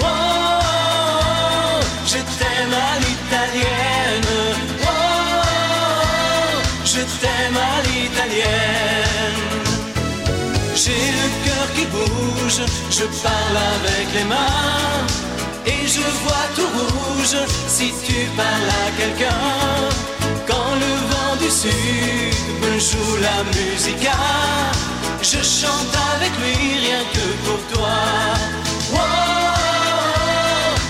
Oh, 0.00 0.04
je 2.06 2.16
t'aime 2.38 2.72
à 2.72 2.92
l'italienne. 3.04 4.30
Oh, 4.84 4.88
je 6.86 7.02
t'aime 7.20 7.58
à 7.72 7.82
l'italienne. 7.86 9.42
J'ai 10.74 11.04
le 11.20 11.26
cœur 11.44 11.66
qui 11.76 11.84
bouge, 11.94 12.62
je 12.90 13.04
parle 13.22 13.58
avec 13.76 14.06
les 14.14 14.24
mains 14.24 15.04
et 15.66 15.86
je 15.86 16.00
vois 16.24 16.46
tout 16.56 16.70
rouge 16.78 17.36
si 17.68 17.92
tu 18.06 18.26
parles 18.34 18.72
à 18.82 18.90
quelqu'un. 18.98 20.11
Sud 21.52 22.34
me 22.62 22.78
joue 22.78 23.16
la 23.28 23.38
musica, 23.54 24.18
je 25.20 25.40
chante 25.58 25.94
avec 26.14 26.32
lui 26.40 26.56
rien 26.84 27.02
que 27.14 27.26
pour 27.44 27.60
toi. 27.72 27.98
Oh, 28.94 28.98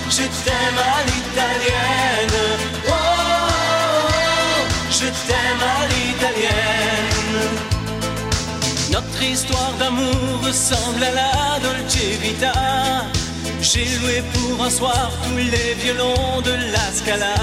je 0.09 0.23
t'aime 0.43 0.79
à 0.93 0.97
l'italienne. 1.09 2.39
Oh, 2.87 2.93
je 4.89 5.07
t'aime 5.27 5.63
à 5.75 5.79
l'italienne. 5.91 7.39
Notre 8.91 9.21
histoire 9.21 9.73
d'amour 9.79 10.39
ressemble 10.45 11.03
à 11.03 11.11
la 11.11 11.59
Dolce 11.59 12.07
Vita. 12.21 12.53
J'ai 13.61 13.87
loué 13.99 14.23
pour 14.33 14.63
un 14.65 14.69
soir 14.69 15.11
tous 15.23 15.37
les 15.37 15.73
violons 15.83 16.41
de 16.41 16.53
la 16.71 16.85
Scala. 16.97 17.35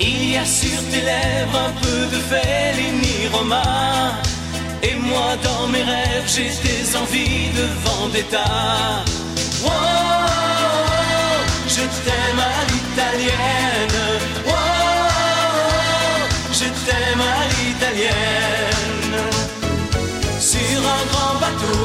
Il 0.00 0.32
y 0.32 0.36
a 0.36 0.44
sur 0.44 0.78
tes 0.90 1.00
lèvres 1.00 1.58
un 1.66 1.72
peu 1.82 2.06
de 2.14 2.20
Fellini 2.30 3.28
Roma. 3.32 3.62
Et 4.82 4.94
moi 4.94 5.36
dans 5.42 5.66
mes 5.68 5.82
rêves 5.82 6.26
j'ai 6.26 6.50
des 6.66 6.96
envies 6.96 7.50
de 7.58 7.66
vendetta. 7.84 8.44
Oh, 9.64 9.68
je 11.66 11.82
t'aime 12.04 12.42
à 12.54 12.58
l'italienne. 12.70 14.00
Oh, 14.46 14.52
je 16.52 16.66
t'aime 16.86 17.20
à 17.20 17.38
l'italienne. 17.54 18.68
Sur 20.38 20.78
un 20.96 21.04
grand 21.10 21.34
bateau, 21.40 21.82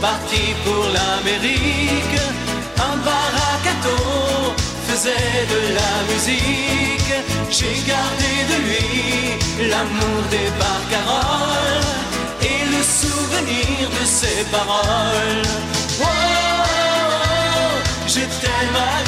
parti 0.00 0.54
pour 0.64 0.84
l'Amérique, 0.94 2.19
faisait 5.00 5.46
de 5.54 5.60
la 5.78 5.94
musique. 6.12 7.14
J'ai 7.50 7.76
gardé 7.90 8.32
de 8.50 8.56
lui 8.66 9.68
l'amour 9.70 10.22
des 10.30 10.50
barcaroles 10.58 11.86
et 12.42 12.60
le 12.74 12.82
souvenir 12.82 13.88
de 13.98 14.04
ses 14.04 14.44
paroles. 14.50 15.44
Oh, 16.02 16.06
je 18.06 18.20
t'aime 18.40 18.76
à 18.76 19.00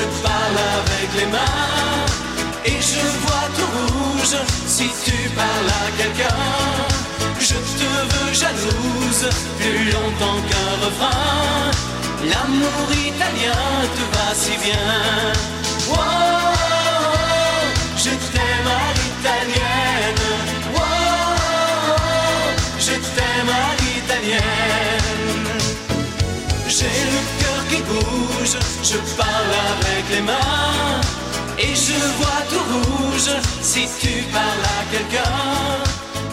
je 0.00 0.06
parle 0.22 0.58
avec 0.80 1.08
les 1.18 1.26
mains 1.26 2.04
et 2.64 2.78
je 2.92 3.04
vois 3.22 3.48
tout 3.56 3.70
rouge 3.78 4.36
si 4.66 4.86
tu 5.04 5.16
parles 5.40 5.72
à 5.82 5.86
quelqu'un. 5.98 6.42
Je 7.38 7.58
te 7.78 7.88
veux 8.10 8.32
jalouse 8.42 9.26
plus 9.58 9.84
longtemps 9.94 10.40
qu'un 10.48 10.72
refrain. 10.84 11.70
L'amour 12.30 12.86
italien 13.10 13.62
te 13.96 14.04
va 14.12 14.28
si 14.42 14.54
bien. 14.64 14.88
Oh, 15.90 15.96
je 18.04 18.12
t'aime 18.32 18.70
à 18.80 18.86
l'italienne. 18.98 20.26
Oh, 20.76 20.80
je 22.78 22.94
t'aime 23.14 23.52
à 23.64 23.68
l'italienne. 23.80 24.40
J'ai 26.68 26.96
le 27.12 27.39
je 28.82 28.98
parle 29.16 29.54
avec 29.74 30.04
les 30.10 30.22
mains. 30.22 31.00
Et 31.58 31.74
je 31.74 31.98
vois 32.18 32.42
tout 32.50 32.64
rouge 32.74 33.30
si 33.60 33.88
tu 34.00 34.22
parles 34.32 34.66
à 34.78 34.84
quelqu'un. 34.90 35.38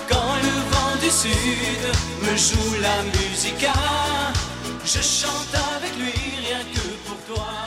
Quand 0.09 0.35
le 0.41 0.55
vent 0.71 0.95
du 1.01 1.09
sud 1.09 1.83
me 2.23 2.37
joue 2.37 2.81
la 2.81 2.97
musica, 3.17 3.73
je 4.85 5.01
chante 5.01 5.53
avec 5.75 5.93
lui 5.97 6.13
rien 6.47 6.63
que 6.73 6.87
pour 7.05 7.35
toi. 7.35 7.66